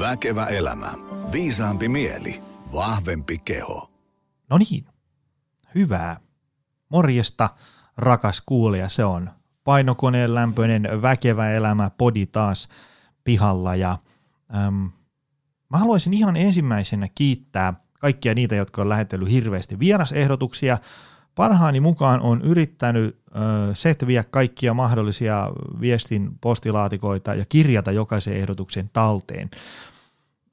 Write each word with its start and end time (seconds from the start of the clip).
Väkevä 0.00 0.46
elämä. 0.46 0.92
Viisaampi 1.32 1.88
mieli. 1.88 2.42
Vahvempi 2.72 3.38
keho. 3.38 3.90
No 4.50 4.58
niin, 4.58 4.84
hyvää. 5.74 6.16
Morjesta, 6.88 7.50
rakas 7.96 8.42
kuulija, 8.46 8.88
se 8.88 9.04
on 9.04 9.30
painokoneen 9.64 10.34
lämpöinen 10.34 10.88
väkevä 11.02 11.50
elämä 11.50 11.90
podi 11.98 12.26
taas 12.26 12.68
pihalla 13.24 13.76
ja 13.76 13.98
äm, 14.66 14.90
mä 15.70 15.78
haluaisin 15.78 16.14
ihan 16.14 16.36
ensimmäisenä 16.36 17.08
kiittää 17.14 17.74
kaikkia 17.98 18.34
niitä, 18.34 18.54
jotka 18.54 18.82
on 18.82 18.88
lähetellyt 18.88 19.30
hirveästi 19.30 19.78
vierasehdotuksia. 19.78 20.78
Parhaani 21.34 21.80
mukaan 21.80 22.20
on 22.20 22.42
yrittänyt 22.42 23.20
setviä 23.74 24.24
kaikkia 24.24 24.74
mahdollisia 24.74 25.50
viestin 25.80 26.30
postilaatikoita 26.40 27.34
ja 27.34 27.44
kirjata 27.48 27.92
jokaisen 27.92 28.36
ehdotuksen 28.36 28.90
talteen. 28.92 29.50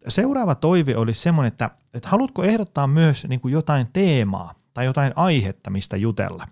Seuraava 0.07 0.55
toive 0.55 0.97
olisi 0.97 1.21
semmoinen, 1.21 1.47
että, 1.47 1.69
että 1.93 2.09
haluatko 2.09 2.43
ehdottaa 2.43 2.87
myös 2.87 3.25
niin 3.27 3.39
kuin 3.39 3.51
jotain 3.51 3.87
teemaa 3.93 4.53
tai 4.73 4.85
jotain 4.85 5.13
aihetta, 5.15 5.69
mistä 5.69 5.97
jutella. 5.97 6.47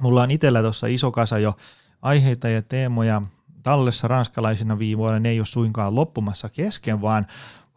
Mulla 0.00 0.22
on 0.22 0.30
itsellä 0.30 0.62
tuossa 0.62 0.86
iso 0.86 1.10
kasa 1.12 1.38
jo 1.38 1.56
aiheita 2.02 2.48
ja 2.48 2.62
teemoja 2.62 3.22
tallessa 3.62 4.08
ranskalaisina 4.08 4.78
viivoilla, 4.78 5.18
ne 5.18 5.28
ei 5.28 5.40
ole 5.40 5.46
suinkaan 5.46 5.94
loppumassa 5.94 6.48
kesken, 6.48 7.00
vaan, 7.00 7.26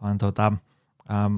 vaan 0.01 0.17
tota, 0.17 0.53
ähm, 1.11 1.37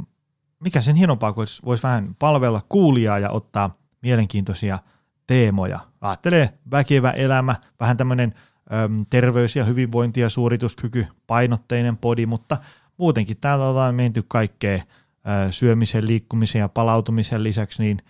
mikä 0.59 0.81
sen 0.81 0.95
hienompaa, 0.95 1.33
kun 1.33 1.45
voisi 1.65 1.83
vähän 1.83 2.15
palvella 2.19 2.61
kuulijaa 2.69 3.19
ja 3.19 3.29
ottaa 3.29 3.77
mielenkiintoisia 4.01 4.79
teemoja. 5.27 5.79
Ajattelee 6.01 6.53
väkevä 6.71 7.11
elämä, 7.11 7.55
vähän 7.79 7.97
tämmöinen 7.97 8.33
äm, 8.73 9.05
terveys 9.09 9.55
ja 9.55 9.63
hyvinvointi 9.63 10.21
ja 10.21 10.29
suorituskyky 10.29 11.07
painotteinen 11.27 11.97
podi, 11.97 12.25
mutta 12.25 12.57
muutenkin 12.97 13.37
täällä 13.37 13.67
ollaan 13.67 13.95
menty 13.95 14.23
kaikkea 14.27 14.75
äh, 14.75 14.83
syömisen, 15.51 16.07
liikkumisen 16.07 16.59
ja 16.59 16.69
palautumisen 16.69 17.43
lisäksi 17.43 17.83
niin 17.83 18.01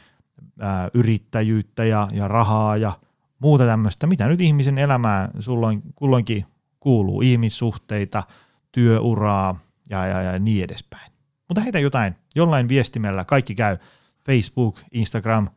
yrittäjyyttä 0.94 1.86
ja, 1.86 2.08
ja 2.12 2.28
rahaa 2.28 2.78
ja 2.78 2.92
muuta 3.40 3.66
tämmöistä, 3.66 4.08
mitä 4.08 4.28
nyt 4.28 4.42
ihmisen 4.42 4.78
elämään 4.78 5.30
sulloin, 5.40 5.82
kulloinkin 5.96 6.46
kuuluu, 6.80 7.22
ihmissuhteita, 7.22 8.24
työuraa 8.72 9.60
ja, 9.90 10.06
ja, 10.06 10.22
ja 10.22 10.40
niin 10.40 10.64
edespäin. 10.64 11.12
Mutta 11.48 11.62
heitä 11.62 11.80
jotain, 11.80 12.16
jollain 12.36 12.68
viestimellä, 12.68 13.26
kaikki 13.26 13.56
käy, 13.56 13.78
Facebook, 14.26 14.80
Instagram, 14.92 15.50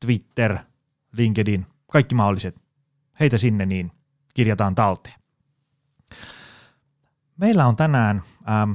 Twitter, 0.00 0.58
LinkedIn, 1.12 1.66
kaikki 1.92 2.14
mahdolliset, 2.14 2.56
heitä 3.20 3.38
sinne 3.38 3.66
niin 3.66 3.92
kirjataan 4.34 4.74
talteen. 4.74 5.20
Meillä 7.36 7.66
on 7.66 7.76
tänään 7.76 8.22
ähm, 8.50 8.72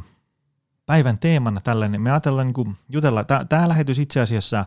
päivän 0.86 1.18
teemana 1.18 1.62
tällainen, 1.62 2.02
me 2.02 2.12
ajatellaan 2.12 2.48
niin 2.48 2.78
jutella, 2.90 3.24
tämä 3.50 3.70
lähetys 3.70 4.00
itse 4.00 4.22
asiassa 4.22 4.60
äh, 4.60 4.66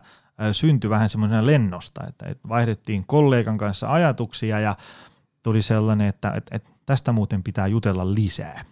syntyi 0.51 0.89
vähän 0.89 1.09
semmoisena 1.09 1.45
lennosta, 1.45 2.07
että, 2.07 2.25
että 2.25 2.49
vaihdettiin 2.49 3.03
kollegan 3.07 3.57
kanssa 3.57 3.93
ajatuksia 3.93 4.59
ja 4.59 4.75
tuli 5.43 5.61
sellainen, 5.61 6.07
että, 6.07 6.31
että, 6.35 6.55
että 6.55 6.69
tästä 6.85 7.11
muuten 7.11 7.43
pitää 7.43 7.67
jutella 7.67 8.13
lisää 8.13 8.65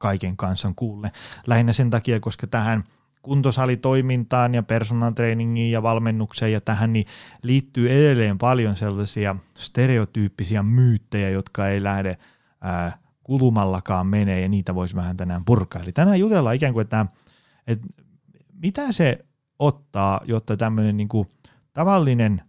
kaiken 0.00 0.36
kansan 0.36 0.74
kuulle. 0.74 1.12
Lähinnä 1.46 1.72
sen 1.72 1.90
takia, 1.90 2.20
koska 2.20 2.46
tähän 2.46 2.84
kuntosalitoimintaan 3.22 4.54
ja 4.54 4.62
personal 4.62 5.12
trainingiin 5.12 5.72
ja 5.72 5.82
valmennukseen 5.82 6.52
ja 6.52 6.60
tähän 6.60 6.92
niin 6.92 7.06
liittyy 7.42 7.92
edelleen 7.92 8.38
paljon 8.38 8.76
sellaisia 8.76 9.36
stereotyyppisiä 9.56 10.62
myyttejä, 10.62 11.30
jotka 11.30 11.68
ei 11.68 11.82
lähde 11.82 12.18
ää, 12.60 12.98
kulumallakaan 13.28 14.06
menee 14.06 14.40
ja 14.40 14.48
niitä 14.48 14.74
voisi 14.74 14.96
vähän 14.96 15.16
tänään 15.16 15.44
purkaa. 15.44 15.82
Eli 15.82 15.92
tänään 15.92 16.20
jutellaan 16.20 16.56
ikään 16.56 16.72
kuin, 16.72 16.82
että, 16.82 17.06
että 17.66 17.86
mitä 18.52 18.92
se 18.92 19.24
ottaa, 19.58 20.20
jotta 20.24 20.56
tämmöinen 20.56 20.96
niin 20.96 21.08
kuin 21.08 21.28
tavallinen 21.72 22.42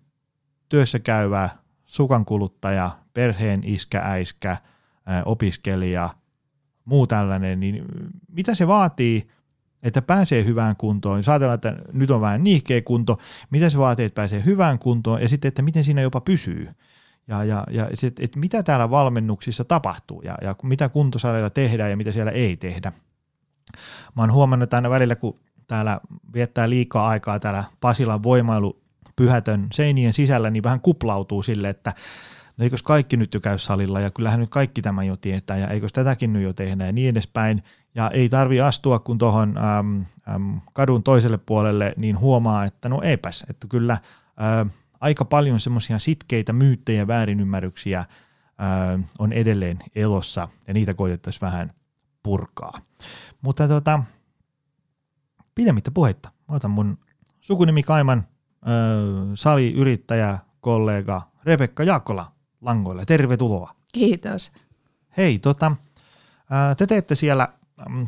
työssä 0.69 0.99
käyvä 0.99 1.49
sukankuluttaja, 1.85 2.91
perheen 3.13 3.61
iskä, 3.63 4.01
äiskä, 4.05 4.57
opiskelija, 5.25 6.09
muu 6.85 7.07
tällainen, 7.07 7.59
niin 7.59 7.85
mitä 8.27 8.55
se 8.55 8.67
vaatii, 8.67 9.27
että 9.83 10.01
pääsee 10.01 10.45
hyvään 10.45 10.75
kuntoon. 10.75 11.19
Jos 11.19 11.29
ajatellaan, 11.29 11.55
että 11.55 11.75
nyt 11.93 12.11
on 12.11 12.21
vähän 12.21 12.43
niihkeä 12.43 12.81
kunto, 12.81 13.19
mitä 13.49 13.69
se 13.69 13.77
vaatii, 13.77 14.05
että 14.05 14.15
pääsee 14.15 14.43
hyvään 14.45 14.79
kuntoon, 14.79 15.21
ja 15.21 15.29
sitten, 15.29 15.47
että 15.47 15.61
miten 15.61 15.83
siinä 15.83 16.01
jopa 16.01 16.21
pysyy. 16.21 16.67
Ja, 17.29 17.43
ja, 17.43 17.63
ja 17.71 17.87
sit, 17.93 18.19
että 18.19 18.39
mitä 18.39 18.63
täällä 18.63 18.89
valmennuksissa 18.89 19.63
tapahtuu, 19.63 20.21
ja, 20.21 20.37
ja 20.41 20.55
mitä 20.63 20.89
kuntosalilla 20.89 21.49
tehdään, 21.49 21.89
ja 21.89 21.97
mitä 21.97 22.11
siellä 22.11 22.31
ei 22.31 22.57
tehdä. 22.57 22.91
Mä 24.15 24.21
oon 24.21 24.33
huomannut, 24.33 24.73
aina 24.73 24.89
välillä, 24.89 25.15
kun 25.15 25.35
täällä 25.67 25.99
viettää 26.33 26.69
liikaa 26.69 27.07
aikaa 27.07 27.39
täällä 27.39 27.63
Pasilan 27.79 28.23
voimailu 28.23 28.81
pyhätön 29.15 29.67
seinien 29.73 30.13
sisällä, 30.13 30.49
niin 30.49 30.63
vähän 30.63 30.81
kuplautuu 30.81 31.43
sille, 31.43 31.69
että 31.69 31.93
no 32.57 32.63
eikös 32.63 32.83
kaikki 32.83 33.17
nyt 33.17 33.33
jo 33.33 33.39
käy 33.39 33.57
salilla 33.57 33.99
ja 33.99 34.11
kyllähän 34.11 34.39
nyt 34.39 34.49
kaikki 34.49 34.81
tämän 34.81 35.07
jo 35.07 35.17
tietää 35.17 35.57
ja 35.57 35.67
eikös 35.67 35.93
tätäkin 35.93 36.33
nyt 36.33 36.43
jo 36.43 36.53
tehdä 36.53 36.85
ja 36.85 36.91
niin 36.91 37.09
edespäin. 37.09 37.63
Ja 37.95 38.09
ei 38.09 38.29
tarvi 38.29 38.61
astua 38.61 38.99
kun 38.99 39.17
tuohon 39.17 39.55
kadun 40.73 41.03
toiselle 41.03 41.37
puolelle, 41.37 41.93
niin 41.97 42.19
huomaa, 42.19 42.65
että 42.65 42.89
no 42.89 43.01
eipäs, 43.01 43.45
että 43.49 43.67
kyllä 43.67 43.93
ä, 43.93 43.99
aika 45.01 45.25
paljon 45.25 45.59
semmoisia 45.59 45.99
sitkeitä 45.99 46.53
myyttejä 46.53 47.07
väärinymmärryksiä 47.07 47.99
ä, 47.99 48.05
on 49.19 49.33
edelleen 49.33 49.79
elossa 49.95 50.47
ja 50.67 50.73
niitä 50.73 50.93
koitettaisiin 50.93 51.41
vähän 51.41 51.73
purkaa. 52.23 52.81
Mutta 53.41 53.67
tota, 53.67 54.03
pidemmittä 55.55 55.91
puhetta, 55.91 56.31
mä 56.47 56.55
otan 56.55 56.71
mun 56.71 56.97
sukunimi 57.41 57.83
Kaiman 57.83 58.23
ö, 58.67 59.35
saliyrittäjä, 59.35 60.39
kollega 60.61 61.21
Rebekka 61.43 61.83
Jaakkola 61.83 62.31
langoille. 62.61 63.05
Tervetuloa. 63.05 63.75
Kiitos. 63.93 64.51
Hei, 65.17 65.39
tota, 65.39 65.75
te 66.77 66.87
teette 66.87 67.15
siellä 67.15 67.47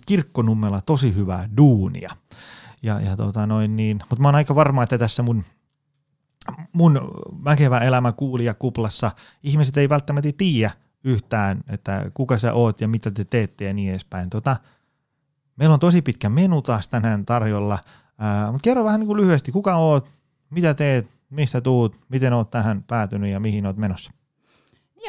kirkkonummella 0.08 0.82
tosi 0.82 1.16
hyvää 1.16 1.50
duunia. 1.58 2.16
Ja, 2.84 3.02
ja 3.02 3.16
tota 3.18 3.48
noin 3.48 3.78
niin, 3.78 4.02
mutta 4.10 4.22
mä 4.22 4.28
oon 4.28 4.36
aika 4.36 4.56
varma, 4.56 4.84
että 4.84 4.98
tässä 4.98 5.24
mun, 5.24 5.44
mun 6.74 7.12
väkevä 7.46 7.80
elämä 7.80 8.12
kuulija 8.12 8.54
kuplassa 8.54 9.12
ihmiset 9.44 9.78
ei 9.78 9.90
välttämättä 9.90 10.30
tiedä 10.38 10.72
yhtään, 11.04 11.64
että 11.70 12.12
kuka 12.14 12.38
sä 12.38 12.54
oot 12.54 12.82
ja 12.82 12.88
mitä 12.88 13.12
te 13.12 13.26
teette 13.26 13.66
ja 13.66 13.74
niin 13.74 13.92
edespäin. 13.92 14.30
Tota, 14.30 14.58
meillä 15.56 15.74
on 15.74 15.80
tosi 15.80 16.02
pitkä 16.02 16.30
menu 16.30 16.62
taas 16.62 16.88
tänään 16.88 17.26
tarjolla, 17.26 17.80
ää, 18.18 18.52
mutta 18.52 18.64
kerro 18.64 18.84
vähän 18.84 19.00
niin 19.00 19.08
kuin 19.08 19.18
lyhyesti, 19.18 19.52
kuka 19.52 19.76
oot, 19.76 20.10
mitä 20.50 20.74
teet, 20.74 21.08
mistä 21.30 21.62
tuut, 21.62 21.96
miten 22.10 22.34
oot 22.34 22.52
tähän 22.52 22.84
päätynyt 22.84 23.32
ja 23.32 23.40
mihin 23.40 23.66
oot 23.66 23.78
menossa? 23.78 24.12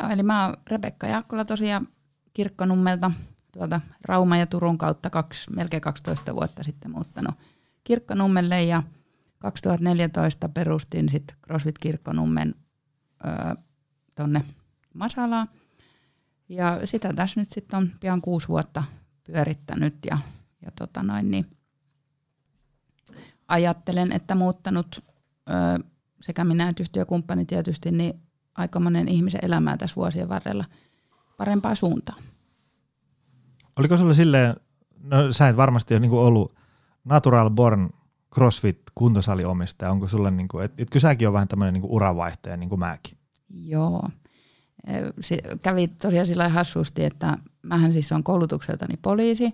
Joo, 0.01 0.11
eli 0.11 0.23
mä 0.23 0.47
oon 0.47 0.57
Rebekka 0.71 1.07
Jaakkola 1.07 1.45
tosiaan 1.45 1.89
Kirkkonummelta 2.35 3.11
tuolta 3.53 3.81
Rauma 4.05 4.37
ja 4.37 4.47
Turun 4.47 4.79
kautta 4.79 5.11
kaksi, 5.11 5.51
melkein 5.51 5.81
12 5.81 6.35
vuotta 6.35 6.63
sitten 6.63 6.91
muuttanut 6.91 7.35
Kirkkonummelle 7.85 8.63
ja 8.63 8.83
2014 9.43 10.49
perustin 10.49 11.09
sitten 11.09 11.37
CrossFit 11.47 11.79
Kirkkonummen 11.79 12.55
öö, 13.27 13.55
tonne 14.15 14.45
Masalaan. 14.95 15.49
Ja 16.49 16.81
sitä 16.85 17.13
tässä 17.13 17.41
nyt 17.41 17.51
sitten 17.51 17.79
on 17.79 17.91
pian 18.01 18.21
kuusi 18.21 18.49
vuotta 18.49 18.85
pyörittänyt 19.25 19.95
ja, 20.11 20.19
ja 20.63 20.71
tota 20.79 21.03
noin, 21.03 21.31
niin 21.31 21.47
ajattelen, 23.49 24.13
että 24.13 24.35
muuttanut 24.35 25.05
öö, 25.51 25.89
sekä 26.21 26.45
minä 26.45 26.69
että 26.69 26.83
yhtiökumppani 26.83 27.45
tietysti 27.45 27.91
niin 27.91 28.15
aika 28.55 28.81
monen 28.81 29.09
ihmisen 29.09 29.45
elämää 29.45 29.77
tässä 29.77 29.97
vuosien 29.97 30.29
varrella 30.29 30.65
parempaa 31.37 31.75
suuntaan. 31.75 32.23
Oliko 33.79 33.97
sulle 33.97 34.15
silleen, 34.15 34.57
no 35.03 35.33
sä 35.33 35.49
et 35.49 35.57
varmasti 35.57 35.95
ole 35.95 36.01
niin 36.01 36.13
ollut 36.13 36.55
natural 37.05 37.51
born 37.51 37.91
CrossFit 38.35 38.79
kuntosaliomistaja, 38.95 39.91
onko 39.91 40.09
sulle, 40.09 40.31
niin 40.31 40.49
kuin, 40.49 40.65
et, 40.65 40.73
etkö 40.79 41.01
säkin 41.01 41.29
ole 41.29 41.33
vähän 41.33 41.49
tämmöinen 41.49 41.75
niin 41.75 41.85
uravaihtaja 41.85 42.57
niin 42.57 42.69
kuin 42.69 42.79
mäkin? 42.79 43.19
Joo. 43.51 44.09
Se 45.21 45.39
kävi 45.63 45.89
tosiaan 45.89 46.27
sillä 46.27 46.49
hassusti, 46.49 47.05
että 47.05 47.39
mähän 47.63 47.93
siis 47.93 48.13
on 48.13 48.25
koulutukseltani 48.25 48.97
poliisi, 49.03 49.51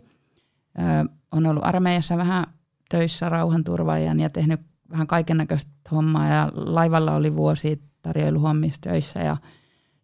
on 1.32 1.46
ollut 1.46 1.64
armeijassa 1.66 2.16
vähän 2.16 2.46
töissä 2.88 3.28
rauhanturvaajan 3.28 4.20
ja 4.20 4.30
tehnyt 4.30 4.60
vähän 4.90 5.06
kaiken 5.06 5.36
näköistä 5.36 5.70
hommaa 5.90 6.28
ja 6.28 6.52
laivalla 6.54 7.14
oli 7.14 7.36
vuosi 7.36 7.82
tarjoiluhommissa 8.02 8.80
töissä 8.80 9.20
ja 9.20 9.36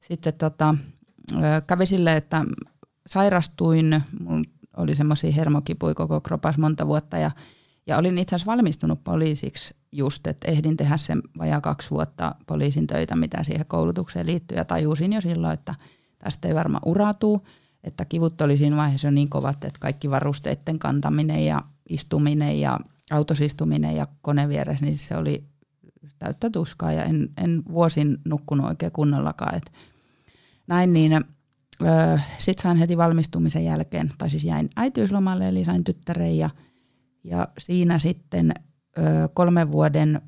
sitten 0.01 0.35
tota, 0.35 0.75
kävi 1.67 1.87
silleen, 1.87 2.17
että 2.17 2.45
sairastuin, 3.07 4.03
mun 4.21 4.45
oli 4.77 4.95
semmoisia 4.95 5.33
hermokipuja 5.33 5.95
koko 5.95 6.21
kropas 6.21 6.59
monta 6.59 6.87
vuotta 6.87 7.19
ja, 7.19 7.31
ja 7.87 7.99
olin 7.99 8.19
itse 8.19 8.37
asiassa 8.37 8.53
valmistunut 8.53 9.05
poliisiksi 9.05 9.75
just, 9.93 10.27
että 10.27 10.51
ehdin 10.51 10.77
tehdä 10.77 10.97
sen 10.97 11.23
vajaa 11.39 11.61
kaksi 11.61 11.91
vuotta 11.91 12.35
poliisin 12.47 12.87
töitä, 12.87 13.17
mitä 13.17 13.45
siihen 13.45 13.67
koulutukseen 13.67 14.27
liittyy 14.27 14.57
ja 14.57 14.65
tajusin 14.65 15.13
jo 15.13 15.21
silloin, 15.21 15.55
että 15.55 15.75
tästä 16.19 16.49
ei 16.49 16.55
varmaan 16.55 16.83
uratuu. 16.87 17.47
että 17.85 18.05
kivut 18.05 18.41
oli 18.41 18.57
siinä 18.57 18.77
vaiheessa 18.77 19.07
jo 19.07 19.11
niin 19.11 19.29
kovat, 19.29 19.65
että 19.65 19.81
kaikki 19.81 20.11
varusteiden 20.11 20.79
kantaminen 20.79 21.47
ja 21.47 21.63
istuminen 21.89 22.61
ja 22.61 22.81
autosistuminen 23.11 23.97
ja 23.97 24.07
kone 24.23 24.49
vieressä, 24.49 24.85
niin 24.85 24.99
se 24.99 25.17
oli 25.17 25.45
täyttä 26.19 26.51
tuskaa 26.51 26.93
ja 26.93 27.05
en, 27.05 27.29
en 27.37 27.63
vuosin 27.73 28.19
nukkunut 28.25 28.67
oikein 28.67 28.93
kunnollakaan. 28.93 29.55
Et 29.55 29.73
näin 30.67 30.93
niin, 30.93 31.25
sitten 32.39 32.63
sain 32.63 32.77
heti 32.77 32.97
valmistumisen 32.97 33.65
jälkeen, 33.65 34.13
tai 34.19 34.31
siis 34.31 34.45
jäin 34.45 34.71
äitiyslomalle 34.77 35.49
eli 35.49 35.65
sain 35.65 35.85
tyttären 35.85 36.39
ja, 36.39 36.51
ja 37.25 37.49
siinä 37.59 37.99
sitten 37.99 38.53
öö, 38.99 39.29
kolmen 39.35 39.73
vuoden 39.73 40.21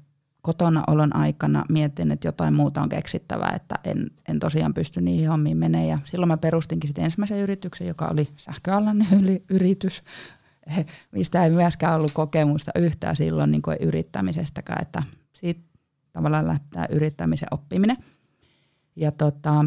kotona 0.47 0.83
olon 0.87 1.17
aikana 1.17 1.65
mietin, 1.69 2.13
että 2.13 2.29
jotain 2.29 2.55
muuta 2.55 2.83
on 2.83 2.89
keksittävää, 2.89 3.53
että 3.57 3.75
en, 3.85 4.11
en 4.29 4.39
tosiaan 4.39 4.75
pysty 4.75 5.01
niihin 5.01 5.29
hommiin 5.29 5.57
menee. 5.57 5.87
Ja 5.87 5.99
silloin 6.05 6.29
mä 6.29 6.37
perustinkin 6.37 6.89
sitten 6.89 7.05
ensimmäisen 7.05 7.39
yrityksen, 7.39 7.87
joka 7.87 8.09
oli 8.09 8.29
sähköalan 8.37 9.07
yritys, 9.51 10.03
mistä 11.13 11.45
ei 11.45 11.51
myöskään 11.51 11.95
ollut 11.95 12.13
kokemusta 12.13 12.71
yhtään 12.75 13.17
silloin 13.17 13.51
niin 13.51 13.63
kuin 13.63 13.77
yrittämisestäkään, 13.81 14.83
että 14.83 15.03
siitä 15.33 15.61
tavallaan 16.13 16.47
lähtee 16.47 16.87
yrittämisen 16.91 17.49
oppiminen. 17.51 17.97
Ja 18.97 19.11
tota, 19.11 19.65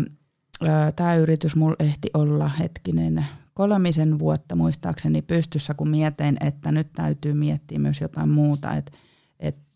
tämä 0.95 1.15
yritys 1.15 1.55
mulla 1.55 1.75
ehti 1.79 2.09
olla 2.13 2.47
hetkinen 2.47 3.25
kolmisen 3.59 4.19
vuotta 4.19 4.55
muistaakseni 4.55 5.21
pystyssä, 5.21 5.73
kun 5.73 5.89
mietin, 5.89 6.37
että 6.39 6.71
nyt 6.71 6.87
täytyy 6.93 7.33
miettiä 7.33 7.79
myös 7.79 8.01
jotain 8.01 8.29
muuta, 8.29 8.73
että 8.73 8.91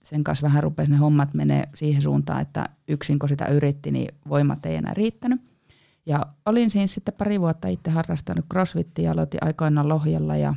sen 0.03 0.23
kanssa 0.23 0.47
vähän 0.47 0.63
rupesi 0.63 0.91
ne 0.91 0.97
hommat 0.97 1.33
menee 1.33 1.63
siihen 1.75 2.01
suuntaan, 2.01 2.41
että 2.41 2.65
yksin 2.87 3.19
kun 3.19 3.29
sitä 3.29 3.45
yritti, 3.45 3.91
niin 3.91 4.15
voimat 4.29 4.65
ei 4.65 4.75
enää 4.75 4.93
riittänyt. 4.93 5.41
Ja 6.05 6.25
olin 6.45 6.71
siinä 6.71 6.87
sitten 6.87 7.13
pari 7.17 7.39
vuotta 7.39 7.67
itse 7.67 7.91
harrastanut 7.91 8.45
crossfittiä, 8.51 9.11
aloitin 9.11 9.43
aikoinaan 9.43 9.89
Lohjalla 9.89 10.35
ja 10.35 10.53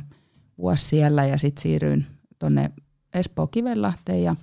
vuosi 0.57 0.85
siellä 0.85 1.25
ja 1.25 1.37
sitten 1.37 1.61
siirryin 1.61 2.05
tuonne 2.39 2.71
Espoo 3.13 3.47
Kivenlahteen 3.47 4.23
ja 4.23 4.35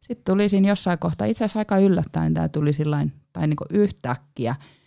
sitten 0.00 0.32
tuli 0.32 0.48
siinä 0.48 0.68
jossain 0.68 0.98
kohtaa, 0.98 1.26
itse 1.26 1.44
asiassa 1.44 1.58
aika 1.58 1.78
yllättäen 1.78 2.34
tämä 2.34 2.48
tuli 2.48 2.72
sillain, 2.72 3.12
tai 3.32 3.46
niin 3.46 3.56
yhtäkkiä 3.70 4.54
ö, 4.60 4.77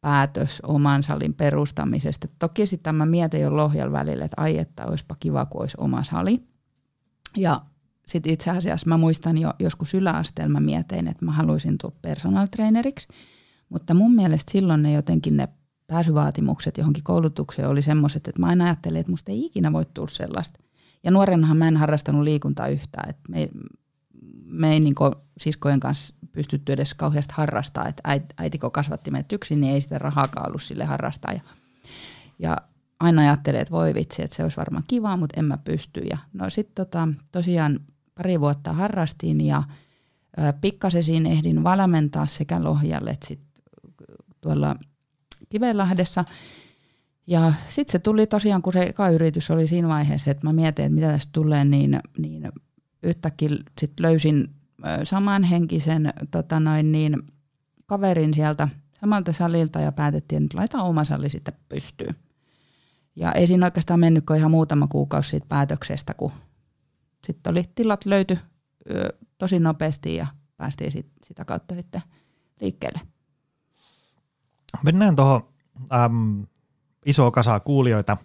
päätös 0.00 0.60
oman 0.60 1.02
salin 1.02 1.34
perustamisesta. 1.34 2.28
Toki 2.38 2.66
sitten 2.66 2.94
mä 2.94 3.06
mietin 3.06 3.40
jo 3.40 3.56
Lohjalla 3.56 3.92
välillä, 3.92 4.24
että 4.24 4.42
ai 4.42 4.58
että 4.58 4.86
olisipa 4.86 5.16
kiva, 5.20 5.46
kun 5.46 5.60
olisi 5.60 5.76
oma 5.80 6.04
sali. 6.04 6.42
Ja 7.36 7.60
sitten 8.06 8.32
itse 8.32 8.50
asiassa 8.50 8.88
mä 8.88 8.96
muistan 8.96 9.38
jo 9.38 9.54
joskus 9.58 9.94
yläasteella 9.94 10.52
mä 10.52 10.60
mietin, 10.60 11.08
että 11.08 11.24
mä 11.24 11.32
haluaisin 11.32 11.78
tulla 11.78 11.94
personal 12.02 12.46
traineriksi, 12.46 13.08
mutta 13.68 13.94
mun 13.94 14.14
mielestä 14.14 14.52
silloin 14.52 14.82
ne 14.82 14.92
jotenkin 14.92 15.36
ne 15.36 15.48
pääsyvaatimukset 15.86 16.78
johonkin 16.78 17.04
koulutukseen 17.04 17.68
oli 17.68 17.82
semmoiset, 17.82 18.28
että 18.28 18.40
mä 18.40 18.46
aina 18.46 18.64
ajattelin, 18.64 19.00
että 19.00 19.12
musta 19.12 19.32
ei 19.32 19.44
ikinä 19.44 19.72
voi 19.72 19.84
tulla 19.94 20.08
sellaista. 20.08 20.60
Ja 21.04 21.10
nuorenahan 21.10 21.56
mä 21.56 21.68
en 21.68 21.76
harrastanut 21.76 22.22
liikuntaa 22.22 22.68
yhtään, 22.68 23.10
että 23.10 23.22
me, 23.28 23.48
me 24.50 24.72
ei 24.72 24.80
niin 24.80 24.94
siskojen 25.38 25.80
kanssa 25.80 26.14
pystytty 26.32 26.72
edes 26.72 26.94
kauheasti 26.94 27.34
harrastaa, 27.36 27.88
että 27.88 28.02
äiti, 28.38 28.58
kun 28.58 28.72
kasvatti 28.72 29.10
meidät 29.10 29.32
yksin, 29.32 29.60
niin 29.60 29.74
ei 29.74 29.80
sitä 29.80 29.98
rahaakaan 29.98 30.48
ollut 30.48 30.62
sille 30.62 30.84
harrastaa. 30.84 31.32
Ja, 31.32 31.40
ja 32.38 32.56
aina 33.00 33.22
ajattelin, 33.22 33.60
että 33.60 33.72
voi 33.72 33.94
vitsi, 33.94 34.22
että 34.22 34.36
se 34.36 34.42
olisi 34.42 34.56
varmaan 34.56 34.84
kivaa, 34.88 35.16
mutta 35.16 35.40
en 35.40 35.44
mä 35.44 35.58
pysty. 35.58 36.00
Ja 36.00 36.18
no 36.32 36.50
sitten 36.50 36.86
tota, 36.86 37.08
tosiaan 37.32 37.80
pari 38.14 38.40
vuotta 38.40 38.72
harrastin 38.72 39.40
ja 39.40 39.62
pikkasen 40.60 41.04
siinä 41.04 41.30
ehdin 41.30 41.64
valmentaa 41.64 42.26
sekä 42.26 42.64
Lohjalle 42.64 43.10
että 43.10 43.26
sit 43.28 43.40
tuolla 44.40 44.76
Kivenlahdessa. 45.48 46.24
Ja 47.26 47.52
sitten 47.68 47.92
se 47.92 47.98
tuli 47.98 48.26
tosiaan, 48.26 48.62
kun 48.62 48.72
se 48.72 48.82
eka 48.82 49.08
yritys 49.08 49.50
oli 49.50 49.66
siinä 49.66 49.88
vaiheessa, 49.88 50.30
että 50.30 50.46
mä 50.46 50.52
mietin, 50.52 50.84
että 50.84 50.94
mitä 50.94 51.06
tästä 51.06 51.30
tulee, 51.32 51.64
niin, 51.64 52.00
niin 52.18 52.52
yhtäkkiä 53.02 53.50
sit 53.80 54.00
löysin 54.00 54.48
samanhenkisen 55.04 56.12
tota 56.30 56.60
noin, 56.60 56.92
niin, 56.92 57.16
kaverin 57.86 58.34
sieltä 58.34 58.68
samalta 59.00 59.32
salilta 59.32 59.80
ja 59.80 59.92
päätettiin, 59.92 60.44
että 60.44 60.56
laita 60.56 60.82
oma 60.82 61.04
sali 61.04 61.28
sitten 61.28 61.54
pystyyn. 61.68 62.14
Ja 63.16 63.32
ei 63.32 63.46
siinä 63.46 63.66
oikeastaan 63.66 64.00
mennyt 64.00 64.26
kuin 64.26 64.38
ihan 64.38 64.50
muutama 64.50 64.86
kuukausi 64.86 65.28
siitä 65.28 65.46
päätöksestä, 65.48 66.14
kun 66.14 66.32
sitten 67.26 67.50
oli 67.50 67.64
tilat 67.74 68.06
löyty 68.06 68.38
tosi 69.38 69.58
nopeasti 69.58 70.14
ja 70.14 70.26
päästiin 70.56 70.92
sit, 70.92 71.06
sitä 71.24 71.44
kautta 71.44 71.74
sitten 71.74 72.00
liikkeelle. 72.60 73.00
Mennään 74.84 75.16
tuohon 75.16 75.48
iso 77.06 77.30
kasa 77.30 77.60
kuulijoita 77.60 78.16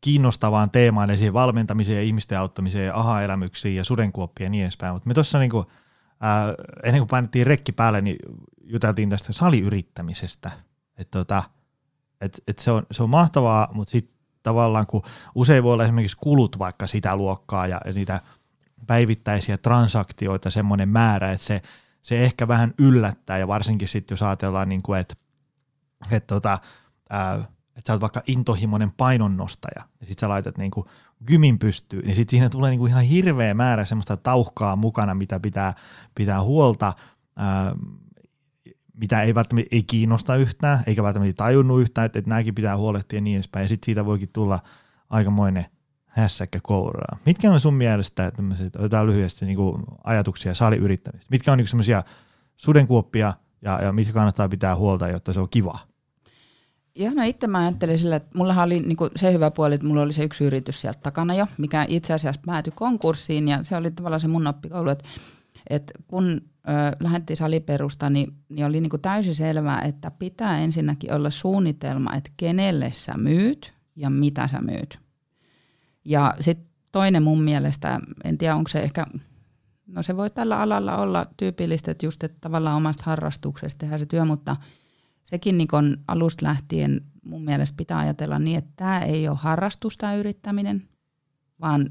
kiinnostavaan 0.00 0.70
teemaan, 0.70 1.10
eli 1.10 1.32
valmentamiseen 1.32 1.96
ja 1.96 2.02
ihmisten 2.02 2.38
auttamiseen 2.38 2.86
ja 2.86 2.96
aha-elämyksiin 2.96 3.76
ja 3.76 3.84
sudenkuoppia 3.84 4.46
ja 4.46 4.50
niin 4.50 4.62
edespäin. 4.62 4.94
Mutta 4.94 5.08
me 5.08 5.14
tuossa 5.14 5.38
niinku, 5.38 5.58
äh, 6.24 6.54
ennen 6.84 7.00
kuin 7.00 7.08
painettiin 7.08 7.46
rekki 7.46 7.72
päälle, 7.72 8.00
niin 8.00 8.16
juteltiin 8.64 9.10
tästä 9.10 9.32
saliyrittämisestä. 9.32 10.50
Että 10.98 11.18
tota, 11.18 11.42
et, 12.20 12.42
et 12.48 12.58
se, 12.58 12.70
on, 12.70 12.86
se 12.90 13.02
on 13.02 13.10
mahtavaa, 13.10 13.68
mutta 13.72 13.90
sitten 13.90 14.16
tavallaan, 14.42 14.86
kun 14.86 15.02
usein 15.34 15.62
voi 15.62 15.72
olla 15.72 15.84
esimerkiksi 15.84 16.16
kulut 16.16 16.58
vaikka 16.58 16.86
sitä 16.86 17.16
luokkaa 17.16 17.66
ja 17.66 17.80
niitä 17.94 18.20
päivittäisiä 18.86 19.58
transaktioita 19.58 20.50
semmoinen 20.50 20.88
määrä, 20.88 21.32
että 21.32 21.46
se, 21.46 21.62
se 22.02 22.24
ehkä 22.24 22.48
vähän 22.48 22.74
yllättää 22.78 23.38
ja 23.38 23.48
varsinkin 23.48 23.88
sitten 23.88 24.12
jos 24.12 24.22
ajatellaan, 24.22 24.68
niin 24.68 24.82
kuin, 24.82 25.00
että, 25.00 25.14
että, 26.10 26.34
tota, 26.34 26.58
ää, 27.10 27.44
että 27.80 27.86
sä 27.86 27.92
oot 27.92 28.00
vaikka 28.00 28.22
intohimoinen 28.26 28.92
painonnostaja 28.92 29.84
ja 30.00 30.06
sitten 30.06 30.20
sä 30.20 30.28
laitat 30.28 30.58
niin 30.58 30.70
kuin 30.70 30.86
gymin 31.26 31.58
pystyyn, 31.58 32.04
niin 32.04 32.14
sitten 32.14 32.30
siinä 32.30 32.48
tulee 32.48 32.70
niin 32.70 32.78
kuin 32.78 32.90
ihan 32.90 33.04
hirveä 33.04 33.54
määrä 33.54 33.84
semmoista 33.84 34.16
tauhkaa 34.16 34.76
mukana, 34.76 35.14
mitä 35.14 35.40
pitää, 35.40 35.74
pitää 36.14 36.42
huolta, 36.42 36.92
ää, 37.36 37.74
mitä 38.94 39.22
ei 39.22 39.34
välttämättä 39.34 39.68
ei 39.72 39.82
kiinnosta 39.82 40.36
yhtään, 40.36 40.80
eikä 40.86 41.02
välttämättä 41.02 41.32
tajunnut 41.44 41.80
yhtään, 41.80 42.06
että, 42.06 42.18
että 42.18 42.28
nämäkin 42.28 42.54
pitää 42.54 42.76
huolehtia 42.76 43.16
ja 43.16 43.20
niin 43.20 43.36
edespäin. 43.36 43.64
Ja 43.64 43.68
sitten 43.68 43.86
siitä 43.86 44.04
voikin 44.04 44.28
tulla 44.32 44.58
aikamoinen 45.10 45.66
hässäkkä 46.06 46.58
kouraa. 46.62 47.18
Mitkä 47.26 47.50
on 47.50 47.60
sun 47.60 47.74
mielestä 47.74 48.30
tämmöiset, 48.30 48.76
otetaan 48.76 49.06
lyhyesti 49.06 49.46
niin 49.46 49.56
kuin 49.56 49.82
ajatuksia 50.04 50.54
saliyrittämistä? 50.54 51.30
Mitkä 51.30 51.52
on 51.52 51.58
niin 51.58 51.68
semmoisia 51.68 52.02
sudenkuoppia 52.56 53.34
ja, 53.62 53.82
ja 53.82 53.92
mitkä 53.92 54.12
kannattaa 54.12 54.48
pitää 54.48 54.76
huolta, 54.76 55.08
jotta 55.08 55.32
se 55.32 55.40
on 55.40 55.48
kiva? 55.48 55.89
Joo, 56.94 57.14
no 57.14 57.22
itse 57.22 57.46
mä 57.46 57.58
ajattelin 57.58 57.98
sillä, 57.98 58.16
että 58.16 58.38
mulla 58.38 58.62
oli 58.62 58.80
niin 58.80 58.96
se 59.16 59.32
hyvä 59.32 59.50
puoli, 59.50 59.74
että 59.74 59.86
mulla 59.86 60.02
oli 60.02 60.12
se 60.12 60.24
yksi 60.24 60.44
yritys 60.44 60.80
sieltä 60.80 61.00
takana 61.02 61.34
jo, 61.34 61.46
mikä 61.58 61.86
itse 61.88 62.12
asiassa 62.12 62.40
päätyi 62.46 62.72
konkurssiin 62.76 63.48
ja 63.48 63.62
se 63.62 63.76
oli 63.76 63.90
tavallaan 63.90 64.20
se 64.20 64.28
mun 64.28 64.46
oppikoulu, 64.46 64.90
että, 64.90 65.04
että 65.70 65.92
kun 66.08 66.40
lähdettiin 67.00 67.36
saliperusta, 67.36 68.10
niin, 68.10 68.32
niin 68.48 68.66
oli 68.66 68.80
niin 68.80 69.00
täysin 69.02 69.34
selvää, 69.34 69.82
että 69.82 70.10
pitää 70.10 70.58
ensinnäkin 70.58 71.12
olla 71.14 71.30
suunnitelma, 71.30 72.14
että 72.14 72.30
kenelle 72.36 72.92
sä 72.92 73.14
myyt 73.16 73.72
ja 73.96 74.10
mitä 74.10 74.48
sä 74.48 74.60
myyt. 74.60 74.98
Ja 76.04 76.34
sitten 76.40 76.66
toinen 76.92 77.22
mun 77.22 77.42
mielestä, 77.42 78.00
en 78.24 78.38
tiedä 78.38 78.56
onko 78.56 78.68
se 78.68 78.80
ehkä, 78.80 79.06
no 79.86 80.02
se 80.02 80.16
voi 80.16 80.30
tällä 80.30 80.60
alalla 80.60 80.96
olla 80.96 81.26
tyypillistä, 81.36 81.90
että 81.90 82.06
just 82.06 82.24
että 82.24 82.38
tavallaan 82.40 82.76
omasta 82.76 83.02
harrastuksesta 83.06 83.78
tehdään 83.78 84.00
se 84.00 84.06
työ, 84.06 84.24
mutta 84.24 84.56
sekin 85.24 85.58
niin 85.58 85.68
kun 85.68 85.96
alusta 86.08 86.46
lähtien 86.46 87.00
mun 87.24 87.44
mielestä 87.44 87.76
pitää 87.76 87.98
ajatella 87.98 88.38
niin, 88.38 88.58
että 88.58 88.72
tämä 88.76 89.00
ei 89.00 89.28
ole 89.28 89.36
harrastusta 89.40 90.14
yrittäminen, 90.14 90.82
vaan 91.60 91.90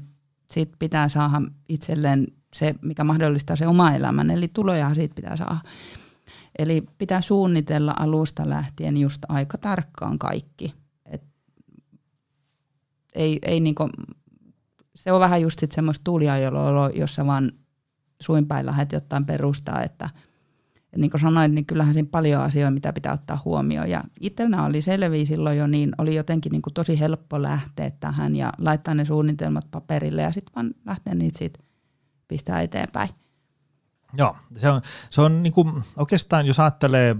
sit 0.50 0.72
pitää 0.78 1.08
saada 1.08 1.42
itselleen 1.68 2.26
se, 2.54 2.74
mikä 2.82 3.04
mahdollistaa 3.04 3.56
se 3.56 3.66
oma 3.66 3.92
elämän, 3.92 4.30
eli 4.30 4.48
tuloja 4.48 4.94
siitä 4.94 5.14
pitää 5.14 5.36
saada. 5.36 5.58
Eli 6.58 6.82
pitää 6.98 7.20
suunnitella 7.20 7.94
alusta 7.98 8.48
lähtien 8.48 8.96
just 8.96 9.22
aika 9.28 9.58
tarkkaan 9.58 10.18
kaikki. 10.18 10.74
Et 11.06 11.22
ei, 13.14 13.38
ei 13.42 13.60
niinku, 13.60 13.88
se 14.94 15.12
on 15.12 15.20
vähän 15.20 15.42
just 15.42 15.58
sit 15.58 15.72
semmoista 15.72 16.04
tuuliajoloa, 16.04 16.90
jossa 16.94 17.26
vaan 17.26 17.52
suinpäin 18.20 18.66
lähdet 18.66 18.92
jotain 18.92 19.26
perustaa, 19.26 19.82
että 19.82 20.10
et 20.92 20.98
niin 20.98 21.10
kuin 21.10 21.20
sanoin, 21.20 21.54
niin 21.54 21.66
kyllähän 21.66 21.94
siinä 21.94 22.08
paljon 22.10 22.42
asioita, 22.42 22.70
mitä 22.70 22.92
pitää 22.92 23.12
ottaa 23.12 23.42
huomioon. 23.44 23.90
Ja 23.90 24.04
itsellä 24.20 24.64
oli 24.64 24.82
selviä 24.82 25.24
silloin 25.24 25.58
jo, 25.58 25.66
niin 25.66 25.92
oli 25.98 26.14
jotenkin 26.14 26.52
niin 26.52 26.62
kuin 26.62 26.74
tosi 26.74 27.00
helppo 27.00 27.42
lähteä 27.42 27.90
tähän 27.90 28.36
ja 28.36 28.52
laittaa 28.58 28.94
ne 28.94 29.04
suunnitelmat 29.04 29.70
paperille 29.70 30.22
ja 30.22 30.32
sitten 30.32 30.54
vaan 30.56 30.74
lähteä 30.86 31.14
niitä 31.14 31.38
siitä 31.38 31.60
pistää 32.28 32.60
eteenpäin. 32.60 33.08
Joo, 34.18 34.36
se 34.56 34.68
on, 34.68 34.82
se 35.10 35.20
on 35.20 35.42
niin 35.42 35.52
kuin, 35.52 35.82
oikeastaan 35.96 36.46
jos 36.46 36.60
ajattelee 36.60 37.16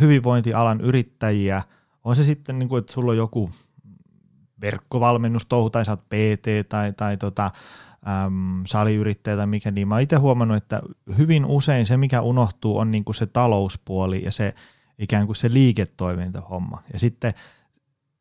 hyvinvointialan 0.00 0.80
yrittäjiä, 0.80 1.62
on 2.04 2.16
se 2.16 2.24
sitten 2.24 2.58
niin 2.58 2.68
kuin, 2.68 2.78
että 2.78 2.92
sulla 2.92 3.10
on 3.10 3.16
joku 3.16 3.50
verkkovalmennustouhu 4.60 5.70
tai 5.70 5.84
sä 5.84 5.92
oot 5.92 6.08
PT 6.08 6.68
tai, 6.68 6.92
tai 6.92 7.16
tota, 7.16 7.50
äm, 8.08 8.62
saliyrittäjä 8.66 9.36
tai 9.36 9.46
mikä, 9.46 9.70
niin 9.70 9.88
mä 9.88 9.94
oon 9.94 10.02
itse 10.02 10.16
huomannut, 10.16 10.56
että 10.56 10.80
hyvin 11.18 11.44
usein 11.44 11.86
se, 11.86 11.96
mikä 11.96 12.20
unohtuu, 12.20 12.78
on 12.78 12.90
niin 12.90 13.04
kuin 13.04 13.14
se 13.14 13.26
talouspuoli 13.26 14.24
ja 14.24 14.32
se, 14.32 14.54
ikään 14.98 15.26
kuin 15.26 15.36
se 15.36 15.52
liiketoimintahomma. 15.52 16.82
Ja 16.92 16.98
sitten 16.98 17.34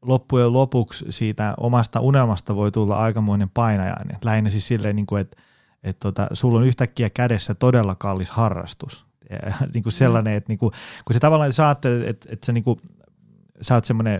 loppujen 0.02 0.54
lopuksi 0.54 1.06
siitä 1.10 1.54
omasta 1.58 2.00
unelmasta 2.00 2.56
voi 2.56 2.72
tulla 2.72 2.98
aikamoinen 2.98 3.50
painajainen. 3.50 4.18
Lähinnä 4.24 4.50
siis 4.50 4.68
silleen, 4.68 4.96
niin 4.96 5.06
kuin, 5.06 5.22
että, 5.22 5.38
että 5.84 6.00
tota, 6.00 6.28
sulla 6.34 6.60
on 6.60 6.66
yhtäkkiä 6.66 7.10
kädessä 7.10 7.56
todella 7.56 7.96
kallis 7.96 8.30
harrastus. 8.30 9.06
Ja, 9.30 9.54
niin 9.74 9.84
kuin 9.84 9.94
sellainen, 9.94 10.34
että 10.34 10.52
niin 10.52 10.60
kuin, 10.60 10.72
kun 11.06 11.14
se 11.14 11.20
tavallaan 11.20 11.54
sä 11.54 11.66
ajattelet, 11.66 12.08
että, 12.08 12.30
että 12.32 12.46
sä, 12.46 12.52
niin 12.52 12.64
kuin, 12.64 12.80
sä 13.62 13.76
oot 13.76 13.86
semmoinen 13.86 14.20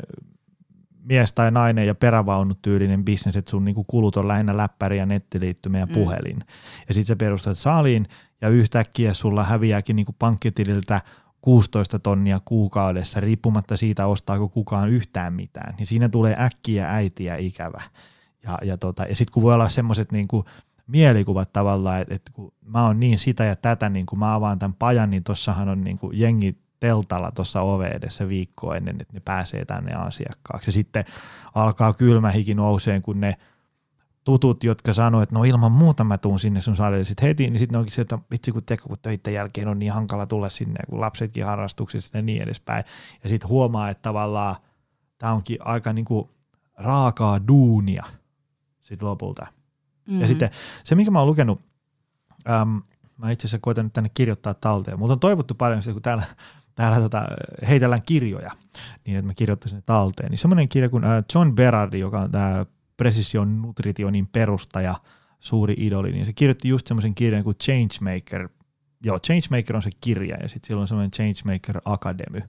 mies 1.06 1.34
tai 1.34 1.52
nainen 1.52 1.88
ja 1.88 1.96
perävaunut 1.96 2.62
tyylinen 2.62 3.06
bisnes, 3.06 3.36
että 3.38 3.52
sun 3.52 3.66
niin 3.66 3.76
kuin 3.76 3.88
kulut 3.88 4.18
on 4.18 4.28
lähinnä 4.28 4.58
läppäri 4.58 4.98
ja 4.98 5.06
nettiliittymä 5.06 5.78
ja 5.80 5.86
mm. 5.86 5.94
puhelin. 5.94 6.36
Mm. 6.36 6.46
Ja 6.88 6.94
sitten 6.94 7.06
sä 7.06 7.16
perustat 7.16 7.58
saliin 7.58 8.08
ja 8.42 8.50
yhtäkkiä 8.50 9.14
sulla 9.14 9.44
häviääkin 9.44 9.96
niin 9.96 10.06
kuin 10.06 10.16
pankkitililtä 10.20 11.02
16 11.42 12.00
tonnia 12.00 12.42
kuukaudessa, 12.46 13.20
riippumatta 13.20 13.78
siitä, 13.78 14.08
ostaako 14.08 14.50
kukaan 14.50 14.90
yhtään 14.90 15.34
mitään. 15.34 15.76
Niin 15.78 15.88
siinä 15.88 16.10
tulee 16.10 16.36
äkkiä 16.40 16.92
äitiä 16.92 17.36
ikävä. 17.36 17.82
Ja, 18.44 18.58
ja, 18.64 18.78
tota, 18.78 19.04
ja 19.04 19.16
sitten 19.16 19.34
kun 19.34 19.44
voi 19.44 19.54
olla 19.54 19.70
semmoiset 19.70 20.12
niin 20.12 20.28
mielikuvat 20.88 21.54
tavallaan, 21.54 22.02
että, 22.02 22.16
että 22.16 22.32
kun 22.34 22.54
mä 22.66 22.86
oon 22.86 23.00
niin 23.00 23.20
sitä 23.20 23.44
ja 23.44 23.56
tätä, 23.56 23.90
niin 23.90 24.06
kun 24.06 24.20
mä 24.20 24.36
avaan 24.36 24.60
tämän 24.60 24.74
pajan, 24.74 25.10
niin 25.10 25.24
tossahan 25.24 25.70
on 25.70 25.84
niin 25.84 25.98
kuin 25.98 26.20
jengi 26.20 26.58
teltalla 26.86 27.32
tuossa 27.32 27.62
ove 27.62 27.88
edessä 27.88 28.28
viikkoa 28.28 28.76
ennen, 28.76 29.02
että 29.02 29.14
ne 29.14 29.20
pääsee 29.20 29.66
tänne 29.66 29.94
asiakkaaksi. 29.94 30.68
Ja 30.70 30.74
sitten 30.74 31.06
alkaa 31.56 31.94
kylmä 31.94 32.30
hiki 32.32 32.54
nouseen, 32.54 33.02
kun 33.02 33.20
ne 33.20 33.38
tutut, 34.24 34.64
jotka 34.64 34.94
sanoo, 34.94 35.22
että 35.22 35.36
no 35.36 35.44
ilman 35.44 35.72
muuta 35.72 36.04
mä 36.04 36.18
tuun 36.18 36.40
sinne 36.40 36.62
sun 36.62 36.76
salille 36.76 37.06
sitten 37.06 37.28
heti, 37.28 37.50
niin 37.50 37.60
sitten 37.60 37.80
onkin 37.80 37.94
se, 37.94 38.02
että 38.02 38.20
vitsi 38.32 38.52
kun 38.52 38.64
teko, 38.64 38.88
kun 38.88 38.98
töiden 39.02 39.34
jälkeen 39.34 39.68
on 39.68 39.80
niin 39.80 39.92
hankala 39.92 40.26
tulla 40.26 40.50
sinne, 40.50 40.80
kun 40.90 41.02
lapsetkin 41.02 41.46
harrastuksissa 41.46 42.18
ja 42.18 42.22
niin 42.22 42.42
edespäin. 42.42 42.84
Ja 43.24 43.30
sitten 43.30 43.50
huomaa, 43.50 43.90
että 43.90 44.02
tavallaan 44.02 44.56
tämä 45.18 45.34
onkin 45.34 45.58
aika 45.60 45.94
niinku 45.94 46.32
raakaa 46.78 47.48
duunia 47.48 48.06
sitten 48.80 49.08
lopulta. 49.08 49.48
Mm-hmm. 50.06 50.22
Ja 50.22 50.28
sitten 50.28 50.50
se, 50.84 50.96
mikä 50.96 51.12
mä 51.12 51.20
oon 51.20 51.28
lukenut, 51.28 51.62
äm, 52.50 52.82
mä 53.18 53.32
itse 53.32 53.48
asiassa 53.48 53.60
koitan 53.62 53.86
nyt 53.86 53.94
tänne 53.94 54.10
kirjoittaa 54.14 54.54
talteen, 54.54 55.00
mutta 55.00 55.14
on 55.14 55.20
toivottu 55.20 55.56
paljon 55.56 55.84
sitä, 55.84 55.94
kun 55.94 56.02
täällä, 56.02 56.24
täällä 56.76 57.00
tota, 57.00 57.26
heitellään 57.68 58.02
kirjoja, 58.02 58.52
niin 59.06 59.18
että 59.18 59.28
mä 59.28 59.34
kirjoittaisin 59.34 59.76
ne 59.76 59.84
talteen. 59.86 60.32
Niin 60.32 60.40
semmoinen 60.40 60.70
kirja 60.70 60.90
kuin 60.90 61.04
äh, 61.04 61.24
John 61.36 61.56
Berardi, 61.56 62.00
joka 62.00 62.20
on 62.20 62.32
tämä 62.32 62.66
Precision 62.98 63.62
Nutritionin 63.62 64.28
perustaja, 64.28 64.96
suuri 65.40 65.76
idoli, 65.78 66.12
niin 66.12 66.26
se 66.26 66.34
kirjoitti 66.34 66.70
just 66.70 66.88
semmoisen 66.88 67.16
kirjan 67.16 67.44
kuin 67.44 67.58
Changemaker. 67.58 68.50
Joo, 69.04 69.20
Changemaker 69.20 69.76
on 69.76 69.84
se 69.84 69.90
kirja 70.02 70.38
ja 70.42 70.50
sitten 70.50 70.68
silloin 70.68 70.82
on 70.82 70.88
semmoinen 70.88 71.12
Changemaker 71.12 71.82
Academy. 71.86 72.42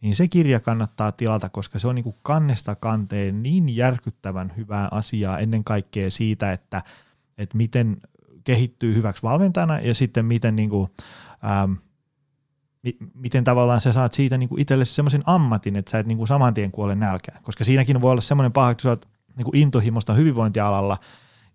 Niin 0.00 0.16
se 0.16 0.28
kirja 0.28 0.60
kannattaa 0.60 1.12
tilata, 1.12 1.48
koska 1.48 1.78
se 1.78 1.88
on 1.88 1.94
niin 1.94 2.04
kuin 2.04 2.16
kannesta 2.22 2.74
kanteen 2.74 3.42
niin 3.42 3.76
järkyttävän 3.76 4.52
hyvää 4.56 4.88
asiaa 4.90 5.38
ennen 5.38 5.64
kaikkea 5.64 6.10
siitä, 6.10 6.52
että, 6.52 6.82
että 7.38 7.56
miten 7.56 7.96
kehittyy 8.44 8.94
hyväksi 8.94 9.22
valmentajana 9.22 9.80
ja 9.80 9.94
sitten 9.94 10.26
miten, 10.26 10.56
niin 10.56 10.70
kuin, 10.70 10.90
ähm, 11.44 11.72
miten 13.14 13.44
tavallaan 13.44 13.80
sä 13.80 13.92
saat 13.92 14.12
siitä 14.12 14.38
niin 14.38 14.60
itsellesi 14.60 14.94
semmoisen 14.94 15.22
ammatin, 15.26 15.76
että 15.76 15.90
sä 15.90 15.98
et 15.98 16.06
niin 16.06 16.18
kuin 16.18 16.28
saman 16.28 16.54
tien 16.54 16.70
kuole 16.70 16.94
nälkään. 16.94 17.42
Koska 17.42 17.64
siinäkin 17.64 18.02
voi 18.02 18.10
olla 18.10 18.20
semmoinen 18.20 18.52
paha, 18.52 18.70
että 18.70 18.82
sä 18.82 18.88
oot 18.88 19.08
niin 19.36 19.44
kuin 19.44 19.56
intohimosta 19.56 20.14
hyvinvointialalla 20.14 20.98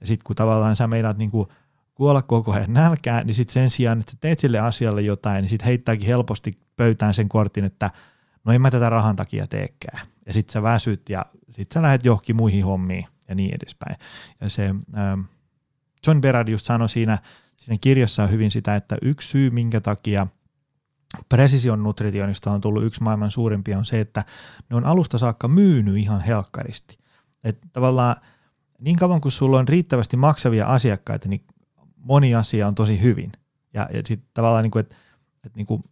ja 0.02 0.08
sitten 0.08 0.24
kun 0.24 0.36
tavallaan 0.36 0.76
sä 0.76 0.88
meinaat 0.88 1.18
niin 1.18 1.32
kuin 1.32 1.48
kuolla 1.96 2.22
koko 2.22 2.52
ajan 2.52 2.74
nälkään, 2.74 3.28
niin 3.28 3.36
sitten 3.36 3.54
sen 3.54 3.70
sijaan, 3.70 4.00
että 4.00 4.12
sä 4.12 4.18
teet 4.22 4.40
sille 4.40 4.60
asialle 4.60 5.02
jotain, 5.02 5.42
niin 5.42 5.50
sitten 5.50 5.66
heittääkin 5.66 6.08
helposti 6.08 6.60
pöytään 6.76 7.14
sen 7.14 7.30
kortin, 7.30 7.64
että 7.64 7.92
no 8.46 8.54
en 8.54 8.62
mä 8.62 8.72
tätä 8.72 8.90
rahan 8.90 9.16
takia 9.16 9.48
teekään. 9.48 10.08
Ja 10.26 10.34
sitten 10.34 10.54
sä 10.54 10.64
väsyt 10.64 11.10
ja 11.10 11.26
sitten 11.46 11.74
sä 11.74 11.82
lähdet 11.82 12.06
johonkin 12.06 12.36
muihin 12.36 12.66
hommiin 12.66 13.06
ja 13.28 13.36
niin 13.36 13.56
edespäin. 13.56 13.96
Ja 14.42 14.50
se 14.50 14.66
ähm, 14.68 15.22
John 16.08 16.22
Berard 16.22 16.48
just 16.48 16.66
sanoi 16.66 16.90
siinä, 16.90 17.18
siinä 17.58 17.78
kirjassa 17.82 18.28
hyvin 18.28 18.52
sitä, 18.52 18.76
että 18.76 18.98
yksi 19.02 19.28
syy, 19.28 19.50
minkä 19.50 19.82
takia 19.82 20.28
Precision 21.30 21.84
Nutritionista 21.84 22.52
on 22.52 22.62
tullut 22.62 22.84
yksi 22.84 23.04
maailman 23.04 23.32
suurimpia, 23.32 23.78
on 23.78 23.86
se, 23.86 24.00
että 24.00 24.26
ne 24.70 24.76
on 24.76 24.86
alusta 24.86 25.18
saakka 25.18 25.48
myynyt 25.48 25.98
ihan 25.98 26.22
helkkaristi. 26.22 26.98
Että 27.44 27.68
tavallaan 27.74 28.16
niin 28.80 28.96
kauan 28.96 29.22
kuin 29.22 29.32
sulla 29.32 29.60
on 29.60 29.68
riittävästi 29.68 30.18
maksavia 30.18 30.68
asiakkaita, 30.68 31.30
niin 31.30 31.44
moni 31.98 32.36
asia 32.36 32.68
on 32.68 32.76
tosi 32.76 33.02
hyvin. 33.02 33.32
Ja, 33.74 33.90
ja 33.94 34.02
sitten 34.06 34.30
tavallaan, 34.34 34.64
niin 34.64 34.72
kuin, 34.72 34.82
että, 34.82 34.96
että 35.46 35.58
niin 35.58 35.66
kuin, 35.66 35.84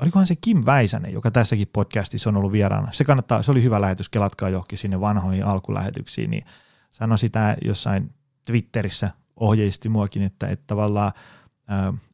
olikohan 0.00 0.26
se 0.26 0.36
Kim 0.36 0.62
Väisänen, 0.66 1.12
joka 1.12 1.30
tässäkin 1.30 1.68
podcastissa 1.72 2.30
on 2.30 2.36
ollut 2.36 2.52
vieraana. 2.52 2.92
Se 2.92 3.04
kannattaa, 3.04 3.42
se 3.42 3.50
oli 3.50 3.62
hyvä 3.62 3.80
lähetys, 3.80 4.08
kelatkaa 4.08 4.48
johonkin 4.48 4.78
sinne 4.78 5.00
vanhoihin 5.00 5.44
alkulähetyksiin, 5.44 6.30
niin 6.30 6.44
sanoi 6.90 7.18
sitä 7.18 7.56
jossain 7.64 8.10
Twitterissä, 8.46 9.10
ohjeisti 9.36 9.88
muakin, 9.88 10.22
että, 10.22 10.46
että 10.46 10.64
tavallaan 10.66 11.12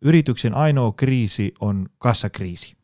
yrityksen 0.03 0.55
ainoa 0.55 0.93
kriisi 0.93 1.55
on 1.61 1.87
kassakriisi. 1.99 2.77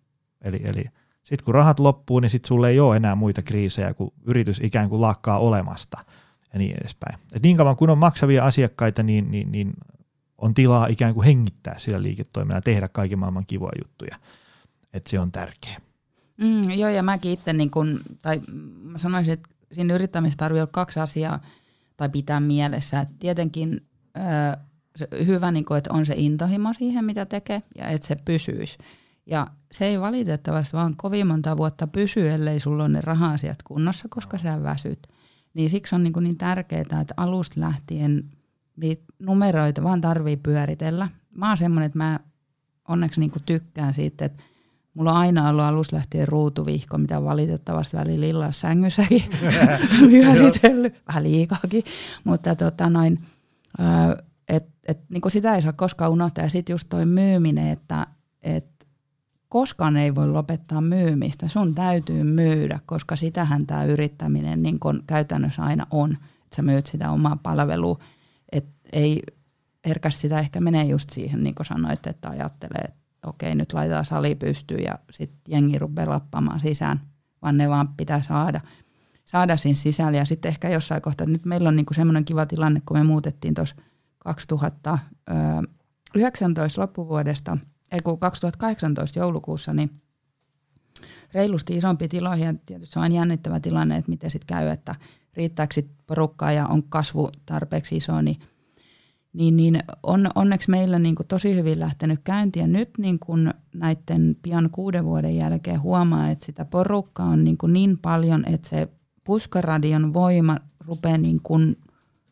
Eli, 0.43 0.61
eli 0.65 0.85
sitten 1.25 1.45
kun 1.45 1.55
rahat 1.55 1.81
loppuu, 1.81 2.21
niin 2.21 2.31
sitten 2.31 2.49
sulle 2.49 2.71
ei 2.71 2.81
ole 2.81 2.97
enää 2.97 3.15
muita 3.15 3.43
kriisejä, 3.43 3.95
kun 3.95 4.13
yritys 4.27 4.61
ikään 4.63 4.89
kuin 4.89 5.01
lakkaa 5.01 5.39
olemasta 5.39 6.05
ja 6.53 6.59
niin 6.59 6.77
edespäin. 6.81 7.19
Et 7.33 7.43
niin 7.43 7.57
kauan 7.57 7.77
kun 7.77 7.91
on 7.91 7.99
maksavia 7.99 8.45
asiakkaita, 8.45 9.03
niin, 9.03 9.31
niin, 9.31 9.53
niin 9.53 9.73
on 10.39 10.55
tilaa 10.55 10.87
ikään 10.87 11.15
kuin 11.15 11.25
hengittää 11.25 11.79
sillä 11.79 12.03
liiketoimella, 12.03 12.61
tehdä 12.61 12.89
kaiken 12.89 13.19
maailman 13.19 13.47
kivoja 13.47 13.73
juttuja. 13.85 14.17
Että 14.93 15.11
se 15.11 15.21
on 15.21 15.33
tärkeä. 15.33 15.81
Mm, 16.37 16.71
joo, 16.71 16.91
ja 16.91 17.03
mäkin 17.03 17.33
itse, 17.33 17.53
niin 17.53 17.71
kun, 17.71 18.01
tai 18.23 18.41
mä 18.83 18.99
sanoisin, 18.99 19.33
että 19.33 19.49
siinä 19.73 19.95
yrittämisessä 19.95 20.39
tarvii 20.39 20.61
olla 20.61 20.71
kaksi 20.73 21.01
asiaa, 21.01 21.41
tai 21.97 22.09
pitää 22.09 22.41
mielessä. 22.41 23.01
Et 23.01 23.09
tietenkin 23.19 23.87
se 24.99 25.09
hyvä, 25.27 25.51
niin 25.51 25.65
kun, 25.65 25.77
että 25.77 25.93
on 25.93 26.07
se 26.07 26.15
intohimo 26.17 26.73
siihen, 26.73 27.05
mitä 27.05 27.27
tekee, 27.27 27.63
ja 27.79 27.87
että 27.87 28.09
se 28.09 28.17
pysyisi. 28.25 28.79
Ja 29.27 29.47
se 29.73 29.87
ei 29.87 30.01
valitettavasti 30.01 30.77
vaan 30.77 30.97
kovin 30.97 31.27
monta 31.27 31.57
vuotta 31.57 31.87
pysy, 31.87 32.29
ellei 32.29 32.61
sulla 32.61 32.85
ole 32.85 32.93
ne 32.93 33.01
raha-asiat 33.01 33.63
kunnossa, 33.63 34.09
koska 34.11 34.39
sä 34.39 34.63
väsyt. 34.63 35.09
Niin 35.55 35.71
siksi 35.71 35.95
on 35.95 36.03
niin, 36.03 36.13
kuin 36.13 36.25
niin 36.25 36.39
tärkeää, 36.39 36.81
että 36.83 37.15
alusta 37.17 37.61
lähtien 37.61 38.25
niitä 38.77 39.05
numeroita 39.19 39.83
vaan 39.83 40.01
tarvii 40.01 40.37
pyöritellä. 40.37 41.09
Mä 41.31 41.49
oon 41.49 41.57
semmoinen, 41.57 41.87
että 41.87 41.99
mä 41.99 42.21
onneksi 42.89 43.21
niin 43.21 43.31
kuin 43.31 43.43
tykkään 43.47 43.95
siitä, 43.95 44.25
että 44.25 44.43
mulla 44.95 45.13
on 45.13 45.19
aina 45.19 45.49
ollut 45.49 45.65
alusta 45.65 45.97
lähtien 45.97 46.29
ruutuvihko, 46.29 46.99
mitä 46.99 47.25
valitettavasti 47.25 47.97
välillä 47.97 48.27
illalla 48.27 48.53
sängyssäkin 48.53 49.23
pyöritellyt, 50.11 50.95
vähän 51.09 51.23
liikaakin. 51.23 51.83
Mutta 52.25 52.57
tota 52.57 52.91
noin, 52.91 53.19
et, 54.89 55.11
niin 55.11 55.23
sitä 55.29 55.55
ei 55.55 55.63
saa 55.63 55.73
koskaan 55.73 56.11
unohtaa. 56.11 56.45
Ja 56.45 56.51
sitten 56.51 56.75
just 56.75 56.89
toi 56.89 57.07
myyminen, 57.07 57.69
että 57.69 58.07
et 58.43 58.87
koskaan 59.49 59.97
ei 59.97 60.15
voi 60.15 60.29
lopettaa 60.29 60.81
myymistä. 60.81 61.49
Sun 61.49 61.75
täytyy 61.75 62.25
myydä, 62.25 62.79
koska 62.87 63.17
sitähän 63.17 63.67
tämä 63.67 63.85
yrittäminen 63.85 64.63
niin 64.63 64.81
kun 64.81 65.03
käytännössä 65.07 65.63
aina 65.63 65.87
on. 65.91 66.13
Että 66.13 66.57
sä 66.57 66.63
myyt 66.63 66.87
sitä 66.87 67.11
omaa 67.11 67.37
palvelua. 67.43 67.99
Että 68.53 68.71
ei 68.93 69.23
herkästi 69.87 70.21
sitä 70.21 70.39
ehkä 70.39 70.61
menee 70.61 70.85
just 70.85 71.11
siihen, 71.11 71.45
niin 71.45 71.55
kuin 71.55 71.67
sanoit, 71.67 72.07
että 72.07 72.29
ajattelee, 72.29 72.85
että 72.85 72.99
okei, 73.27 73.55
nyt 73.55 73.73
laitetaan 73.73 74.05
sali 74.05 74.35
pystyyn 74.35 74.85
ja 74.85 74.99
sitten 75.11 75.53
jengi 75.53 75.79
rupeaa 75.79 76.09
lappamaan 76.09 76.61
sisään, 76.61 77.01
vaan 77.43 77.57
ne 77.57 77.69
vaan 77.69 77.89
pitää 77.97 78.23
saada, 78.23 78.61
saada 79.25 79.57
siinä 79.57 79.77
sisällä. 79.77 80.19
Ja 80.19 80.25
sitten 80.25 80.49
ehkä 80.49 80.69
jossain 80.69 81.03
kohtaa, 81.03 81.27
nyt 81.27 81.45
meillä 81.45 81.69
on 81.69 81.77
niinku 81.77 81.95
semmoinen 81.95 82.25
kiva 82.25 82.47
tilanne, 82.47 82.83
kun 82.87 82.97
me 82.99 83.05
muutettiin 83.05 83.55
tuossa 83.55 83.77
2019 84.19 86.81
loppuvuodesta– 86.81 87.59
ei 87.93 87.99
kun 88.05 88.19
2018 88.19 89.19
joulukuussa, 89.19 89.73
niin 89.73 89.91
reilusti 91.35 91.77
isompi 91.77 92.09
tiloihin. 92.09 92.47
Ja 92.47 92.55
tietysti 92.67 92.93
se 92.93 93.01
on 93.01 93.13
jännittävä 93.13 93.61
tilanne, 93.61 93.97
että 93.97 94.11
miten 94.11 94.31
sitten 94.31 94.47
käy, 94.47 94.69
että 94.69 94.95
riittääkö 95.35 95.75
sit 95.75 95.91
porukkaa 96.07 96.53
ja 96.53 96.67
on 96.67 96.83
kasvu 96.83 97.31
tarpeeksi 97.47 97.97
iso, 97.97 98.21
niin, 98.21 98.37
niin, 99.33 99.57
niin 99.57 99.79
on 100.03 100.31
onneksi 100.35 100.71
meillä 100.71 100.99
niin 100.99 101.15
kuin 101.15 101.27
tosi 101.27 101.55
hyvin 101.55 101.81
lähtenyt 101.81 102.21
käyntiin 102.25 102.63
ja 102.63 102.79
nyt 102.79 102.91
niin 102.99 103.19
kuin 103.19 103.55
näiden 103.75 104.37
pian 104.43 104.71
kuuden 104.71 105.05
vuoden 105.05 105.37
jälkeen 105.37 105.83
huomaa, 105.83 106.31
että 106.31 106.47
sitä 106.47 106.65
porukkaa 106.65 107.27
on 107.27 107.45
niin, 107.45 107.59
kuin 107.59 107.73
niin 107.73 107.99
paljon, 107.99 108.45
että 108.47 108.69
se 108.69 108.89
puskaradion 109.25 110.15
voima 110.15 110.57
rupeaa 110.87 111.19
niin 111.19 111.41
kuin 111.43 111.77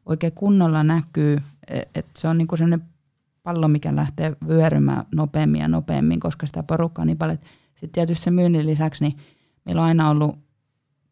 oikein 0.07 0.33
kunnolla 0.33 0.83
näkyy, 0.83 1.39
e, 1.71 1.81
että 1.95 2.21
se 2.21 2.29
on 2.29 2.39
niin 2.39 2.49
kuin 2.49 2.59
sellainen 2.59 2.89
pallo, 3.43 3.69
mikä 3.69 3.97
lähtee 3.97 4.37
vyörymään 4.49 5.05
nopeammin 5.15 5.61
ja 5.61 5.69
nopeammin, 5.69 6.21
koska 6.21 6.47
sitä 6.47 6.63
porukkaa 6.63 7.03
on 7.03 7.07
niin 7.07 7.19
paljon. 7.19 7.39
Sitten 7.69 7.91
tietysti 7.93 8.25
se 8.25 8.31
myynnin 8.31 8.67
lisäksi, 8.67 9.05
niin 9.05 9.19
meillä 9.65 9.83
on 9.83 9.89
aina 9.89 10.11
ollut 10.11 10.39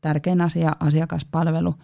tärkein 0.01 0.41
asia 0.41 0.77
asiakaspalvelu. 0.81 1.75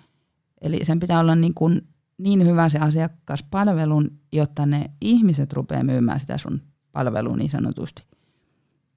Eli 0.61 0.85
sen 0.85 1.01
pitää 1.01 1.21
olla 1.21 1.35
niin, 1.35 1.55
kuin 1.55 1.83
niin 2.19 2.47
hyvä 2.47 2.69
se 2.69 2.79
asiakaspalvelun, 2.79 4.11
jotta 4.33 4.67
ne 4.67 4.91
ihmiset 5.01 5.53
rupeaa 5.53 5.83
myymään 5.83 6.21
sitä 6.21 6.39
sun 6.39 6.61
palvelua 6.93 7.37
niin 7.37 7.51
sanotusti. 7.51 8.07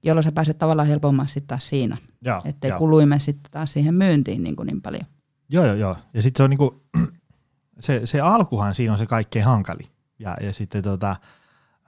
jolloin 0.02 0.24
sä 0.24 0.32
pääset 0.32 0.58
tavallaan 0.58 0.88
helpommasti 0.88 1.34
sitten 1.34 1.48
taas 1.48 1.68
siinä. 1.68 1.96
Joo, 2.24 2.42
Ettei 2.44 2.72
kuluimme 2.72 3.18
sitten 3.18 3.50
taas 3.50 3.72
siihen 3.72 3.94
myyntiin 3.94 4.42
niin, 4.42 4.56
kuin 4.56 4.66
niin 4.66 4.82
paljon. 4.82 5.04
Joo, 5.50 5.66
joo, 5.66 5.74
joo. 5.74 5.96
Ja 6.14 6.22
sitten 6.22 6.38
se 6.38 6.42
on 6.42 6.50
niinku, 6.50 6.82
se, 7.80 8.00
se 8.04 8.20
alkuhan 8.20 8.74
siinä 8.74 8.92
on 8.92 8.98
se 8.98 9.06
kaikkein 9.06 9.44
hankali. 9.44 9.90
Ja, 10.18 10.36
ja 10.40 10.52
sitten 10.52 10.82
tota, 10.82 11.16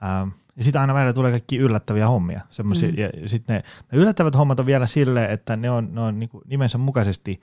ähm, 0.03 0.29
ja 0.57 0.63
sitten 0.63 0.81
aina 0.81 0.93
välillä 0.93 1.13
tulee 1.13 1.31
kaikki 1.31 1.57
yllättäviä 1.57 2.07
hommia. 2.07 2.41
Semmosia, 2.49 2.89
Mm. 2.89 2.97
Ja 2.97 3.29
sitten 3.29 3.55
ne, 3.55 3.63
ne 3.91 3.97
yllättävät 3.97 4.35
hommat 4.35 4.59
on 4.59 4.65
vielä 4.65 4.85
silleen, 4.85 5.31
että 5.31 5.55
ne 5.55 5.69
on, 5.69 5.95
ne 5.95 6.01
on 6.01 6.19
niinku 6.19 6.41
nimensä 6.45 6.77
mukaisesti 6.77 7.41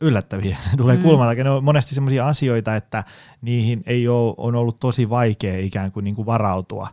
yllättäviä. 0.00 0.56
Ne 0.70 0.76
tulee 0.76 0.96
Mm. 0.96 1.02
kulmalta. 1.02 1.44
Ne 1.44 1.50
on 1.50 1.64
monesti 1.64 1.94
semmoisia 1.94 2.28
asioita, 2.28 2.76
että 2.76 3.04
niihin 3.40 3.82
ei 3.86 4.08
ole, 4.08 4.34
on 4.36 4.54
ollut 4.54 4.80
tosi 4.80 5.10
vaikea 5.10 5.58
ikään 5.58 5.92
kuin, 5.92 6.04
niinku 6.04 6.26
varautua 6.26 6.88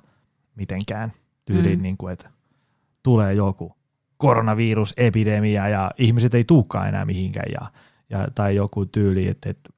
mitenkään. 0.56 1.12
Tyyliin, 1.46 1.80
mm. 1.80 1.84
niinku, 1.84 2.08
että 2.08 2.30
tulee 3.04 3.34
joku 3.34 3.75
koronavirusepidemia 4.18 5.68
ja 5.68 5.92
ihmiset 5.98 6.36
ei 6.36 6.44
tuukaan 6.44 6.88
enää 6.88 7.06
mihinkään 7.06 7.51
ja, 7.51 7.62
ja, 8.10 8.28
tai 8.36 8.56
joku 8.56 8.86
tyyli, 8.86 9.28
että, 9.28 9.50
että 9.50 9.70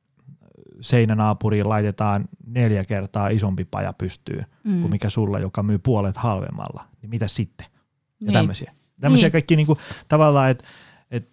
seinänaapuriin 0.83 1.69
laitetaan 1.69 2.25
neljä 2.47 2.83
kertaa 2.87 3.29
isompi 3.29 3.65
paja 3.65 3.93
pystyyn 3.93 4.45
mm. 4.63 4.81
kuin 4.81 4.91
mikä 4.91 5.09
sulla, 5.09 5.39
joka 5.39 5.63
myy 5.63 5.77
puolet 5.79 6.17
halvemmalla. 6.17 6.85
Niin 7.01 7.09
mitä 7.09 7.27
sitten? 7.27 7.65
Ja 7.69 8.25
Niin. 8.25 8.33
tämmöisiä. 8.33 8.71
Tämmöisiä 9.01 9.25
Niin. 9.25 9.31
kaikki 9.31 9.55
niinku, 9.55 9.77
tavallaan, 10.07 10.49
että 10.49 10.63
et, 11.11 11.29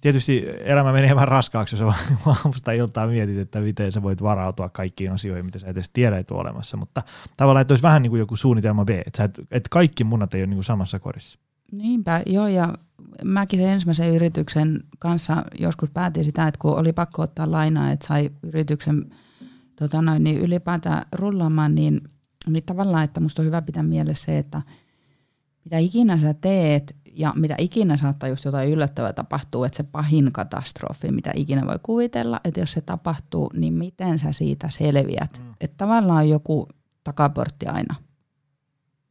tietysti 0.00 0.46
elämä 0.60 0.92
menee 0.92 1.14
vähän 1.14 1.28
raskaaksi, 1.28 1.76
jos 1.76 1.94
aamusta 2.26 2.72
iltaa 2.72 3.06
mietit, 3.06 3.38
että 3.38 3.60
miten 3.60 3.92
sä 3.92 4.02
voit 4.02 4.22
varautua 4.22 4.68
kaikkiin 4.68 5.12
asioihin, 5.12 5.44
mitä 5.44 5.58
sä 5.58 5.66
et 5.66 5.76
edes 5.76 5.90
tiedä, 5.92 6.18
että 6.18 6.34
olemassa. 6.34 6.76
Mutta 6.76 7.02
tavallaan, 7.36 7.62
että 7.62 7.72
olisi 7.72 7.82
vähän 7.82 8.02
niin 8.02 8.10
kuin 8.10 8.20
joku 8.20 8.36
suunnitelma 8.36 8.84
B, 8.84 8.90
että, 8.90 9.28
et, 9.50 9.68
kaikki 9.68 10.04
munat 10.04 10.34
ei 10.34 10.40
ole 10.40 10.46
niin 10.46 10.56
kuin 10.56 10.64
samassa 10.64 10.98
korissa. 10.98 11.38
Niinpä, 11.72 12.22
joo, 12.26 12.46
ja 12.46 12.74
mäkin 13.24 13.60
sen 13.60 13.68
ensimmäisen 13.68 14.14
yrityksen 14.14 14.84
kanssa 14.98 15.44
joskus 15.60 15.90
päätin 15.90 16.24
sitä, 16.24 16.48
että 16.48 16.58
kun 16.58 16.78
oli 16.78 16.92
pakko 16.92 17.22
ottaa 17.22 17.50
lainaa, 17.50 17.90
että 17.90 18.06
sai 18.06 18.30
yrityksen 18.42 19.14
tota 19.76 20.02
noin, 20.02 20.24
niin 20.24 20.38
ylipäätään 20.38 21.06
rullaamaan, 21.12 21.74
niin, 21.74 22.00
niin 22.46 22.64
tavallaan, 22.64 23.04
että 23.04 23.20
musta 23.20 23.42
on 23.42 23.46
hyvä 23.46 23.62
pitää 23.62 23.82
mielessä 23.82 24.24
se, 24.24 24.38
että 24.38 24.62
mitä 25.64 25.78
ikinä 25.78 26.20
sä 26.20 26.34
teet 26.34 26.96
ja 27.14 27.32
mitä 27.36 27.54
ikinä 27.58 27.96
saattaa 27.96 28.28
just 28.28 28.44
jotain 28.44 28.70
yllättävää 28.70 29.12
tapahtuu, 29.12 29.64
että 29.64 29.76
se 29.76 29.82
pahin 29.82 30.32
katastrofi, 30.32 31.10
mitä 31.10 31.32
ikinä 31.34 31.66
voi 31.66 31.78
kuvitella, 31.82 32.40
että 32.44 32.60
jos 32.60 32.72
se 32.72 32.80
tapahtuu, 32.80 33.50
niin 33.54 33.74
miten 33.74 34.18
sä 34.18 34.32
siitä 34.32 34.70
selviät. 34.70 35.38
Mm. 35.38 35.54
Että 35.60 35.76
tavallaan 35.76 36.24
on 36.24 36.28
joku 36.28 36.68
takaportti 37.04 37.66
aina. 37.66 37.94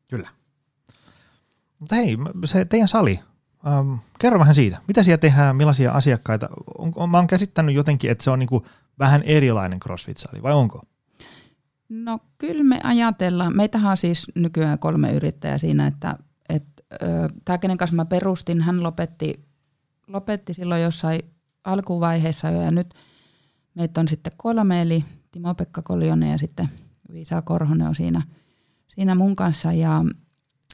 Kyllä. 0.09 0.29
Mutta 1.79 1.95
hei, 1.95 2.17
se 2.45 2.65
teidän 2.65 2.87
sali, 2.87 3.19
ähm, 3.67 3.93
kerro 4.19 4.39
vähän 4.39 4.55
siitä. 4.55 4.77
Mitä 4.87 5.03
siellä 5.03 5.17
tehdään, 5.17 5.55
millaisia 5.55 5.91
asiakkaita? 5.91 6.49
On, 6.77 6.91
on, 6.95 7.09
mä 7.09 7.17
oon 7.17 7.27
käsittänyt 7.27 7.75
jotenkin, 7.75 8.11
että 8.11 8.23
se 8.23 8.31
on 8.31 8.39
niinku 8.39 8.65
vähän 8.99 9.21
erilainen 9.23 9.79
CrossFit-sali, 9.79 10.43
vai 10.43 10.53
onko? 10.53 10.81
No 11.89 12.19
kyllä 12.37 12.63
me 12.63 12.79
ajatellaan, 12.83 13.55
meitähän 13.55 13.91
on 13.91 13.97
siis 13.97 14.31
nykyään 14.35 14.79
kolme 14.79 15.11
yrittäjää 15.11 15.57
siinä, 15.57 15.87
että, 15.87 16.15
että 16.49 16.83
tämä 17.45 17.57
kenen 17.57 17.77
kanssa 17.77 17.95
mä 17.95 18.05
perustin, 18.05 18.61
hän 18.61 18.83
lopetti, 18.83 19.45
lopetti 20.07 20.53
silloin 20.53 20.81
jossain 20.81 21.19
alkuvaiheessa 21.63 22.49
jo 22.49 22.61
ja 22.61 22.71
nyt 22.71 22.93
meitä 23.75 24.01
on 24.01 24.07
sitten 24.07 24.33
kolme, 24.37 24.81
eli 24.81 25.05
Timo-Pekka 25.31 25.81
Koljonen 25.81 26.31
ja 26.31 26.37
sitten 26.37 26.69
Viisa 27.13 27.41
Korhonen 27.41 27.87
on 27.87 27.95
siinä, 27.95 28.21
siinä 28.87 29.15
mun 29.15 29.35
kanssa 29.35 29.73
ja 29.73 30.05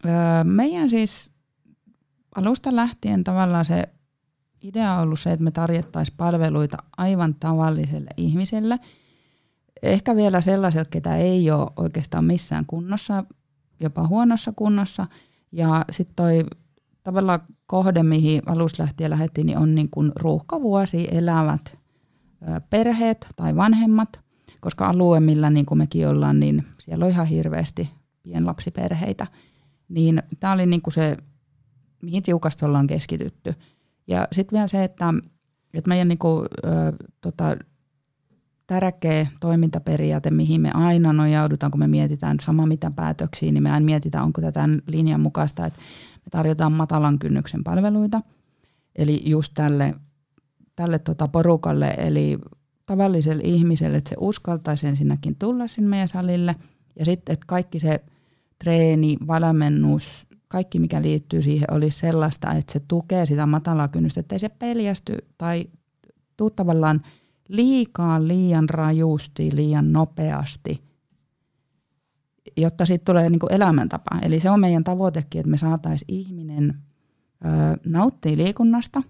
ö, 0.06 0.44
meidän 0.44 0.90
siis 0.90 1.30
alusta 2.36 2.76
lähtien 2.76 3.24
tavallaan 3.24 3.66
se 3.66 3.84
idea 4.62 4.94
on 4.94 5.04
ollut 5.04 5.20
se, 5.20 5.32
että 5.32 5.44
me 5.44 5.52
tarjottaisiin 5.52 6.18
palveluita 6.18 6.78
aivan 6.98 7.36
tavalliselle 7.40 8.10
ihmiselle– 8.18 8.80
ehkä 9.84 10.16
vielä 10.16 10.42
sellaiselle, 10.42 10.88
ketä 10.92 11.16
ei 11.16 11.52
ole 11.52 11.72
oikeastaan 11.76 12.26
missään 12.26 12.66
kunnossa, 12.66 13.24
jopa 13.80 14.08
huonossa 14.08 14.52
kunnossa. 14.56 15.08
Ja 15.52 15.86
sitten 15.92 16.16
toi 16.16 16.46
tavallaan 17.04 17.40
kohde, 17.66 18.04
mihin 18.04 18.42
alusta 18.46 18.84
lähtien 18.84 19.10
lähdettiin, 19.10 19.48
niin 19.48 19.58
on 19.58 19.76
niin 19.76 19.90
kuin 19.90 20.12
ruuhkavuosi 20.16 21.08
elävät 21.12 21.78
perheet 22.70 23.28
tai 23.36 23.56
vanhemmat, 23.56 24.20
koska 24.60 24.88
alue, 24.88 25.20
millä 25.20 25.50
niin 25.50 25.66
kuin 25.66 25.78
mekin 25.78 26.08
ollaan, 26.08 26.40
niin 26.40 26.64
siellä 26.80 27.06
on 27.06 27.12
ihan 27.12 27.28
hirveästi 27.28 27.92
pienlapsiperheitä. 28.24 29.28
Niin 29.90 30.24
tämä 30.40 30.54
oli 30.54 30.66
niin 30.66 30.82
kuin 30.82 30.94
se, 30.94 31.18
mihin 32.02 32.24
tiukasti 32.24 32.66
ollaan 32.66 32.88
keskitytty. 32.88 33.54
Ja 34.08 34.28
sitten 34.32 34.58
vielä 34.58 34.68
se, 34.68 34.84
että, 34.84 35.14
että 35.74 35.88
meidän 35.88 36.08
niin 36.08 36.18
kuin, 36.18 36.46
ö, 36.66 36.70
tota, 37.22 37.58
tärkeä 38.68 39.28
toimintaperiaate, 39.40 40.32
mihin 40.32 40.62
me 40.62 40.72
aina 40.74 41.14
nojaudutaan, 41.14 41.72
kun 41.72 41.80
me 41.80 41.88
mietitään 41.88 42.38
sama 42.42 42.66
mitä 42.66 42.92
päätöksiä, 42.92 43.52
niin 43.52 43.64
me 43.64 43.72
aina 43.72 43.86
mietitään, 43.86 44.24
onko 44.24 44.42
tätä 44.42 44.70
linjan 44.88 45.22
mukaista, 45.22 45.66
että 45.66 45.80
me 46.26 46.30
tarjotaan 46.32 46.72
matalan 46.72 47.20
kynnyksen 47.20 47.64
palveluita. 47.64 48.22
Eli 48.96 49.22
just 49.26 49.54
tälle, 49.54 49.96
tälle 50.76 51.00
tota 51.00 51.28
porukalle, 51.28 51.88
eli 51.98 52.38
tavalliselle 52.86 53.44
ihmiselle, 53.44 53.98
että 53.98 54.10
se 54.10 54.16
uskaltaisi 54.20 54.88
ensinnäkin 54.88 55.36
tulla 55.40 55.68
sinne 55.68 55.90
meidän 55.90 56.08
salille. 56.08 56.56
Ja 57.00 57.06
sitten, 57.06 57.34
että 57.34 57.46
kaikki 57.48 57.80
se 57.80 58.04
treeni, 58.64 59.18
valmennus, 59.28 60.27
kaikki 60.48 60.80
mikä 60.80 61.02
liittyy 61.02 61.42
siihen 61.42 61.74
olisi 61.74 62.00
sellaista, 62.00 62.54
että 62.54 62.74
se 62.74 62.80
tukee 62.88 63.26
sitä 63.26 63.46
matalaa 63.46 63.88
kynnystä, 63.88 64.20
että 64.20 64.36
ei 64.36 64.40
se 64.40 64.50
peljästy 64.50 65.18
tai 65.38 65.66
tuu 66.38 66.50
tavallaan– 66.50 67.02
liikaa, 67.48 68.28
liian 68.28 68.70
rajusti, 68.70 69.56
liian 69.56 69.94
nopeasti, 69.94 70.84
jotta 72.58 72.86
siitä 72.86 73.06
tulee 73.06 73.30
niin 73.30 73.40
kuin 73.40 73.54
elämäntapa. 73.54 74.20
Eli 74.22 74.40
se 74.40 74.50
on 74.50 74.60
meidän 74.60 74.84
tavoitekin, 74.84 75.40
että 75.40 75.52
me 75.52 75.58
saataisiin 75.58 76.16
ihminen 76.16 76.74
ö, 77.46 77.78
nauttia 77.86 78.38
liikunnasta 78.38 79.04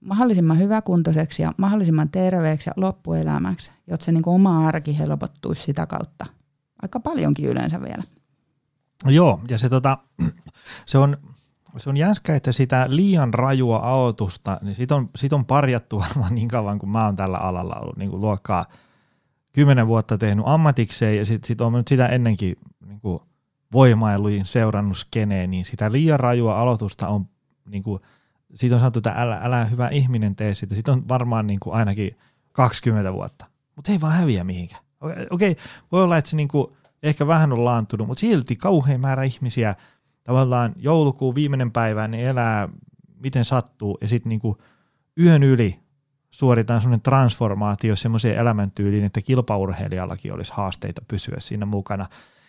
mahdollisimman 0.00 0.58
hyväkuntoiseksi 0.58 1.42
ja 1.42 1.52
mahdollisimman 1.58 2.08
terveeksi 2.08 2.70
ja 2.70 2.74
loppuelämäksi, 2.76 3.70
jotta 3.86 4.04
se 4.04 4.12
niin 4.12 4.22
kuin 4.22 4.34
oma 4.34 4.68
arki 4.68 4.98
helpottuisi 4.98 5.62
sitä 5.62 5.86
kautta. 5.86 6.26
Aika 6.82 7.00
paljonkin 7.00 7.48
yleensä 7.48 7.82
vielä. 7.82 8.02
Joo, 9.06 9.40
ja 9.50 9.58
se, 9.58 9.68
tota, 9.68 9.98
se 10.86 10.98
on 10.98 11.16
se 11.76 11.90
on 11.90 11.96
jänskä, 11.96 12.36
että 12.36 12.52
sitä 12.52 12.86
liian 12.88 13.34
rajua 13.34 13.78
aloitusta, 13.78 14.58
niin 14.62 14.74
sit 14.74 14.92
on, 14.92 15.10
sit 15.16 15.32
on 15.32 15.44
parjattu 15.44 15.98
varmaan 16.08 16.34
niin 16.34 16.48
kauan, 16.48 16.78
kun 16.78 16.90
mä 16.90 17.04
oon 17.04 17.16
tällä 17.16 17.38
alalla 17.38 17.74
ollut 17.74 17.96
niin 17.96 18.10
kuin 18.10 18.20
luokkaa 18.20 18.66
kymmenen 19.52 19.86
vuotta 19.86 20.18
tehnyt 20.18 20.44
ammatikseen 20.48 21.16
ja 21.16 21.26
sitten 21.26 21.48
sit 21.48 21.60
on 21.60 21.72
nyt 21.72 21.88
sitä 21.88 22.06
ennenkin 22.06 22.56
niin 22.86 23.00
kuin 23.00 23.20
voimailuin 23.72 24.46
seurannut 24.46 24.98
skeneen, 24.98 25.50
niin 25.50 25.64
sitä 25.64 25.92
liian 25.92 26.20
rajua 26.20 26.60
aloitusta 26.60 27.08
on, 27.08 27.28
niin 27.68 27.82
kuin, 27.82 28.02
siitä 28.54 28.74
on 28.74 28.80
sanottu, 28.80 28.98
että 28.98 29.12
älä, 29.16 29.40
älä 29.42 29.64
hyvä 29.64 29.88
ihminen 29.88 30.36
tee 30.36 30.54
sitä, 30.54 30.74
siitä 30.74 30.92
on 30.92 31.08
varmaan 31.08 31.46
niin 31.46 31.60
kuin 31.60 31.74
ainakin 31.74 32.18
20 32.52 33.12
vuotta, 33.12 33.46
mutta 33.76 33.92
ei 33.92 34.00
vaan 34.00 34.12
häviä 34.12 34.44
mihinkään. 34.44 34.82
Okei, 35.00 35.50
okay, 35.50 35.64
voi 35.92 36.02
olla, 36.02 36.16
että 36.16 36.30
se 36.30 36.36
niin 36.36 36.48
kuin 36.48 36.76
ehkä 37.02 37.26
vähän 37.26 37.52
on 37.52 37.64
laantunut, 37.64 38.06
mutta 38.06 38.20
silti 38.20 38.56
kauhean 38.56 39.00
määrä 39.00 39.22
ihmisiä 39.22 39.74
tavallaan 40.24 40.74
joulukuun 40.76 41.34
viimeinen 41.34 41.72
päivä 41.72 42.08
niin 42.08 42.26
elää 42.26 42.68
miten 43.20 43.44
sattuu. 43.44 43.98
Ja 44.00 44.08
sitten 44.08 44.28
niinku 44.28 44.58
yön 45.20 45.42
yli 45.42 45.80
suoritaan 46.30 46.80
semmoinen 46.80 47.02
transformaatio 47.02 47.96
semmoiseen 47.96 48.38
elämäntyyliin, 48.38 49.04
että 49.04 49.22
kilpaurheilijallakin 49.22 50.32
olisi 50.32 50.52
haasteita 50.54 51.02
pysyä 51.08 51.36
siinä 51.38 51.66
mukana. 51.66 52.06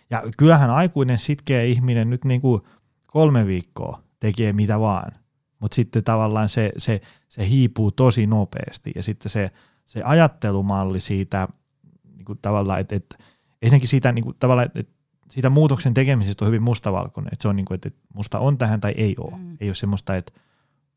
Ja 0.09 0.23
kyllähän 0.38 0.69
aikuinen 0.69 1.19
sitkeä 1.19 1.63
ihminen 1.63 2.09
nyt 2.09 2.25
niinku 2.25 2.67
kolme 3.07 3.45
viikkoa 3.45 4.03
tekee 4.19 4.53
mitä 4.53 4.79
vaan, 4.79 5.12
mutta 5.59 5.75
sitten 5.75 6.03
tavallaan 6.03 6.49
se, 6.49 6.71
se, 6.77 7.01
se 7.27 7.49
hiipuu 7.49 7.91
tosi 7.91 8.27
nopeasti. 8.27 8.91
Ja 8.95 9.03
sitten 9.03 9.29
se, 9.29 9.51
se 9.85 10.03
ajattelumalli 10.03 11.01
siitä 11.01 11.47
niinku 12.15 12.35
tavallaan, 12.35 12.79
että 12.79 12.95
et, 12.95 13.17
ensinnäkin 13.62 13.89
siitä 13.89 14.12
niinku, 14.12 14.34
tavallaan, 14.34 14.65
että 14.76 14.93
siitä 15.32 15.50
muutoksen 15.50 15.93
tekemisestä 15.93 16.45
on 16.45 16.48
hyvin 16.48 16.63
mustavalkoinen, 16.63 17.34
että 17.34 17.41
se 17.41 17.48
on 17.48 17.56
niin 17.56 17.65
kuin, 17.65 17.76
että 17.76 17.89
musta 18.13 18.39
on 18.39 18.58
tähän 18.58 18.82
tai 18.82 18.93
ei 18.98 19.15
ole. 19.17 19.38
Mm. 19.38 19.58
Ei 19.60 19.69
ole 19.69 19.76
semmoista, 19.76 20.15
että 20.15 20.32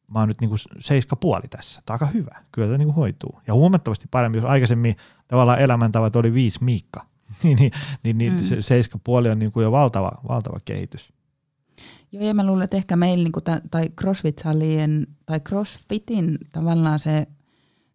mä 0.08 0.18
oon 0.18 0.28
nyt 0.28 0.40
niin 0.40 0.48
kuin 0.48 0.60
seiska 0.78 1.16
puoli 1.16 1.48
tässä. 1.50 1.82
Tämä 1.86 1.94
on 1.94 2.02
aika 2.02 2.12
hyvä. 2.14 2.42
Kyllä 2.52 2.68
tämä 2.68 2.78
niin 2.78 2.86
kuin 2.86 2.96
hoituu. 2.96 3.40
Ja 3.46 3.54
huomattavasti 3.54 4.06
paremmin, 4.10 4.40
jos 4.42 4.50
aikaisemmin 4.50 4.96
tavallaan 5.28 5.60
elämäntavat 5.60 6.16
oli 6.16 6.34
viisi 6.34 6.64
miikka, 6.64 7.06
niin, 7.42 7.58
niin, 7.58 7.72
niin, 8.02 8.18
niin 8.18 8.32
mm. 8.32 8.42
se 8.42 8.62
seiska 8.62 8.98
puoli 9.04 9.30
on 9.30 9.38
niin 9.38 9.52
kuin 9.52 9.64
jo 9.64 9.72
valtava, 9.72 10.12
valtava 10.28 10.58
kehitys. 10.64 11.12
Joo, 12.12 12.24
ja 12.24 12.34
mä 12.34 12.46
luulen, 12.46 12.64
että 12.64 12.76
ehkä 12.76 12.96
meillä 12.96 13.24
niin 13.24 13.32
kuin 13.32 13.44
ta, 13.44 13.60
tai 13.70 13.88
CrossFit-salien 14.00 15.06
tai 15.26 15.40
CrossFitin 15.40 16.38
tavallaan 16.52 16.98
se 16.98 17.26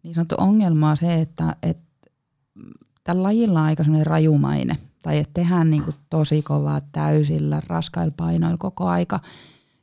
niin 0.02 0.14
sanottu 0.14 0.34
ongelma 0.38 0.90
on 0.90 0.96
se, 0.96 1.20
että, 1.20 1.56
että 1.62 1.88
tällä 3.08 3.22
lajilla 3.22 3.60
on 3.60 3.66
aika 3.66 3.84
sellainen 3.84 4.06
rajumaine– 4.06 4.76
tai 5.02 5.18
että 5.18 5.34
tehdään 5.34 5.70
niin 5.70 5.82
kuin 5.82 5.96
tosi 6.10 6.42
kovaa 6.42 6.80
täysillä, 6.92 7.62
raskailla 7.66 8.14
painoilla 8.16 8.56
koko 8.58 8.86
aika. 8.86 9.20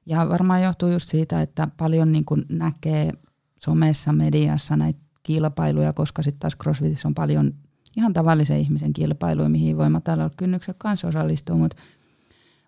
Ja 0.06 0.30
varmaan 0.30 0.64
johtuu 0.64 0.90
just 0.90 1.10
siitä, 1.10 1.42
että 1.42 1.68
paljon 1.78 2.12
niin 2.12 2.26
kuin 2.26 2.46
näkee 2.50 3.12
somessa, 3.60 4.14
mediassa 4.14 4.78
näitä 4.78 5.00
kilpailuja, 5.24 5.94
koska 5.94 6.24
sitten 6.24 6.40
taas 6.40 6.58
CrossFitissä 6.64 7.08
on 7.08 7.16
paljon 7.16 7.54
ihan 7.98 8.14
tavallisen 8.14 8.60
ihmisen 8.60 8.94
kilpailuja, 8.94 9.50
mihin 9.50 9.78
voi 9.78 9.90
matalalla 9.90 10.34
kynnyksellä 10.38 10.76
kanssa 10.78 11.08
osallistua, 11.08 11.58
mutta 11.58 11.78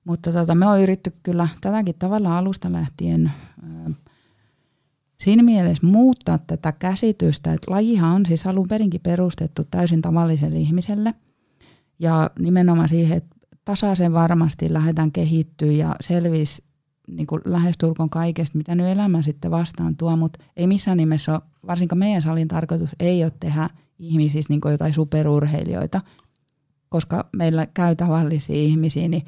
mutta 0.04 0.32
tota, 0.32 0.56
me 0.56 0.66
on 0.66 0.82
yritetty 0.82 1.20
kyllä 1.24 1.48
tätäkin 1.62 1.96
tavalla 2.00 2.38
alusta 2.38 2.72
lähtien 2.72 3.32
siinä 5.18 5.44
mielessä 5.44 5.88
muuttaa 5.88 6.38
tätä 6.38 6.72
käsitystä, 6.72 7.54
että 7.54 7.72
lajihan 7.72 8.16
on 8.16 8.26
siis 8.26 8.48
alun 8.48 8.68
perinkin 8.68 9.02
perustettu 9.02 9.64
täysin 9.72 10.02
tavalliselle 10.02 10.58
ihmiselle. 10.58 11.14
Ja 12.00 12.30
nimenomaan 12.40 12.90
siihen, 12.90 13.18
että 13.18 13.36
tasaisen 13.66 14.14
varmasti 14.14 14.74
lähdetään 14.74 15.12
kehittyä 15.12 15.72
ja 15.72 15.96
selvisi 16.02 16.64
niin 17.08 17.28
kuin 17.28 17.42
lähestulkoon 17.46 18.10
kaikesta, 18.10 18.58
mitä 18.58 18.76
nyt 18.76 18.88
elämä 18.88 19.22
sitten 19.22 19.52
vastaan 19.52 19.98
tuo, 19.98 20.16
mutta 20.16 20.44
ei 20.58 20.68
missään 20.68 20.98
nimessä 20.98 21.32
ole, 21.32 21.42
varsinkaan 21.68 22.00
meidän 22.00 22.22
salin 22.22 22.48
tarkoitus 22.48 22.90
ei 23.00 23.24
ole 23.24 23.32
tehdä 23.40 23.70
ihmisistä 24.00 24.54
niin 24.54 24.62
jotain 24.72 24.94
superurheilijoita, 24.94 26.02
koska 26.90 27.30
meillä 27.36 27.66
käy 27.66 27.96
tavallisia 27.96 28.56
ihmisiä, 28.56 29.08
niin 29.08 29.26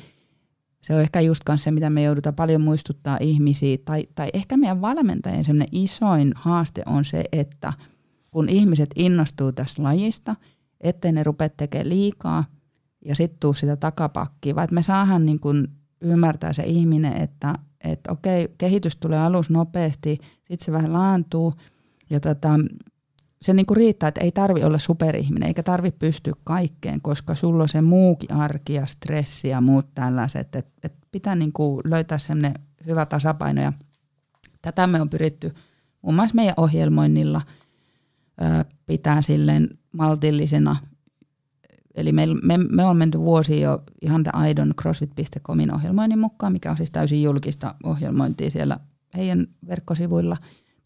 se 0.81 0.95
on 0.95 1.01
ehkä 1.01 1.21
just 1.21 1.43
se, 1.55 1.71
mitä 1.71 1.89
me 1.89 2.03
joudutaan 2.03 2.35
paljon 2.35 2.61
muistuttaa 2.61 3.17
ihmisiä, 3.21 3.77
tai, 3.85 4.07
tai 4.15 4.29
ehkä 4.33 4.57
meidän 4.57 4.81
valmentajien 4.81 5.45
semmoinen 5.45 5.67
isoin 5.71 6.31
haaste 6.35 6.83
on 6.85 7.05
se, 7.05 7.23
että 7.31 7.73
kun 8.31 8.49
ihmiset 8.49 8.89
innostuu 8.95 9.51
tästä 9.51 9.83
lajista, 9.83 10.35
ettei 10.81 11.11
ne 11.11 11.23
rupea 11.23 11.49
tekemään 11.49 11.89
liikaa 11.89 12.43
ja 13.05 13.15
sitten 13.15 13.39
tuu 13.39 13.53
sitä 13.53 13.75
takapakkia, 13.75 14.55
vaan 14.55 14.67
me 14.71 14.81
saadaan 14.81 15.25
niin 15.25 15.39
kun 15.39 15.67
ymmärtää 16.01 16.53
se 16.53 16.63
ihminen, 16.63 17.13
että, 17.13 17.55
että 17.83 18.11
okei, 18.11 18.47
kehitys 18.57 18.97
tulee 18.97 19.19
alus 19.19 19.49
nopeasti, 19.49 20.17
sitten 20.37 20.65
se 20.65 20.71
vähän 20.71 20.93
laantuu 20.93 21.53
ja 22.09 22.19
tota, 22.19 22.49
se 23.41 23.53
niinku 23.53 23.73
riittää, 23.73 24.07
että 24.07 24.21
ei 24.21 24.31
tarvi 24.31 24.63
olla 24.63 24.77
superihminen 24.77 25.47
eikä 25.47 25.63
tarvi 25.63 25.91
pystyä 25.91 26.33
kaikkeen, 26.43 27.01
koska 27.01 27.35
sulla 27.35 27.63
on 27.63 27.69
se 27.69 27.81
muukin 27.81 28.33
arki 28.33 28.73
ja 28.73 28.85
stressi 28.85 29.47
ja 29.47 29.61
muut 29.61 29.87
tällaiset, 29.95 30.55
että 30.55 30.71
et 30.83 30.93
pitää 31.11 31.35
niinku 31.35 31.81
löytää 31.83 32.17
sellainen 32.17 32.53
hyvä 32.85 33.05
tasapaino 33.05 33.61
ja 33.61 33.73
tätä 34.61 34.87
me 34.87 35.01
on 35.01 35.09
pyritty 35.09 35.53
muun 36.01 36.15
muassa 36.15 36.35
meidän 36.35 36.53
ohjelmoinnilla 36.57 37.41
pitää 38.85 39.21
silleen 39.21 39.69
maltillisena. 39.91 40.75
Eli 41.95 42.11
me, 42.11 42.27
me, 42.43 42.57
me 42.57 42.85
on 42.85 42.97
menty 42.97 43.19
vuosi 43.19 43.61
jo 43.61 43.83
ihan 44.01 44.23
tämän 44.23 44.41
Aidon 44.41 44.73
CrossFit.comin 44.81 45.73
ohjelmoinnin 45.73 46.19
mukaan, 46.19 46.53
mikä 46.53 46.71
on 46.71 46.77
siis 46.77 46.91
täysin 46.91 47.23
julkista 47.23 47.75
ohjelmointia 47.83 48.49
siellä 48.49 48.79
heidän 49.17 49.47
verkkosivuilla. 49.67 50.37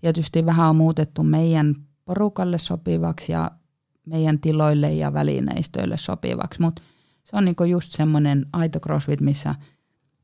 Tietysti 0.01 0.45
vähän 0.45 0.69
on 0.69 0.75
muutettu 0.75 1.23
meidän 1.23 1.75
porukalle 2.05 2.57
sopivaksi 2.57 3.31
ja 3.31 3.51
meidän 4.05 4.39
tiloille 4.39 4.91
ja 4.91 5.13
välineistöille 5.13 5.97
sopivaksi, 5.97 6.61
mutta 6.61 6.81
se 7.23 7.37
on 7.37 7.45
niinku 7.45 7.63
just 7.63 7.91
semmoinen 7.91 8.45
aito 8.53 8.79
crossfit, 8.79 9.21
missä 9.21 9.55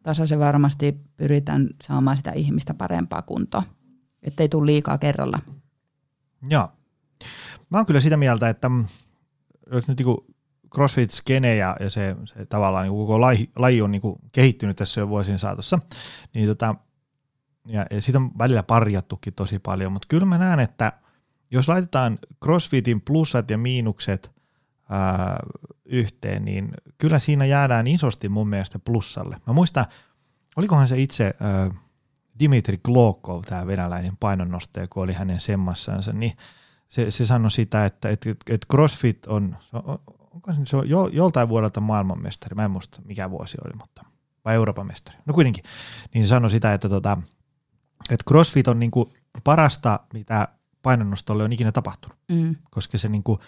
tasaisen 0.03 0.39
varmasti 0.39 1.01
pyritään 1.17 1.69
saamaan 1.83 2.17
sitä 2.17 2.31
ihmistä 2.31 2.73
parempaa 2.73 3.21
kuntoa, 3.21 3.63
ettei 4.23 4.49
tule 4.49 4.65
liikaa 4.65 4.97
kerralla. 4.97 5.39
Joo. 6.49 6.71
Mä 7.69 7.77
oon 7.77 7.85
kyllä 7.85 8.01
sitä 8.01 8.17
mieltä, 8.17 8.49
että 8.49 8.71
jos 9.71 9.87
nyt 9.87 9.97
niinku 9.97 10.25
CrossFit-skene 10.75 11.55
ja, 11.55 11.77
ja 11.79 11.89
se, 11.89 12.15
se 12.25 12.45
tavallaan 12.45 12.83
niin 12.83 12.93
koko 12.93 13.21
laji, 13.21 13.51
laji 13.55 13.81
on 13.81 13.91
niin 13.91 14.01
kehittynyt 14.31 14.77
tässä 14.77 15.01
jo 15.01 15.09
vuosien 15.09 15.39
saatossa, 15.39 15.79
niin 16.33 16.47
tota, 16.47 16.75
ja, 17.67 17.85
ja 17.91 18.01
siitä 18.01 18.19
on 18.19 18.37
välillä 18.37 18.63
parjattukin 18.63 19.33
tosi 19.33 19.59
paljon, 19.59 19.91
mutta 19.91 20.07
kyllä 20.07 20.25
mä 20.25 20.37
näen, 20.37 20.59
että– 20.59 20.93
jos 21.51 21.67
laitetaan 21.67 22.19
CrossFitin 22.43 23.01
plussat 23.01 23.49
ja 23.49 23.57
miinukset 23.57 24.31
ää, 24.89 25.39
yhteen, 25.85 26.45
niin 26.45 26.71
kyllä 26.97 27.19
siinä 27.19 27.45
jäädään 27.45 27.87
isosti 27.87 28.29
mun 28.29 28.49
mielestä 28.49 28.79
plussalle. 28.79 29.37
Mä 29.47 29.53
muistan, 29.53 29.85
olikohan 30.55 30.87
se 30.87 30.97
itse 30.97 31.35
ää, 31.39 31.71
Dimitri 32.39 32.77
Glokov, 32.83 33.41
tämä 33.41 33.67
venäläinen 33.67 34.17
painonnostaja, 34.17 34.87
kun 34.87 35.03
oli 35.03 35.13
hänen 35.13 35.39
semmassansa, 35.39 36.13
niin 36.13 36.37
se, 36.89 37.11
se 37.11 37.25
sanoi 37.25 37.51
sitä, 37.51 37.85
että, 37.85 38.09
että, 38.09 38.29
että 38.29 38.67
CrossFit 38.71 39.25
on, 39.25 39.57
onko 40.31 40.53
se, 40.53 40.59
se 40.65 40.77
on 40.77 40.89
jo, 40.89 41.07
joltain 41.07 41.49
vuodelta 41.49 41.81
maailmanmestari, 41.81 42.55
mä 42.55 42.65
en 42.65 42.71
muista 42.71 43.01
mikä 43.05 43.29
vuosi 43.29 43.57
oli, 43.65 43.73
mutta 43.77 44.05
vai 44.45 44.55
Euroopan 44.55 44.87
mestari, 44.87 45.17
no 45.25 45.33
kuitenkin, 45.33 45.63
niin 46.13 46.27
sanoi 46.27 46.51
sitä, 46.51 46.73
että, 46.73 46.89
tota, 46.89 47.17
että 48.09 48.23
CrossFit 48.29 48.67
on 48.67 48.79
niinku 48.79 49.13
parasta, 49.43 49.99
mitä 50.13 50.47
painonnostolle 50.83 51.43
on 51.43 51.53
ikinä 51.53 51.71
tapahtunut, 51.71 52.17
mm. 52.31 52.55
koska 52.71 52.97
se, 52.97 53.09
niin 53.09 53.23
kuin, 53.23 53.39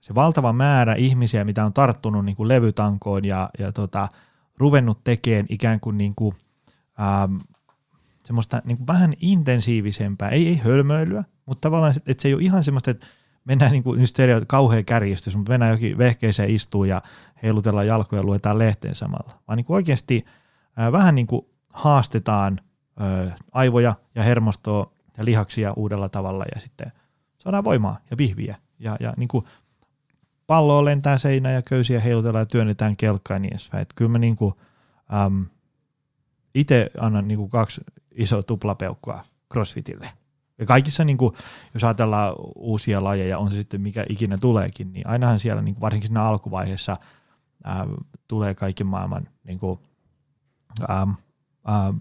se 0.00 0.14
valtava 0.14 0.52
määrä 0.52 0.94
ihmisiä, 0.94 1.44
mitä 1.44 1.64
on 1.64 1.72
tarttunut 1.72 2.24
niin 2.24 2.36
kuin 2.36 2.48
levytankoon 2.48 3.24
ja, 3.24 3.50
ja 3.58 3.72
tota, 3.72 4.08
ruvennut 4.58 5.04
tekemään 5.04 5.46
ikään 5.48 5.80
kuin, 5.80 5.98
niin 5.98 6.14
kuin 6.14 6.34
ähm, 7.00 7.36
semmoista 8.24 8.62
niin 8.64 8.76
kuin 8.76 8.86
vähän 8.86 9.14
intensiivisempää, 9.20 10.28
ei, 10.28 10.48
ei 10.48 10.56
hölmöilyä, 10.56 11.24
mutta 11.46 11.60
tavallaan, 11.60 11.94
että 12.06 12.22
se 12.22 12.28
ei 12.28 12.34
ole 12.34 12.42
ihan 12.42 12.64
semmoista, 12.64 12.90
että 12.90 13.06
mennään 13.44 13.72
niin 13.72 13.82
kuin 13.82 14.06
stereo, 14.06 14.40
kauhea 14.46 14.82
kärjestys, 14.82 15.36
mutta 15.36 15.52
mennään 15.52 15.72
jokin 15.72 15.98
vehkeeseen 15.98 16.50
istuu 16.50 16.84
ja 16.84 17.02
heilutellaan 17.42 17.86
jalkoja 17.86 18.20
ja 18.20 18.26
luetaan 18.26 18.58
lehteen 18.58 18.94
samalla, 18.94 19.40
vaan 19.48 19.56
niin 19.56 19.64
kuin 19.64 19.74
oikeasti 19.74 20.24
äh, 20.78 20.92
vähän 20.92 21.14
niin 21.14 21.26
kuin 21.26 21.46
haastetaan 21.68 22.60
äh, 23.00 23.34
aivoja 23.52 23.94
ja 24.14 24.22
hermostoa 24.22 24.93
ja 25.18 25.24
lihaksia 25.24 25.72
uudella 25.72 26.08
tavalla 26.08 26.44
ja 26.54 26.60
sitten 26.60 26.92
saadaan 27.38 27.64
voimaa 27.64 27.98
ja 28.10 28.16
vihviä. 28.16 28.56
Ja, 28.78 28.96
ja 29.00 29.14
niin 29.16 29.28
kuin 29.28 29.44
palloa 30.46 30.84
lentää 30.84 31.18
seinä 31.18 31.50
ja 31.50 31.62
köysiä 31.62 32.00
heilutellaan 32.00 32.42
ja 32.42 32.46
työnnetään 32.46 32.96
kelkkaa 32.96 33.34
ja 33.34 33.38
niin 33.38 33.52
edespäin. 33.52 33.82
Että 33.82 33.94
kyllä 33.94 34.10
mä 34.10 34.18
niin 34.18 34.36
kuin, 34.36 34.54
äm, 35.26 35.46
itse 36.54 36.90
annan 37.00 37.28
niin 37.28 37.38
kuin 37.38 37.50
kaksi 37.50 37.80
isoa 38.14 38.42
tuplapeukkua 38.42 39.24
CrossFitille. 39.52 40.08
Ja 40.58 40.66
kaikissa, 40.66 41.04
niin 41.04 41.18
kuin, 41.18 41.34
jos 41.74 41.84
ajatellaan 41.84 42.34
uusia 42.56 43.04
lajeja, 43.04 43.38
on 43.38 43.50
se 43.50 43.56
sitten 43.56 43.80
mikä 43.80 44.06
ikinä 44.08 44.38
tuleekin, 44.38 44.92
niin 44.92 45.06
ainahan 45.06 45.38
siellä 45.38 45.62
niin 45.62 45.74
kuin 45.74 45.80
varsinkin 45.80 46.08
siinä 46.08 46.22
alkuvaiheessa 46.22 46.96
ää, 47.64 47.86
tulee 48.28 48.54
kaiken 48.54 48.86
maailman 48.86 49.28
niin 49.44 49.58
kuin, 49.58 49.78
ää, 50.88 51.06
ää, 51.66 51.94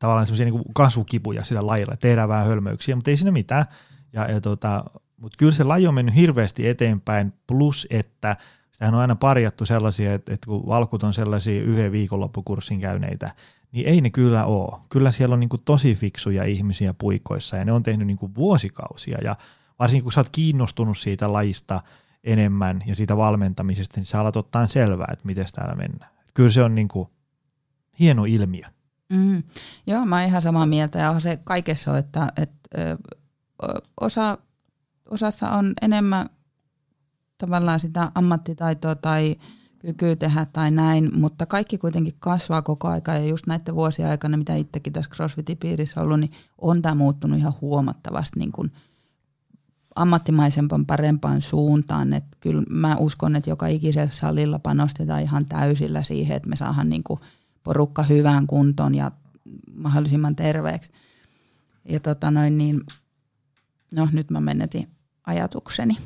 tavallaan 0.00 0.26
semmoisia 0.26 0.46
niin 0.46 0.74
kasvukipuja 0.74 1.44
sillä 1.44 1.66
lajilla, 1.66 1.96
tehdään 1.96 2.28
vähän 2.28 2.46
hölmöyksiä, 2.46 2.96
mutta 2.96 3.10
ei 3.10 3.16
siinä 3.16 3.30
mitään. 3.30 3.64
Ja, 4.12 4.30
ja 4.30 4.40
tota, 4.40 4.84
mutta 5.16 5.36
kyllä 5.38 5.52
se 5.52 5.64
laji 5.64 5.86
on 5.86 5.94
mennyt 5.94 6.14
hirveästi 6.14 6.68
eteenpäin, 6.68 7.32
plus 7.46 7.86
että 7.90 8.36
sitähän 8.72 8.94
on 8.94 9.00
aina 9.00 9.16
parjattu 9.16 9.66
sellaisia, 9.66 10.14
että, 10.14 10.34
että 10.34 10.46
kun 10.46 10.66
valkut 10.66 11.02
on 11.02 11.14
sellaisia 11.14 11.62
yhden 11.62 11.92
viikonloppukurssin 11.92 12.80
käyneitä, 12.80 13.34
niin 13.72 13.88
ei 13.88 14.00
ne 14.00 14.10
kyllä 14.10 14.44
ole. 14.44 14.80
Kyllä 14.88 15.12
siellä 15.12 15.32
on 15.32 15.40
niin 15.40 15.48
kuin 15.48 15.62
tosi 15.64 15.94
fiksuja 15.94 16.44
ihmisiä 16.44 16.94
puikoissa 16.94 17.56
ja 17.56 17.64
ne 17.64 17.72
on 17.72 17.82
tehnyt 17.82 18.06
niin 18.06 18.16
kuin 18.16 18.34
vuosikausia 18.34 19.18
ja 19.24 19.36
varsinkin 19.78 20.02
kun 20.02 20.12
sä 20.12 20.20
oot 20.20 20.28
kiinnostunut 20.32 20.98
siitä 20.98 21.32
lajista 21.32 21.82
enemmän 22.24 22.82
ja 22.86 22.96
siitä 22.96 23.16
valmentamisesta, 23.16 24.00
niin 24.00 24.06
sä 24.06 24.20
alat 24.20 24.36
ottaa 24.36 24.66
selvää, 24.66 25.08
että 25.12 25.26
miten 25.26 25.46
täällä 25.52 25.74
mennään. 25.74 26.10
Kyllä 26.34 26.50
se 26.50 26.62
on 26.62 26.74
niin 26.74 26.88
kuin 26.88 27.08
hieno 27.98 28.24
ilmiö. 28.24 28.66
Mm. 29.10 29.42
Joo, 29.86 30.04
mä 30.06 30.16
oon 30.16 30.28
ihan 30.28 30.42
samaa 30.42 30.66
mieltä 30.66 30.98
ja 30.98 31.20
se 31.20 31.38
kaikessa 31.44 31.98
että, 31.98 32.32
että 32.36 32.98
osa, 34.00 34.38
osassa 35.10 35.50
on 35.50 35.72
enemmän 35.82 36.30
tavallaan 37.38 37.80
sitä 37.80 38.12
ammattitaitoa 38.14 38.94
tai 38.94 39.36
kykyä 39.78 40.16
tehdä 40.16 40.46
tai 40.52 40.70
näin, 40.70 41.10
mutta 41.18 41.46
kaikki 41.46 41.78
kuitenkin 41.78 42.14
kasvaa 42.18 42.62
koko 42.62 42.88
aika 42.88 43.12
ja 43.12 43.24
just 43.24 43.46
näiden 43.46 43.74
vuosien 43.74 44.08
aikana, 44.08 44.36
mitä 44.36 44.54
itsekin 44.54 44.92
tässä 44.92 45.10
CrossFitin 45.10 45.58
piirissä 45.58 46.00
ollut, 46.00 46.20
niin 46.20 46.32
on 46.58 46.82
tämä 46.82 46.94
muuttunut 46.94 47.38
ihan 47.38 47.54
huomattavasti 47.60 48.38
niin 48.38 48.52
kuin 48.52 48.72
ammattimaisempaan 49.94 50.86
parempaan 50.86 51.42
suuntaan. 51.42 52.12
Et 52.12 52.24
kyllä 52.40 52.62
mä 52.70 52.96
uskon, 52.96 53.36
että 53.36 53.50
joka 53.50 53.66
ikisellä 53.66 54.10
salilla 54.10 54.58
panostetaan 54.58 55.22
ihan 55.22 55.46
täysillä 55.46 56.02
siihen, 56.02 56.36
että 56.36 56.48
me 56.48 56.56
saadaan 56.56 56.88
niin 56.88 57.04
kuin– 57.04 57.20
porukka 57.64 58.02
hyvään 58.02 58.46
kuntoon 58.46 58.94
ja 58.94 59.10
mahdollisimman 59.74 60.36
terveeksi. 60.36 60.90
Ja 61.84 62.00
tota 62.00 62.30
noin 62.30 62.58
niin, 62.58 62.80
no 63.94 64.08
nyt 64.12 64.30
mä 64.30 64.40
menetin 64.40 64.88
ajatukseni. 65.26 65.96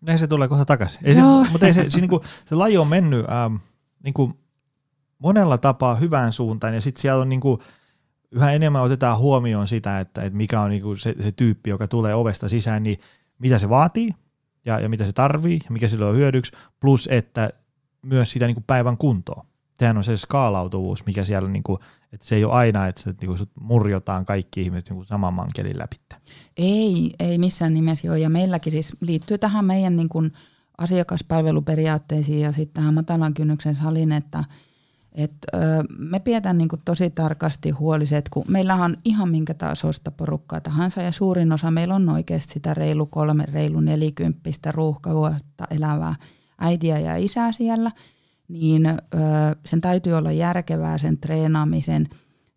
Näin 0.00 0.18
se 0.18 0.26
tulee 0.26 0.48
kohta 0.48 0.64
takaisin. 0.64 1.00
Ei 1.04 1.14
se, 1.14 1.20
mutta 1.50 1.66
ei 1.66 1.74
se, 1.74 1.90
se, 1.90 2.00
niinku, 2.00 2.20
se 2.46 2.54
laji 2.54 2.78
on 2.78 2.88
mennyt 2.88 3.26
ähm, 3.30 3.56
niinku 4.04 4.40
monella 5.18 5.58
tapaa 5.58 5.94
hyvään 5.94 6.32
suuntaan 6.32 6.74
ja 6.74 6.80
sitten 6.80 7.02
siellä 7.02 7.22
on 7.22 7.28
niinku, 7.28 7.62
yhä 8.30 8.52
enemmän 8.52 8.82
otetaan 8.82 9.18
huomioon 9.18 9.68
sitä, 9.68 10.00
että, 10.00 10.22
että 10.22 10.36
mikä 10.36 10.60
on 10.60 10.70
niinku 10.70 10.96
se, 10.96 11.14
se 11.22 11.32
tyyppi, 11.32 11.70
joka 11.70 11.88
tulee 11.88 12.14
ovesta 12.14 12.48
sisään, 12.48 12.82
niin 12.82 13.00
mitä 13.38 13.58
se 13.58 13.68
vaatii 13.68 14.14
ja, 14.64 14.80
ja 14.80 14.88
mitä 14.88 15.06
se 15.06 15.12
tarvii 15.12 15.60
ja 15.64 15.70
mikä 15.70 15.88
sille 15.88 16.04
on 16.04 16.16
hyödyksi, 16.16 16.52
plus 16.80 17.08
että 17.10 17.50
myös 18.02 18.30
sitä 18.30 18.46
niinku 18.46 18.64
päivän 18.66 18.96
kuntoa. 18.96 19.46
Sehän 19.78 19.96
on 19.96 20.04
se 20.04 20.16
skaalautuvuus, 20.16 21.06
mikä 21.06 21.24
siellä, 21.24 21.48
niin 21.48 21.62
kuin, 21.62 21.78
että 22.12 22.26
se 22.26 22.36
ei 22.36 22.44
ole 22.44 22.52
aina, 22.52 22.86
että 22.86 23.02
se, 23.02 23.14
niin 23.20 23.36
kuin, 23.36 23.48
murjotaan 23.60 24.24
kaikki 24.24 24.62
ihmiset 24.62 24.88
niin 24.88 24.96
kuin 24.96 25.06
saman 25.06 25.34
mankelin 25.34 25.78
läpi. 25.78 25.96
Ei, 26.56 27.14
ei 27.18 27.38
missään 27.38 27.74
nimessä 27.74 28.08
ole. 28.08 28.18
Ja 28.18 28.30
meilläkin 28.30 28.70
siis 28.70 28.96
liittyy 29.00 29.38
tähän 29.38 29.64
meidän 29.64 29.96
niin 29.96 30.08
kuin 30.08 30.32
asiakaspalveluperiaatteisiin 30.78 32.40
ja 32.40 32.52
sitten 32.52 32.74
tähän 32.74 32.94
matalan 32.94 33.34
kynnyksen 33.34 33.74
salin, 33.74 34.12
että 34.12 34.44
et, 35.12 35.32
ö, 35.54 35.58
me 35.98 36.20
pidetään 36.20 36.58
niin 36.58 36.68
tosi 36.84 37.10
tarkasti 37.10 37.70
huoliset, 37.70 38.28
kun 38.28 38.44
meillä 38.48 38.74
on 38.74 38.96
ihan 39.04 39.28
minkä 39.28 39.54
tasoista 39.54 40.10
porukkaa 40.10 40.60
tahansa 40.60 41.02
ja 41.02 41.12
suurin 41.12 41.52
osa 41.52 41.70
meillä 41.70 41.94
on 41.94 42.08
oikeasti 42.08 42.52
sitä 42.52 42.74
reilu 42.74 43.06
kolme, 43.06 43.44
reilu 43.52 43.80
nelikymppistä 43.80 44.72
ruuhkavuotta 44.72 45.64
elävää 45.70 46.14
äitiä 46.58 46.98
ja 46.98 47.16
isää 47.16 47.52
siellä, 47.52 47.90
niin 48.48 48.86
ö, 48.86 48.96
sen 49.66 49.80
täytyy 49.80 50.12
olla 50.12 50.32
järkevää 50.32 50.98
sen 50.98 51.18
treenaamisen, 51.18 52.08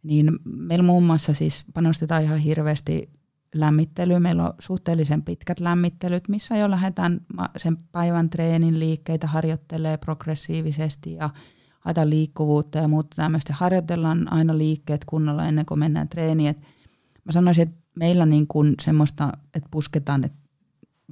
niin 0.03 0.39
meillä 0.45 0.83
muun 0.83 1.03
muassa 1.03 1.33
siis 1.33 1.65
panostetaan 1.73 2.23
ihan 2.23 2.37
hirveästi 2.37 3.09
lämmittely. 3.55 4.19
Meillä 4.19 4.45
on 4.45 4.53
suhteellisen 4.59 5.23
pitkät 5.23 5.59
lämmittelyt, 5.59 6.29
missä 6.29 6.57
jo 6.57 6.71
lähdetään 6.71 7.21
sen 7.57 7.77
päivän 7.91 8.29
treenin 8.29 8.79
liikkeitä 8.79 9.27
harjoittelee 9.27 9.97
progressiivisesti 9.97 11.13
ja 11.13 11.29
haetaan 11.79 12.09
liikkuvuutta 12.09 12.77
ja 12.77 12.87
muuta 12.87 13.15
tämmöistä. 13.15 13.53
Harjoitellaan 13.53 14.33
aina 14.33 14.57
liikkeet 14.57 15.05
kunnolla 15.05 15.45
ennen 15.45 15.65
kuin 15.65 15.79
mennään 15.79 16.09
treeniin. 16.09 16.49
Et 16.49 16.59
mä 17.25 17.31
sanoisin, 17.31 17.63
että 17.63 17.81
meillä 17.95 18.25
niin 18.25 18.47
kuin 18.47 18.75
semmoista, 18.81 19.31
että 19.53 19.69
pusketaan, 19.71 20.23
että 20.23 20.37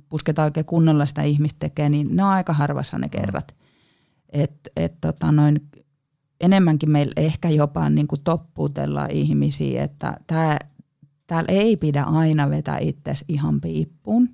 pusketaan 0.10 0.46
oikein 0.46 0.66
kunnolla 0.66 1.06
sitä 1.06 1.22
ihmistä 1.22 1.60
tekee, 1.60 1.90
niin 1.90 2.16
ne 2.16 2.24
on 2.24 2.30
aika 2.30 2.54
harvassa 2.54 2.98
ne 2.98 3.10
kerrat. 3.10 3.56
Et, 4.36 4.70
et 4.76 4.94
tota 5.02 5.32
noin, 5.32 5.70
enemmänkin 6.42 6.92
meillä 6.92 7.14
ehkä 7.18 7.50
jopa 7.50 7.90
niin 7.90 8.08
kuin 8.08 8.24
toppuutellaan 8.24 9.12
ihmisiä, 9.12 9.84
että 9.84 10.18
tämä 10.28 10.58
täällä 11.28 11.48
ei 11.52 11.78
pidä 11.78 12.04
aina 12.04 12.50
vetää 12.50 12.78
itse 12.78 13.14
ihan 13.28 13.62
piippuun. 13.62 14.30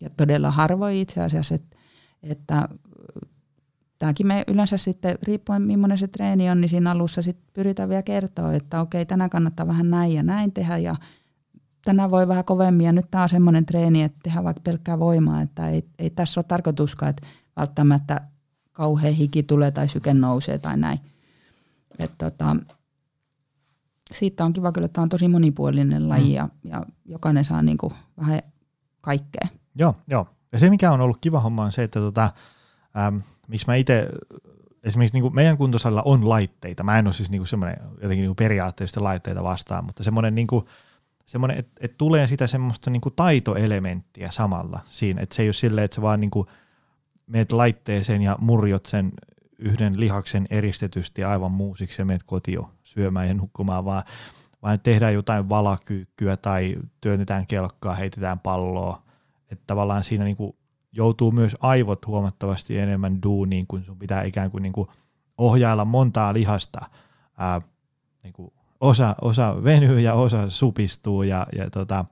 Ja 0.00 0.10
todella 0.10 0.50
harvoin 0.50 0.96
itse 0.96 1.22
asiassa, 1.22 1.54
että, 1.54 1.76
että 2.22 2.68
tämäkin 3.98 4.26
me 4.26 4.44
yleensä 4.46 4.76
sitten, 4.76 5.18
riippuen 5.22 5.62
millainen 5.62 5.98
se 5.98 6.08
treeni 6.08 6.50
on, 6.50 6.60
niin 6.60 6.68
siinä 6.68 6.90
alussa 6.90 7.22
sitten 7.22 7.46
pyritään 7.52 7.88
vielä 7.88 8.02
kertoa, 8.02 8.52
että 8.52 8.80
okei, 8.80 9.06
tänään 9.06 9.30
kannattaa 9.30 9.66
vähän 9.66 9.90
näin 9.90 10.14
ja 10.14 10.22
näin 10.22 10.52
tehdä 10.52 10.78
ja 10.78 10.96
tänään 11.84 12.10
voi 12.10 12.28
vähän 12.28 12.44
kovemmin 12.44 12.86
ja 12.86 12.92
nyt 12.92 13.10
tämä 13.10 13.22
on 13.22 13.28
semmoinen 13.28 13.66
treeni, 13.66 14.02
että 14.02 14.18
tehdään 14.22 14.44
vaikka 14.44 14.60
pelkkää 14.64 14.98
voimaa, 14.98 15.42
että 15.42 15.68
ei, 15.68 15.88
ei 15.98 16.10
tässä 16.10 16.40
ole 16.40 16.44
tarkoituskaan, 16.48 17.10
että 17.10 17.26
välttämättä 17.56 18.20
kauhean 18.78 19.14
hiki 19.14 19.42
tulee 19.42 19.70
tai 19.70 19.88
syke 19.88 20.14
nousee 20.14 20.58
tai 20.58 20.76
näin. 20.76 21.00
että 21.98 22.30
tota, 22.30 22.56
siitä 24.12 24.44
on 24.44 24.52
kiva 24.52 24.72
kyllä, 24.72 24.84
että 24.84 24.94
tämä 24.94 25.02
on 25.02 25.08
tosi 25.08 25.28
monipuolinen 25.28 26.08
laji 26.08 26.28
mm. 26.28 26.34
ja, 26.34 26.48
ja 26.64 26.86
jokainen 27.04 27.44
saa 27.44 27.62
niin 27.62 27.78
kuin 27.78 27.92
vähän 28.20 28.40
kaikkea. 29.00 29.48
Joo, 29.74 29.94
joo. 30.08 30.26
Ja 30.52 30.58
se 30.58 30.70
mikä 30.70 30.92
on 30.92 31.00
ollut 31.00 31.18
kiva 31.20 31.40
homma 31.40 31.64
on 31.64 31.72
se, 31.72 31.82
että 31.82 32.00
tota, 32.00 32.30
äm, 33.06 33.22
missä 33.48 33.72
mä 33.72 33.74
itse, 33.74 34.08
esimerkiksi 34.84 35.14
niin 35.14 35.22
kuin 35.22 35.34
meidän 35.34 35.56
kuntosalilla 35.56 36.02
on 36.02 36.28
laitteita. 36.28 36.82
Mä 36.82 36.98
en 36.98 37.06
ole 37.06 37.14
siis 37.14 37.30
niin 37.30 37.40
kuin 37.40 37.48
semmoinen 37.48 37.76
jotenkin 38.02 38.22
niin 38.22 38.28
kuin 38.28 38.36
periaatteellisesti 38.36 39.00
laitteita 39.00 39.42
vastaan, 39.42 39.84
mutta 39.84 40.04
semmoinen, 40.04 40.34
niin 40.34 40.46
kuin, 40.46 40.64
semmoinen 41.26 41.58
että, 41.58 41.72
että 41.80 41.98
tulee 41.98 42.26
sitä 42.26 42.46
semmoista 42.46 42.90
niin 42.90 43.00
kuin 43.00 43.14
taitoelementtiä 43.16 44.30
samalla 44.30 44.80
siinä. 44.84 45.22
Että 45.22 45.34
se 45.34 45.42
ei 45.42 45.48
ole 45.48 45.52
silleen, 45.52 45.84
että 45.84 45.94
sä 45.94 46.02
vaan 46.02 46.20
niin 46.20 46.30
kuin 46.30 46.48
meet 47.28 47.52
laitteeseen 47.52 48.22
ja 48.22 48.36
murjot 48.40 48.86
sen 48.86 49.12
yhden 49.58 50.00
lihaksen 50.00 50.46
eristetysti 50.50 51.24
aivan 51.24 51.52
muusiksi 51.52 52.02
ja 52.02 52.06
meet 52.06 52.22
kotiin 52.22 52.60
syömään 52.82 53.28
ja 53.28 53.34
nukkumaan, 53.34 53.84
vaan, 53.84 54.02
vaan 54.62 54.80
tehdään 54.80 55.14
jotain 55.14 55.48
valakyykkyä 55.48 56.36
tai 56.36 56.76
työnnetään 57.00 57.46
kelkkaa, 57.46 57.94
heitetään 57.94 58.38
palloa. 58.38 59.02
Että 59.50 59.64
tavallaan 59.66 60.04
siinä 60.04 60.24
niin 60.24 60.36
kuin 60.36 60.56
joutuu 60.92 61.32
myös 61.32 61.56
aivot 61.60 62.06
huomattavasti 62.06 62.78
enemmän 62.78 63.22
duuniin, 63.22 63.66
kun 63.66 63.84
sun 63.84 63.98
pitää 63.98 64.22
ikään 64.22 64.50
kuin, 64.50 64.62
niin 64.62 64.72
kuin 64.72 64.88
ohjailla 65.38 65.84
montaa 65.84 66.34
lihasta. 66.34 66.80
Ää, 67.38 67.60
niin 68.22 68.32
kuin 68.32 68.52
osa, 68.80 69.14
osa 69.20 69.64
venyy 69.64 70.00
ja 70.00 70.14
osa 70.14 70.50
supistuu 70.50 71.22
ja, 71.22 71.46
ja 71.56 71.70
tota, 71.70 72.04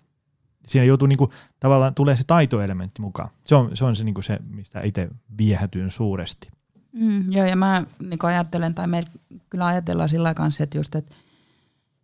siinä 0.66 0.85
joutuu 0.85 1.09
kuin, 1.18 1.31
tavallaan 1.61 1.94
tulee 1.94 2.16
se 2.16 2.24
taitoelementti 2.26 3.00
mukaan. 3.00 3.29
Se 3.44 3.55
on 3.55 3.76
se, 3.76 3.85
on 3.85 3.96
se, 3.96 4.05
niin 4.05 4.14
kuin 4.14 4.24
se 4.24 4.38
mistä 4.50 4.81
itse 4.81 5.09
viehätyn 5.38 5.90
suuresti. 5.90 6.48
Mm, 6.92 7.33
joo, 7.33 7.46
ja 7.46 7.57
mä 7.57 7.85
niin 8.09 8.18
ajattelen, 8.24 8.74
tai 8.74 8.87
me 8.87 9.05
kyllä 9.50 9.66
ajatellaan 9.66 10.09
sillä 10.09 10.35
kanssa, 10.35 10.64
että 10.64 10.79
just, 10.79 10.94
että, 10.94 11.14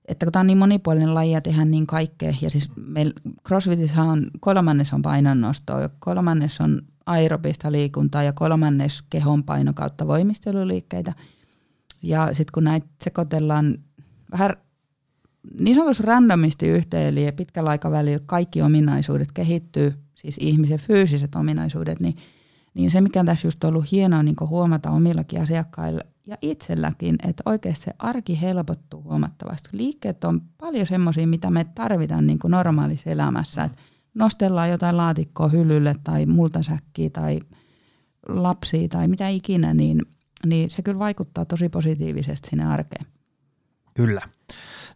että 0.08 0.26
kun 0.26 0.32
tämä 0.32 0.40
on 0.40 0.46
niin 0.46 0.58
monipuolinen 0.58 1.14
laji 1.14 1.32
ja 1.32 1.40
tehdään 1.40 1.70
niin 1.70 1.86
kaikkea, 1.86 2.34
ja 2.42 2.50
siis 2.50 2.70
meillä 2.76 3.12
CrossFitissa 3.48 4.02
on 4.02 4.30
kolmannes 4.40 4.92
on 4.92 5.02
painonnostoa, 5.02 5.88
kolmannes 5.98 6.60
on 6.60 6.82
aerobista 7.06 7.72
liikuntaa 7.72 8.22
ja 8.22 8.32
kolmannes 8.32 9.02
kehon 9.10 9.44
paino 9.44 9.72
kautta 9.74 10.06
voimisteluliikkeitä. 10.06 11.12
Ja 12.02 12.28
sitten 12.34 12.52
kun 12.54 12.64
näitä 12.64 12.86
sekoitellaan 13.00 13.78
vähän 14.32 14.56
niin 15.58 15.76
sanotusti 15.76 16.02
randomisti 16.02 16.68
yhteen, 16.68 17.08
eli 17.08 17.32
pitkällä 17.32 17.70
aikavälillä 17.70 18.20
kaikki 18.26 18.62
ominaisuudet 18.62 19.32
kehittyy, 19.32 19.94
siis 20.14 20.36
ihmisen 20.40 20.78
fyysiset 20.78 21.34
ominaisuudet, 21.34 22.00
niin– 22.00 22.16
niin 22.74 22.90
se, 22.90 23.00
mikä 23.00 23.24
tässä 23.24 23.46
just 23.46 23.64
ollut 23.64 23.92
hienoa 23.92 24.22
niin 24.22 24.36
huomata 24.40 24.90
omillakin 24.90 25.42
asiakkailla 25.42 26.00
ja 26.26 26.36
itselläkin, 26.42 27.16
että 27.28 27.42
oikeasti 27.46 27.84
se 27.84 27.92
arki 27.98 28.40
helpottuu 28.40 29.02
huomattavasti. 29.02 29.68
Liikkeet 29.72 30.24
on 30.24 30.40
paljon 30.58 30.86
semmoisia, 30.86 31.26
mitä 31.26 31.50
me 31.50 31.64
tarvitaan 31.64 32.26
niin 32.26 32.38
normaalissa 32.48 33.10
elämässä. 33.10 33.64
Että 33.64 33.78
nostellaan 34.14 34.70
jotain 34.70 34.96
laatikkoa 34.96 35.48
hyllylle 35.48 35.94
tai 36.04 36.26
multasäkkiä 36.26 37.10
tai 37.10 37.40
lapsia 38.28 38.88
tai 38.88 39.08
mitä 39.08 39.28
ikinä, 39.28 39.74
niin, 39.74 40.02
niin 40.46 40.70
se 40.70 40.82
kyllä 40.82 40.98
vaikuttaa 40.98 41.44
tosi 41.44 41.68
positiivisesti 41.68 42.48
sinne 42.50 42.66
arkeen. 42.66 43.06
Kyllä. 43.94 44.20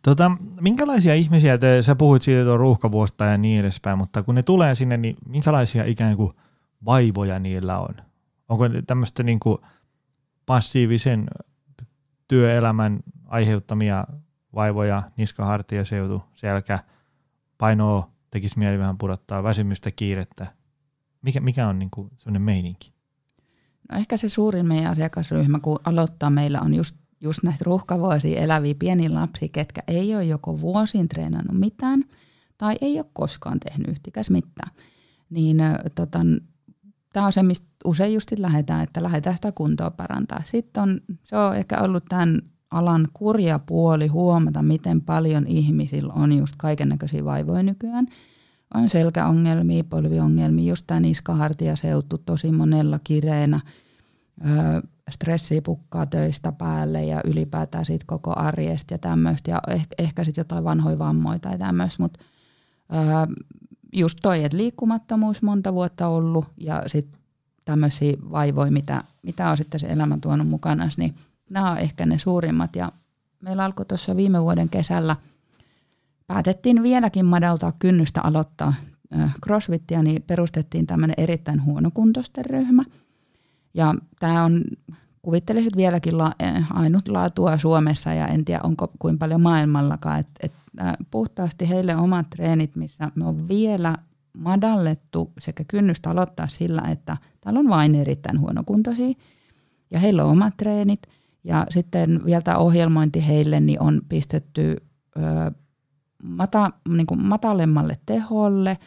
Tota, 0.07 0.31
minkälaisia 0.61 1.15
ihmisiä, 1.15 1.59
te, 1.59 1.83
sä 1.83 1.95
puhuit 1.95 2.23
siitä 2.23 2.45
tuon 2.45 2.61
ruuhkavuosta 2.61 3.25
ja 3.25 3.39
niin 3.39 3.61
edespäin, 3.61 3.99
mutta 3.99 4.23
kun 4.23 4.35
ne 4.35 4.43
tulee 4.43 4.75
sinne, 4.75 4.97
niin 4.97 5.17
minkälaisia 5.29 5.85
ikään 5.85 6.17
kuin– 6.17 6.33
vaivoja 6.85 7.39
niillä 7.39 7.79
on? 7.79 7.95
Onko 8.49 8.65
tämmöistä 8.87 9.23
niin 9.23 9.41
kuin 9.41 9.59
passiivisen 10.47 11.27
työelämän 12.29 13.01
aiheuttamia 13.25 14.07
vaivoja, 14.55 15.03
niska, 15.17 15.45
hartia, 15.45 15.85
seutu, 15.85 16.23
selkä, 16.35 16.79
painoa, 17.59 18.11
tekisi 18.31 18.59
mieli 18.59 18.79
vähän 18.79 18.99
pudottaa, 18.99 19.43
väsymystä, 19.43 19.91
kiirettä. 19.91 20.47
Mikä, 21.23 21.41
mikä 21.41 21.69
on 21.69 21.79
niin 21.79 21.91
kuin 21.91 22.11
sellainen 22.17 22.43
meininki? 22.43 22.93
No 23.93 23.99
ehkä 23.99 24.17
se 24.17 24.29
suurin 24.29 24.67
meidän 24.67 24.93
asiakasryhmä, 24.93 25.61
kun 25.61 25.79
aloittaa, 25.85 26.31
meillä 26.31 26.61
on 26.61 26.75
just, 26.75 26.97
just 27.21 27.43
näitä 27.43 27.65
ruuhkavuosia 27.65 28.41
eläviä 28.41 28.75
pieniä 28.79 29.15
lapsia, 29.15 29.49
ketkä 29.53 29.83
ei 29.89 30.15
ole 30.15 30.25
joko 30.25 30.61
vuosiin 30.61 31.09
treenannut 31.09 31.59
mitään 31.59 32.05
tai 32.59 32.77
ei 32.81 32.99
ole 32.99 33.07
koskaan 33.13 33.61
tehnyt 33.61 33.89
yhtikäs 33.89 34.31
mitään. 34.31 34.71
Niin 35.31 35.57
tota, 35.95 36.19
tämä 37.13 37.27
on 37.27 37.33
se, 37.33 37.43
mistä 37.43 37.67
usein 37.85 38.15
just 38.15 38.33
lähdetään, 38.39 38.83
että 38.83 39.03
lähdetään 39.03 39.37
sitä 39.37 39.53
kuntoa 39.53 39.91
parantaa. 39.91 40.43
Sitten 40.45 40.83
on, 40.83 41.01
se 41.25 41.37
on 41.37 41.57
ehkä 41.57 41.81
ollut 41.81 42.05
tämän 42.09 42.41
alan 42.71 43.09
kurja 43.13 43.59
puoli 43.59 44.07
huomata, 44.07 44.63
miten 44.63 45.01
paljon 45.01 45.47
ihmisillä 45.47 46.13
on 46.13 46.33
just 46.33 46.55
kaiken 46.59 46.89
näköisiä 46.89 47.25
vaivoja 47.25 47.63
nykyään. 47.63 48.07
On 48.75 48.89
selkäongelmia, 48.89 49.85
polviongelmia, 49.85 50.69
just 50.69 50.85
tämä 50.87 51.01
niskahartia 51.01 51.75
tosi 52.25 52.53
monella 52.53 52.99
kireenä. 53.05 53.61
Öö, 54.51 54.81
stressi 55.11 55.61
pukkaa 55.61 56.07
töistä 56.07 56.53
päälle 56.53 57.05
ja 57.05 57.21
ylipäätään 57.25 57.85
siitä 57.85 58.05
koko 58.09 58.33
arjesta 58.37 58.95
ja 58.95 58.99
tämmöistä. 58.99 59.51
Ja 59.51 59.61
ehkä, 59.69 59.95
ehkä 59.99 60.25
sitten 60.25 60.41
jotain 60.41 60.65
vanhoja 60.65 60.99
vammoja 60.99 61.39
tai 61.39 61.59
tämmöistä, 61.59 62.03
mutta 62.03 62.21
öö, 62.95 63.35
just 63.93 64.19
toi, 64.23 64.45
että 64.45 64.57
liikkumattomuus 64.57 65.43
monta 65.43 65.75
vuotta 65.75 66.09
ollut 66.09 66.47
ja 66.57 66.83
sitten 66.87 67.21
tämmöisiä 67.65 68.17
vaivoja, 68.31 68.71
mitä, 68.71 69.05
mitä 69.23 69.51
on 69.51 69.57
sitten 69.57 69.81
se 69.81 69.87
elämä 69.87 70.19
tuonut 70.23 70.49
mukana, 70.49 70.89
niin 70.97 71.15
nämä 71.51 71.71
on 71.71 71.79
ehkä 71.79 72.07
ne 72.07 72.19
suurimmat. 72.19 72.77
Ja 72.77 72.93
meillä 73.41 73.65
alkoi 73.65 73.87
tuossa 73.87 74.17
viime 74.17 74.43
vuoden 74.43 74.69
kesällä, 74.69 75.17
päätettiin 76.27 76.83
vieläkin 76.83 77.27
madaltaa 77.27 77.73
kynnystä 77.79 78.21
aloittaa 78.23 78.75
crossfittia, 79.45 80.03
niin 80.03 80.23
perustettiin 80.23 80.87
tämmöinen 80.87 81.15
erittäin 81.17 81.65
huonokuntoisten 81.65 82.45
ryhmä. 82.45 82.85
Ja 83.77 83.95
tämä 84.21 84.45
on, 84.45 84.65
kuvittelisit 85.23 85.77
vieläkin 85.77 86.19
la, 86.19 86.33
ainutlaatua 86.71 87.59
Suomessa 87.59 88.13
ja 88.13 88.27
en 88.27 88.45
tiedä 88.45 88.61
onko 88.65 88.93
kuin 88.99 89.19
paljon 89.19 89.41
maailmallakaan, 89.41 90.21
että 90.21 90.33
et 90.43 90.53
puhtaasti 91.11 91.69
heille 91.69 91.97
omat 91.97 92.31
treenit, 92.31 92.77
missä 92.77 93.11
me 93.15 93.25
on 93.27 93.49
vielä 93.49 93.97
madallettu 94.39 95.33
sekä 95.39 95.65
kynnystä 95.69 96.11
aloittaa 96.11 96.47
sillä, 96.47 96.83
että 96.91 97.17
täällä 97.41 97.61
on 97.61 97.69
vain 97.69 97.95
erittäin 97.95 98.41
huonokuntoisia. 98.41 99.15
Ja 99.91 99.99
heillä 99.99 100.25
on 100.25 100.31
omat 100.31 100.57
treenit. 100.57 101.03
Ja 101.45 101.67
sitten 101.71 102.21
vielä 102.25 102.59
ohjelmointi 102.59 103.27
heille 103.27 103.61
niin 103.61 103.83
on 103.83 104.01
pistetty 104.09 104.77
ö, 105.17 105.21
mata, 106.23 106.71
niin 106.89 107.07
kuin 107.07 107.23
matalemmalle 107.23 107.99
teholle, 108.07 108.79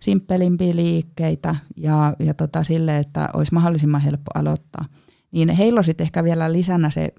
simppelimpiä 0.00 0.76
liikkeitä 0.76 1.56
ja, 1.76 2.16
ja 2.18 2.34
tota 2.34 2.64
sille, 2.64 2.98
että 2.98 3.28
olisi 3.34 3.54
mahdollisimman 3.54 4.00
helppo 4.00 4.30
aloittaa. 4.34 4.84
Niin 5.32 5.48
heillä 5.48 5.78
on 5.78 5.84
ehkä 5.98 6.24
vielä 6.24 6.52
lisänä 6.52 6.90
se 6.90 7.14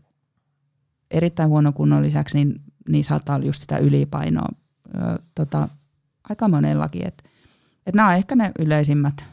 erittäin 1.11 1.49
huono 1.49 1.71
kunnon 1.71 2.03
lisäksi, 2.03 2.37
niin, 2.37 2.61
niin 2.89 3.03
saattaa 3.03 3.35
olla 3.35 3.45
just 3.45 3.61
sitä 3.61 3.77
ylipainoa 3.77 4.49
ö, 4.95 5.19
tota, 5.35 5.69
aika 6.29 6.47
monellakin. 6.47 7.07
Että 7.07 7.23
et 7.85 7.95
nämä 7.95 8.09
on 8.09 8.15
ehkä 8.15 8.35
ne 8.35 8.51
yleisimmät 8.59 9.25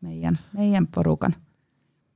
meidän, 0.00 0.38
meidän 0.52 0.86
porukan. 0.86 1.34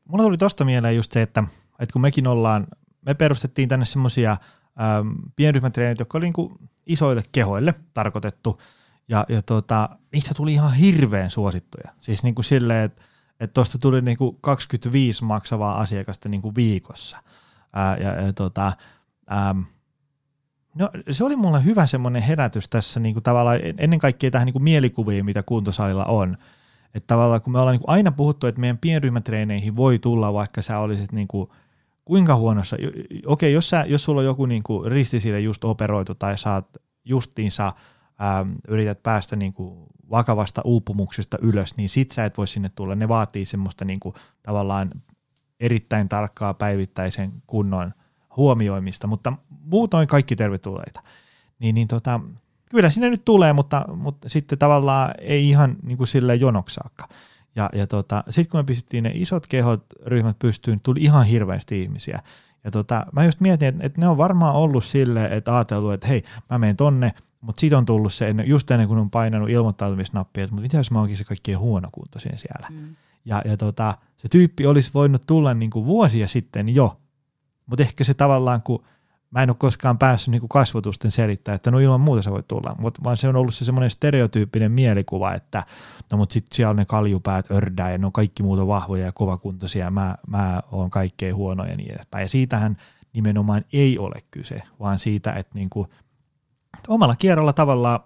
Mulla 0.05 0.24
tuli 0.24 0.38
tosta 0.38 0.64
mieleen 0.64 0.96
just 0.96 1.12
se, 1.12 1.22
että, 1.22 1.44
että 1.81 1.92
kun 1.92 2.03
mekin 2.03 2.27
ollaan, 2.27 2.66
me 3.07 3.14
perustettiin 3.14 3.68
tänne 3.68 3.87
semmoisia 3.87 4.37
pienryhmätreenit, 5.37 5.98
jotka 5.98 6.18
oli 6.18 6.31
niin 6.37 6.70
isoille 6.87 7.22
kehoille 7.33 7.74
tarkoitettu, 7.92 8.61
ja, 9.09 9.27
ja 9.29 9.43
tota, 9.43 9.88
niistä 10.12 10.35
tuli 10.35 10.53
ihan 10.53 10.75
hirveän 10.75 11.31
suosittuja. 11.31 11.90
Siis 11.99 12.23
niin 12.23 12.35
kuin 12.35 12.45
silleen, 12.45 12.85
että 12.85 13.03
että 13.40 13.55
tuosta 13.55 13.79
tuli 13.79 14.17
kuin 14.17 14.37
25 14.40 15.25
maksavaa 15.25 15.81
asiakasta 15.81 16.29
niin 16.29 16.43
kuin 16.43 16.55
viikossa. 16.55 17.19
Ää, 17.73 17.97
ja, 17.97 18.11
ja 18.11 18.33
tota, 18.33 18.73
ähm, 19.33 19.61
No 20.75 20.90
se 21.11 21.25
oli 21.25 21.37
mulle 21.37 21.64
hyvä 21.64 21.87
semmoinen 21.87 22.23
herätys 22.23 22.69
tässä 22.69 23.01
niin 23.01 23.14
kuin 23.14 23.23
tavallaan 23.23 23.59
ennen 23.79 23.99
kaikkea 23.99 24.31
tähän 24.31 24.47
niin 24.47 24.53
kuin 24.53 24.62
mielikuviin, 24.62 25.25
mitä 25.25 25.43
kuntosalilla 25.43 26.05
on. 26.05 26.37
Että 26.95 27.07
tavallaan 27.07 27.40
kun 27.43 27.53
me 27.53 27.59
ollaan 27.59 27.75
niin 27.75 27.81
kuin 27.81 27.90
aina 27.90 28.12
puhuttu, 28.12 28.47
että 28.47 28.61
meidän 28.61 28.79
pienryhmätreeneihin 28.79 29.77
voi 29.77 29.99
tulla, 29.99 30.33
vaikka 30.33 30.62
sä 30.62 30.79
olisit 30.79 31.11
kuin 31.29 31.51
kuinka 32.05 32.37
huonossa, 32.37 32.77
okei, 33.27 33.53
jos, 33.53 33.71
sä, 33.71 33.85
jos 33.88 34.05
sulla 34.05 34.21
on 34.21 34.25
joku 34.25 34.47
niin 34.47 34.62
kuin 34.62 34.93
ristisille 34.93 35.40
just 35.40 35.64
operoitu 35.64 36.14
tai 36.14 36.38
saat 36.38 36.67
justiinsa 37.05 37.73
ähm, 38.22 38.53
yrität 38.68 39.03
päästä 39.03 39.37
niin 39.37 39.53
kuin 39.53 39.87
vakavasta 40.11 40.62
uupumuksesta 40.64 41.38
ylös, 41.42 41.77
niin 41.77 41.88
sit 41.88 42.11
sä 42.11 42.24
et 42.24 42.38
voi 42.38 42.48
sinne 42.48 42.68
tulla. 42.68 42.94
Ne 42.94 43.09
vaatii 43.09 43.44
semmoista 43.44 43.85
niin 43.85 44.00
kuin 44.00 44.14
tavallaan 44.42 44.90
erittäin 45.61 46.09
tarkkaa 46.09 46.55
päivittäisen 46.55 47.33
kunnon 47.46 47.94
huomioimista, 48.37 49.07
mutta 49.07 49.33
muutoin 49.48 50.09
kaikki 50.09 50.37
tervetulleita. 50.37 51.03
Niin, 51.59 51.74
niin 51.74 51.88
tota, 51.88 52.20
kyllä 52.70 52.90
sinne 52.90 53.11
nyt 53.11 53.24
tulee, 53.24 53.53
mutta, 53.53 53.85
mutta 53.96 54.29
sitten 54.29 54.59
tavallaan 54.59 55.14
ei 55.18 55.48
ihan 55.48 55.77
niin 55.83 55.98
kuin 55.98 56.09
silleen 56.09 56.40
jonoksaakka. 56.40 57.09
Ja, 57.57 57.70
ja 57.72 57.87
tota, 57.87 58.24
sitten 58.31 58.50
kun 58.50 58.61
me 58.61 58.64
pistettiin 58.64 59.05
ne 59.05 59.11
isot 59.14 59.46
kehot 59.46 59.85
ryhmät 60.07 60.38
pystyyn, 60.38 60.81
tuli 60.81 61.00
ihan 61.03 61.27
hirveästi 61.27 61.83
ihmisiä. 61.83 62.18
Ja 62.64 62.70
tota, 62.70 63.07
mä 63.12 63.24
just 63.24 63.40
mietin, 63.40 63.68
että, 63.68 63.87
että 63.87 64.00
ne 64.00 64.09
on 64.09 64.18
varmaan 64.18 64.55
ollut 64.55 64.85
silleen, 64.85 65.33
että 65.33 65.57
ajatellut, 65.57 65.92
että 65.92 66.07
hei, 66.07 66.22
mä 66.50 66.59
menen 66.59 66.77
tonne, 66.77 67.12
mutta 67.44 67.61
siitä 67.61 67.78
on 67.78 67.87
tullut 67.87 68.12
se, 68.12 68.35
just 68.44 68.70
ennen 68.70 68.88
kuin 68.88 68.98
on 68.98 69.11
painanut 69.11 69.50
ilmoittautumisnappia, 69.50 70.44
että 70.44 70.57
mitä 70.57 70.76
jos 70.76 70.90
mä 70.90 70.98
oonkin 70.98 71.16
se 71.16 71.24
kaikkein 71.24 71.59
huonokuntoisin 71.59 72.38
siellä. 72.38 72.66
Mm. 72.70 72.96
Ja, 73.24 73.42
ja 73.44 73.57
tota, 73.57 73.94
se 74.16 74.28
tyyppi 74.28 74.66
olisi 74.66 74.90
voinut 74.94 75.22
tulla 75.26 75.54
niin 75.54 75.70
kuin 75.70 75.87
vuosia 75.87 76.28
sitten 76.28 76.74
jo, 76.74 77.00
mutta 77.66 77.83
ehkä 77.83 78.04
se 78.04 78.14
tavallaan, 78.14 78.62
kun 78.62 78.85
mä 79.30 79.42
en 79.42 79.50
ole 79.50 79.57
koskaan 79.59 79.98
päässyt 79.98 80.33
niin 80.33 80.40
kuin 80.40 80.48
kasvotusten 80.48 81.11
selittämään, 81.11 81.57
että 81.57 81.70
no 81.70 81.78
ilman 81.78 82.00
muuta 82.00 82.22
se 82.22 82.30
voi 82.30 82.42
tulla, 82.42 82.76
mutta 82.78 83.00
vaan 83.04 83.16
se 83.16 83.28
on 83.28 83.37
ollut 83.37 83.54
se 83.54 83.64
semmoinen 83.64 83.90
stereotyyppinen 83.90 84.72
mielikuva, 84.72 85.35
että 85.35 85.62
no 86.12 86.18
mutta 86.18 86.33
sitten 86.33 86.57
siellä 86.57 86.70
on 86.70 86.76
ne 86.76 86.85
kaljupäät 86.85 87.50
ördää 87.50 87.92
ja 87.92 87.98
ne 87.98 88.07
on 88.07 88.12
kaikki 88.12 88.42
muuta 88.42 88.66
vahvoja 88.66 89.04
ja 89.04 89.12
kovakuntoisia 89.12 89.85
ja 89.85 89.90
mä, 89.90 90.16
mä 90.26 90.62
oon 90.72 90.90
kaikkein 90.90 91.35
huonoja 91.35 91.70
ja 91.70 91.76
niin 91.76 91.92
edespäin. 91.92 92.22
Ja 92.22 92.28
siitähän 92.28 92.76
nimenomaan 93.12 93.64
ei 93.72 93.98
ole 93.98 94.22
kyse, 94.30 94.62
vaan 94.80 94.98
siitä, 94.98 95.33
että 95.33 95.54
niin 95.54 95.70
kuin 95.70 95.88
omalla 96.88 97.16
kierrolla 97.16 97.53
tavallaan 97.53 98.01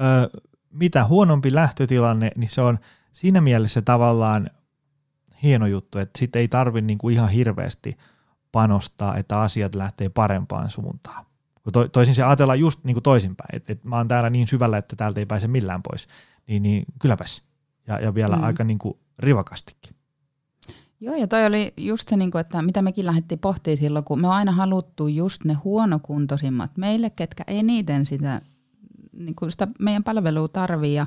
ö, 0.00 0.40
mitä 0.70 1.04
huonompi 1.04 1.54
lähtötilanne, 1.54 2.30
niin 2.36 2.50
se 2.50 2.60
on 2.60 2.78
siinä 3.12 3.40
mielessä 3.40 3.82
tavallaan 3.82 4.50
hieno 5.42 5.66
juttu, 5.66 5.98
että 5.98 6.18
sitten 6.18 6.40
ei 6.40 6.48
tarvi 6.48 6.80
niinku 6.80 7.08
ihan 7.08 7.28
hirveästi 7.28 7.98
panostaa, 8.52 9.16
että 9.16 9.40
asiat 9.40 9.74
lähtee 9.74 10.08
parempaan 10.08 10.70
suuntaan. 10.70 11.26
To, 11.72 11.88
toisin 11.88 12.14
se 12.14 12.22
ajatellaan 12.22 12.60
just 12.60 12.84
niin 12.84 12.94
kuin 12.94 13.02
toisinpäin, 13.02 13.56
että, 13.56 13.72
että 13.72 13.88
mä 13.88 13.96
oon 13.96 14.08
täällä 14.08 14.30
niin 14.30 14.48
syvällä, 14.48 14.78
että 14.78 14.96
täältä 14.96 15.20
ei 15.20 15.26
pääse 15.26 15.48
millään 15.48 15.82
pois, 15.82 16.08
niin, 16.46 16.62
niin 16.62 16.84
kylläpäs. 17.00 17.42
Ja, 17.86 18.00
ja 18.00 18.14
vielä 18.14 18.36
mm. 18.36 18.44
aika 18.44 18.64
niin 18.64 18.78
kuin 18.78 18.98
rivakastikin. 19.18 19.93
Joo, 21.04 21.14
ja 21.14 21.26
toi 21.26 21.46
oli 21.46 21.72
just 21.76 22.08
se, 22.08 22.16
niinku, 22.16 22.38
että 22.38 22.62
mitä 22.62 22.82
mekin 22.82 23.06
lähdettiin 23.06 23.38
pohtimaan 23.38 23.78
silloin, 23.78 24.04
kun 24.04 24.20
me 24.20 24.26
on 24.28 24.34
aina 24.34 24.52
haluttu 24.52 25.08
just 25.08 25.44
ne 25.44 25.54
huonokuntoisimmat 25.54 26.76
meille, 26.76 27.10
ketkä 27.10 27.44
eniten 27.46 28.06
sitä, 28.06 28.40
niin 29.12 29.34
kuin 29.34 29.50
sitä 29.50 29.68
meidän 29.80 30.04
palvelua 30.04 30.48
tarvii. 30.48 30.94
Ja, 30.94 31.06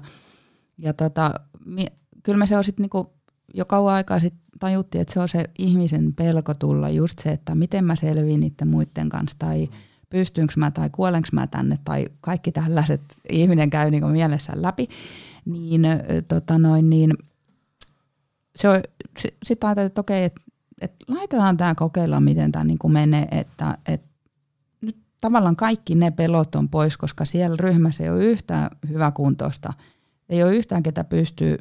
ja 0.77 0.93
tota, 0.93 1.33
mi, 1.65 1.85
kyllä 2.23 2.37
me 2.37 2.45
se 2.45 2.57
on 2.57 2.63
sitten 2.63 2.83
niinku, 2.83 3.13
jo 3.53 3.65
kauan 3.65 3.93
aikaa 3.93 4.19
sitten 4.19 4.41
tajuttiin, 4.59 5.01
että 5.01 5.13
se 5.13 5.19
on 5.19 5.29
se 5.29 5.45
ihmisen 5.59 6.13
pelko 6.13 6.53
tulla 6.53 6.89
just 6.89 7.19
se, 7.19 7.29
että 7.29 7.55
miten 7.55 7.85
mä 7.85 7.95
selviin 7.95 8.39
niiden 8.39 8.67
muiden 8.67 9.09
kanssa 9.09 9.35
tai 9.39 9.67
pystynkö 10.09 10.53
mä 10.57 10.71
tai 10.71 10.89
kuolenko 10.89 11.27
mä 11.31 11.47
tänne 11.47 11.79
tai 11.85 12.07
kaikki 12.21 12.51
tällaiset 12.51 13.01
ihminen 13.29 13.69
käy 13.69 13.91
niin 13.91 14.07
mielessään 14.07 14.61
läpi. 14.61 14.87
Niin, 15.45 15.81
tota 16.27 16.57
noin, 16.57 16.89
niin 16.89 17.13
se 18.57 18.69
on, 18.69 18.81
sitten 19.43 19.67
ajattelin, 19.67 19.87
että 19.87 20.01
okei, 20.01 20.23
että, 20.23 20.41
että 20.81 21.05
laitetaan 21.07 21.57
tämä 21.57 21.75
kokeilla, 21.75 22.19
miten 22.19 22.51
tämä 22.51 22.63
niin 22.63 22.79
menee, 22.87 23.27
että, 23.31 23.77
että 23.87 24.07
nyt 24.81 24.97
tavallaan 25.19 25.55
kaikki 25.55 25.95
ne 25.95 26.11
pelot 26.11 26.55
on 26.55 26.69
pois, 26.69 26.97
koska 26.97 27.25
siellä 27.25 27.57
ryhmässä 27.59 28.03
ei 28.03 28.09
ole 28.09 28.23
yhtään 28.23 28.69
hyväkuntoista, 28.89 29.73
ei 30.29 30.43
ole 30.43 30.55
yhtään 30.55 30.83
ketä 30.83 31.03
pystyy 31.03 31.57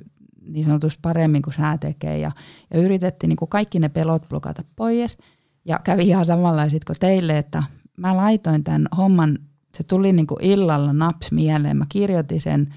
niin 0.46 0.64
sanotusti 0.64 0.98
paremmin 1.02 1.42
kuin 1.42 1.54
sä 1.54 1.78
tekee. 1.78 2.18
Ja, 2.18 2.32
ja 2.74 2.80
yritettiin 2.80 3.28
niin 3.28 3.36
kuin 3.36 3.48
kaikki 3.48 3.78
ne 3.78 3.88
pelot 3.88 4.28
blokata 4.28 4.64
pois. 4.76 5.18
Ja 5.64 5.80
kävi 5.84 6.02
ihan 6.02 6.26
samanlaiset 6.26 6.84
kuin 6.84 6.96
teille, 7.00 7.38
että 7.38 7.62
mä 7.96 8.16
laitoin 8.16 8.64
tämän 8.64 8.88
homman, 8.96 9.38
se 9.76 9.84
tuli 9.84 10.12
niin 10.12 10.26
kuin 10.26 10.44
illalla 10.44 10.92
naps 10.92 11.32
mieleen, 11.32 11.76
mä 11.76 11.86
kirjoitin 11.88 12.40
sen 12.40 12.74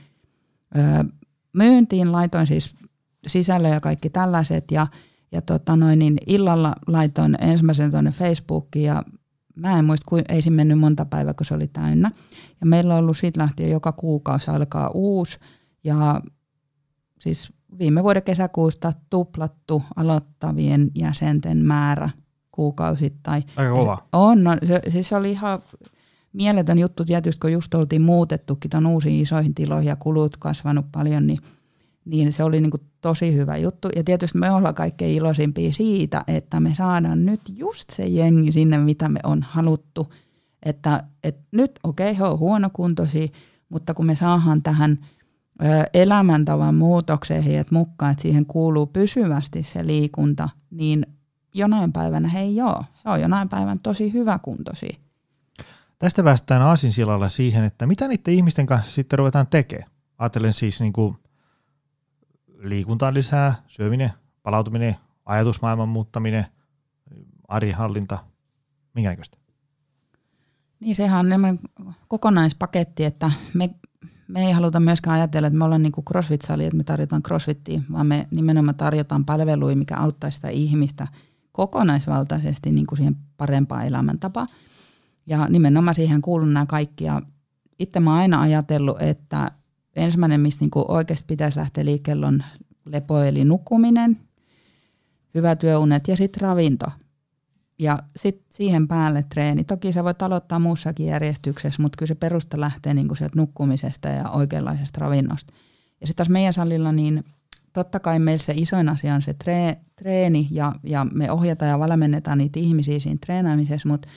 ö, 0.75 1.03
myyntiin, 1.53 2.12
laitoin 2.12 2.47
siis 2.47 2.75
sisällö 3.27 3.67
ja 3.69 3.79
kaikki 3.79 4.10
tällaiset 4.10 4.71
ja, 4.71 4.88
ja 5.32 5.41
tota 5.41 5.75
noin, 5.75 5.99
niin 5.99 6.17
illalla 6.27 6.75
laitoin 6.88 7.38
ensimmäisen 7.41 7.91
tuonne 7.91 8.12
Facebookiin 8.12 8.86
ja 8.86 9.03
mä 9.55 9.79
en 9.79 9.86
muista, 9.86 10.05
kuin 10.10 10.23
ei 10.29 10.41
siinä 10.41 10.55
mennyt 10.55 10.79
monta 10.79 11.05
päivää, 11.05 11.34
kun 11.34 11.45
se 11.45 11.53
oli 11.53 11.67
täynnä. 11.67 12.12
Ja 12.62 12.65
meillä 12.65 12.93
on 12.93 12.99
ollut 12.99 13.17
siitä 13.17 13.39
lähtien 13.39 13.71
joka 13.71 13.91
kuukausi 13.91 14.51
alkaa 14.51 14.89
uusi 14.93 15.39
ja 15.84 16.21
siis 17.19 17.53
viime 17.79 18.03
vuoden 18.03 18.23
kesäkuusta 18.23 18.93
tuplattu 19.10 19.84
aloittavien 19.95 20.91
jäsenten 20.95 21.58
määrä 21.58 22.10
kuukausittain. 22.51 23.43
Aika 23.55 23.71
kova. 23.71 24.08
On, 24.13 24.43
no, 24.43 24.55
se, 24.67 24.82
siis 24.89 25.10
se 25.10 25.15
oli 25.15 25.32
ihan 25.32 25.62
mieletön 26.34 26.79
juttu 26.79 27.05
tietysti, 27.05 27.39
kun 27.39 27.51
just 27.51 27.73
oltiin 27.73 28.01
muutettukin 28.01 28.71
tuon 28.71 28.88
uusiin 28.88 29.21
isoihin 29.21 29.55
tiloihin 29.55 29.89
ja 29.89 29.95
kulut 29.95 30.38
kasvanut 30.38 30.86
paljon, 30.91 31.27
niin, 31.27 31.39
niin 32.10 32.34
se 32.34 32.43
oli 32.43 32.62
niin 32.62 32.72
kuin 32.72 32.84
tosi 33.02 33.34
hyvä 33.34 33.58
juttu. 33.58 33.89
Ja 33.95 34.04
tietysti 34.04 34.38
me 34.38 34.52
ollaan 34.52 34.76
kaikkein 34.76 35.15
iloisimpia 35.15 35.74
siitä, 35.74 36.24
että 36.28 36.60
me 36.60 36.76
saadaan 36.76 37.26
nyt 37.26 37.41
just 37.50 37.89
se 37.89 38.06
jengi 38.06 38.52
sinne, 38.52 38.78
mitä 38.78 39.10
me 39.10 39.19
on 39.24 39.41
haluttu. 39.41 40.13
Että, 40.65 41.04
että 41.24 41.41
nyt 41.52 41.80
okei, 41.84 42.12
okay, 42.12 42.19
he 42.19 42.24
on 42.24 42.39
huonokuntoisia, 42.39 43.28
mutta 43.69 43.93
kun 43.93 44.06
me 44.06 44.15
saadaan 44.15 44.63
tähän– 44.63 44.98
elämäntavan 45.93 46.76
muutokseen 46.76 47.43
heidät 47.43 47.72
mukaan, 47.72 48.12
että 48.12 48.22
siihen 48.22 48.45
kuuluu 48.45 48.88
pysyvästi 48.88 49.63
se 49.63 49.88
liikunta, 49.88 50.50
niin 50.72 51.06
jonain 51.54 51.93
päivänä 51.93 52.28
he 52.28 52.39
ei 52.39 52.62
ole. 52.62 52.86
He 53.06 53.12
on 53.12 53.22
jonain 53.22 53.50
päivän 53.50 53.78
tosi 53.84 54.13
hyväkuntoisia. 54.13 54.98
Tästä 56.00 56.24
päästään 56.24 56.62
aasinsilalla 56.62 57.30
siihen, 57.30 57.64
että 57.64 57.88
mitä 57.88 58.07
niiden 58.07 58.34
ihmisten 58.34 58.66
kanssa 58.66 58.91
sitten 58.91 59.20
ruvetaan 59.20 59.47
tekemään. 59.47 59.91
Ajattelen 60.18 60.53
siis 60.53 60.82
niin 60.82 60.93
kuin 60.93 61.16
liikuntaa 62.64 63.14
lisää, 63.14 63.55
syöminen, 63.68 64.12
palautuminen, 64.43 64.95
ajatusmaailman 65.26 65.89
muuttaminen, 65.89 66.45
arjenhallinta, 67.47 68.18
minkä 68.93 69.10
näköistä? 69.10 69.38
Niin 70.80 70.95
sehän 70.95 71.34
on 71.34 71.60
kokonaispaketti, 72.07 73.05
että 73.05 73.32
me 73.53 73.70
me 74.30 74.45
ei 74.45 74.51
haluta 74.51 74.80
myöskään 74.80 75.16
ajatella, 75.16 75.47
että 75.47 75.57
me 75.57 75.66
ollaan 75.66 75.82
niin 75.82 75.93
CrossFit-sali, 76.10 76.64
että 76.64 76.78
me 76.78 76.84
tarjotaan 76.84 77.24
CrossFittia, 77.24 77.82
vaan 77.91 78.07
me 78.07 78.28
nimenomaan 78.32 78.76
tarjotaan 78.76 79.26
palveluja, 79.26 79.76
mikä 79.76 79.97
auttaa 79.97 80.32
sitä 80.32 80.49
ihmistä 80.49 81.07
kokonaisvaltaisesti 81.51 82.72
niin 82.72 82.88
kuin 82.88 82.97
siihen 82.97 83.16
parempaan 83.38 83.88
elämäntapaan. 83.88 84.47
Ja 85.26 85.47
nimenomaan 85.47 85.95
siihen 85.95 86.22
kuuluu 86.22 86.47
nämä 86.47 86.66
kaikki. 86.66 87.03
Ja 87.03 87.22
itse 87.80 87.99
mä 87.99 88.10
oon 88.10 88.20
aina 88.20 88.41
ajatellut, 88.41 89.01
että 89.01 89.51
ensimmäinen, 89.95 90.41
mistä 90.41 90.65
niin 90.65 90.71
oikeasti 90.87 91.25
pitäisi 91.27 91.57
lähteä 91.57 91.85
liikkeelle, 91.85 92.25
on 92.25 92.43
lepo 92.85 93.19
eli 93.19 93.45
nukkuminen, 93.45 94.17
hyvä 95.35 95.55
työunet 95.55 96.07
ja 96.07 96.17
sitten 96.17 96.41
ravinto. 96.41 96.85
ja 97.79 97.99
sitten 98.15 98.45
siihen 98.51 98.87
päälle 98.87 99.23
treeni. 99.23 99.63
Toki 99.63 99.93
sä 99.93 100.03
voit 100.03 100.21
aloittaa 100.21 100.59
muussakin 100.59 101.05
järjestyksessä, 101.05 101.81
mutta 101.81 101.97
kyllä 101.97 102.07
se 102.07 102.15
perusta 102.15 102.59
lähtee 102.59 102.93
niinku 102.93 103.15
sieltä 103.15 103.39
nukkumisesta 103.39 104.07
ja 104.07 104.29
oikeanlaisesta 104.29 104.99
ravinnosta. 105.01 105.53
Ja 106.01 106.07
sitten 106.07 106.25
taas 106.25 106.29
meidän 106.29 106.53
salilla, 106.53 106.91
niin 106.91 107.23
totta 107.73 107.99
kai 107.99 108.19
meillä 108.19 108.43
se 108.43 108.53
isoin 108.55 108.89
asia 108.89 109.15
on 109.15 109.21
se 109.21 109.33
tre, 109.33 109.77
treeni 109.95 110.47
ja, 110.51 110.73
ja 110.83 111.05
me 111.05 111.31
ohjataan 111.31 111.71
ja 111.71 111.79
valmennetaan 111.79 112.37
niitä 112.37 112.59
ihmisiä 112.59 112.99
siinä 112.99 113.19
treenaamisessa, 113.25 113.89
mutta 113.89 114.07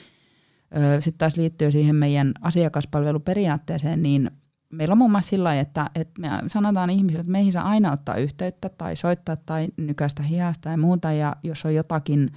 sitten 0.99 1.17
taas 1.17 1.37
liittyy 1.37 1.71
siihen 1.71 1.95
meidän 1.95 2.31
asiakaspalveluperiaatteeseen, 2.41 4.03
niin 4.03 4.31
meillä 4.73 4.91
on 4.91 4.97
muun 4.97 5.11
muassa 5.11 5.29
sillä 5.29 5.59
että, 5.59 5.89
että 5.95 6.21
me 6.21 6.29
sanotaan 6.47 6.89
ihmisille, 6.89 7.19
että 7.19 7.31
meihin 7.31 7.53
saa 7.53 7.69
aina 7.69 7.91
ottaa 7.91 8.15
yhteyttä 8.15 8.69
tai 8.69 8.95
soittaa 8.95 9.35
tai 9.35 9.67
nykäistä 9.77 10.23
hiasta 10.23 10.69
ja 10.69 10.77
muuta 10.77 11.11
ja 11.11 11.35
jos 11.43 11.65
on 11.65 11.75
jotakin– 11.75 12.29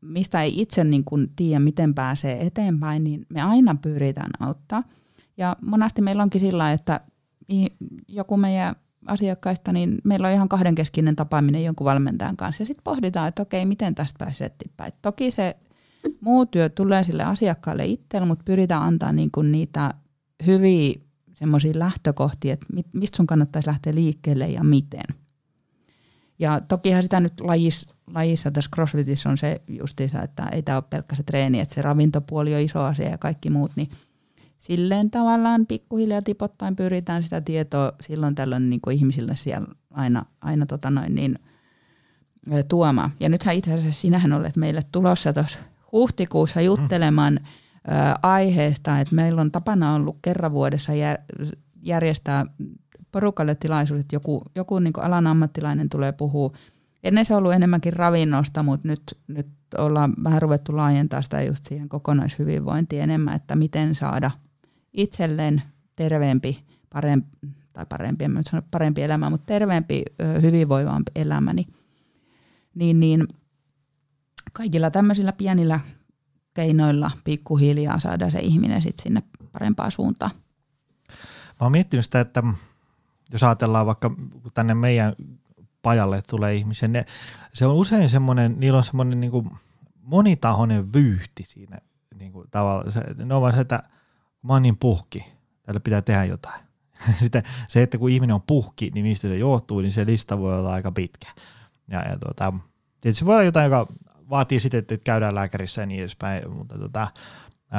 mistä 0.00 0.42
ei 0.42 0.60
itse 0.60 0.84
niin 0.84 1.04
kuin 1.04 1.28
tiedä, 1.36 1.60
miten 1.60 1.94
pääsee 1.94 2.46
eteenpäin, 2.46 3.04
niin 3.04 3.26
me 3.34 3.42
aina 3.42 3.74
pyritään 3.82 4.30
auttaa. 4.40 4.82
Ja 5.36 5.56
monasti 5.60 6.02
meillä 6.02 6.22
onkin 6.22 6.40
sillä, 6.40 6.72
että 6.72 7.00
joku 8.08 8.36
meidän 8.36 8.74
asiakkaista, 9.06 9.72
niin 9.72 9.98
meillä 10.04 10.28
on 10.28 10.34
ihan 10.34 10.48
kahdenkeskinen 10.48 11.16
tapaaminen 11.16 11.64
jonkun 11.64 11.84
valmentajan 11.84 12.36
kanssa. 12.36 12.62
Ja 12.62 12.66
sitten 12.66 12.84
pohditaan, 12.84 13.28
että 13.28 13.42
okei, 13.42 13.66
miten 13.66 13.94
tästä 13.94 14.24
pääsee 14.24 14.46
eteenpäin. 14.46 14.92
Toki 15.02 15.30
se 15.30 15.56
muu 16.20 16.46
työ 16.46 16.68
tulee 16.68 17.04
sille 17.04 17.22
asiakkaalle 17.22 17.86
itselle, 17.86 18.26
mutta 18.26 18.44
pyritään 18.44 18.82
antaa 18.82 19.12
niin 19.12 19.30
kuin 19.30 19.52
niitä 19.52 19.94
hyviä 20.46 20.94
semmoisia 21.42 21.78
lähtökohtia, 21.78 22.52
että 22.52 22.66
mistä 22.92 23.16
sun 23.16 23.26
kannattaisi 23.26 23.68
lähteä 23.68 23.94
liikkeelle 23.94 24.48
ja 24.48 24.64
miten. 24.64 25.04
Ja 26.38 26.60
tokihan 26.60 27.02
sitä 27.02 27.20
nyt 27.20 27.40
lajissa, 27.40 27.94
lajissa 28.14 28.50
tässä 28.50 28.70
CrossFitissa 28.74 29.30
on 29.30 29.38
se 29.38 29.62
justiinsa, 29.68 30.22
että 30.22 30.48
ei 30.52 30.62
tämä 30.62 30.78
ole 30.78 30.84
pelkkä 30.90 31.16
se 31.16 31.22
treeni, 31.22 31.60
että 31.60 31.74
se 31.74 31.82
ravintopuoli 31.82 32.54
on 32.54 32.60
iso 32.60 32.80
asia 32.80 33.08
ja 33.08 33.18
kaikki 33.18 33.50
muut, 33.50 33.72
niin 33.76 33.90
silleen 34.58 35.10
tavallaan 35.10 35.66
pikkuhiljaa 35.66 36.22
tipottain 36.22 36.76
pyritään 36.76 37.22
sitä 37.22 37.40
tietoa 37.40 37.92
silloin 38.00 38.34
tällöin 38.34 38.70
niin 38.70 38.80
kuin 38.80 38.96
ihmisille 38.96 39.36
siellä 39.36 39.66
aina, 39.90 40.26
aina 40.40 40.66
tota 40.66 40.90
noin 40.90 41.14
niin, 41.14 41.38
tuomaan. 42.68 43.10
Ja 43.20 43.28
nythän 43.28 43.56
itse 43.56 43.74
asiassa 43.74 44.00
sinähän 44.00 44.32
olet 44.32 44.56
meille 44.56 44.82
tulossa 44.92 45.32
tuossa 45.32 45.58
huhtikuussa 45.92 46.60
juttelemaan 46.60 47.32
mm. 47.32 47.46
Aiheesta, 48.22 49.00
että 49.00 49.14
meillä 49.14 49.40
on 49.40 49.50
tapana 49.50 49.94
ollut 49.94 50.18
kerran 50.22 50.52
vuodessa 50.52 50.94
jär, 50.94 51.18
järjestää 51.82 52.46
porukalle 53.12 53.54
tilaisuus, 53.54 54.00
että 54.00 54.16
joku, 54.16 54.42
joku 54.54 54.78
niin 54.78 54.92
alan 54.96 55.26
ammattilainen 55.26 55.88
tulee 55.88 56.12
puhua. 56.12 56.52
Ennen 57.04 57.24
se 57.24 57.34
on 57.34 57.38
ollut 57.38 57.52
enemmänkin 57.52 57.92
ravinnosta, 57.92 58.62
mutta 58.62 58.88
nyt, 58.88 59.18
nyt 59.28 59.46
ollaan 59.78 60.14
vähän 60.24 60.42
ruvettu 60.42 60.76
laajentaa 60.76 61.22
sitä 61.22 61.42
just 61.42 61.64
siihen 61.64 61.88
kokonaishyvinvointiin 61.88 63.02
enemmän, 63.02 63.36
että 63.36 63.56
miten 63.56 63.94
saada 63.94 64.30
itselleen 64.92 65.62
terveempi, 65.96 66.64
parempi, 66.92 67.28
tai 67.72 67.86
parempi, 67.88 68.24
en 68.24 68.38
sano 68.42 68.62
parempi 68.70 69.02
elämä, 69.02 69.30
mutta 69.30 69.46
terveempi, 69.46 70.02
hyvinvoivampi 70.42 71.12
elämä, 71.14 71.52
niin, 71.52 71.74
niin, 72.74 73.00
niin 73.00 73.28
kaikilla 74.52 74.90
tämmöisillä 74.90 75.32
pienillä 75.32 75.80
keinoilla 76.54 77.10
pikkuhiljaa 77.24 77.98
saada 77.98 78.30
se 78.30 78.38
ihminen 78.38 78.82
sitten 78.82 79.02
sinne 79.02 79.22
parempaan 79.52 79.90
suuntaan. 79.90 80.30
Mä 81.60 81.64
oon 81.64 81.72
miettinyt 81.72 82.04
sitä, 82.04 82.20
että 82.20 82.42
jos 83.32 83.42
ajatellaan 83.42 83.86
vaikka 83.86 84.10
tänne 84.54 84.74
meidän 84.74 85.12
pajalle 85.82 86.22
tulee 86.22 86.54
ihmisiä, 86.54 86.88
ne, 86.88 87.04
se 87.54 87.66
on 87.66 87.74
usein 87.74 88.08
semmoinen, 88.08 88.54
niillä 88.58 88.78
on 88.78 88.84
semmoinen 88.84 89.20
niin 89.20 89.30
kuin 89.30 89.50
monitahoinen 90.02 90.92
vyyhti 90.92 91.44
siinä 91.44 91.78
niin 92.18 92.32
kuin 92.32 92.48
tavalla. 92.50 92.90
Se, 92.90 93.00
ne 93.24 93.34
on 93.34 93.42
vaan 93.42 93.54
se, 93.54 93.60
että 93.60 93.82
mä 94.42 94.52
oon 94.52 94.62
niin 94.62 94.76
puhki, 94.76 95.24
täällä 95.62 95.80
pitää 95.80 96.02
tehdä 96.02 96.24
jotain. 96.24 96.60
Sitten 97.22 97.42
se, 97.68 97.82
että 97.82 97.98
kun 97.98 98.10
ihminen 98.10 98.34
on 98.34 98.42
puhki, 98.42 98.90
niin 98.94 99.06
mistä 99.06 99.28
se 99.28 99.38
johtuu, 99.38 99.80
niin 99.80 99.92
se 99.92 100.06
lista 100.06 100.38
voi 100.38 100.58
olla 100.58 100.72
aika 100.72 100.92
pitkä. 100.92 101.28
Ja, 101.88 102.08
ja 102.08 102.18
tuota, 102.18 102.52
tietysti 103.00 103.26
voi 103.26 103.34
olla 103.34 103.44
jotain, 103.44 103.64
joka 103.64 103.86
vaatii 104.32 104.60
sitten, 104.60 104.78
että 104.78 104.98
käydään 104.98 105.34
lääkärissä 105.34 105.82
ja 105.82 105.86
niin 105.86 106.00
edespäin, 106.00 106.50
mutta 106.50 106.78
tuota, 106.78 107.08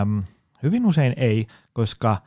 äm, 0.01 0.23
hyvin 0.63 0.85
usein 0.85 1.13
ei, 1.17 1.47
koska– 1.73 2.17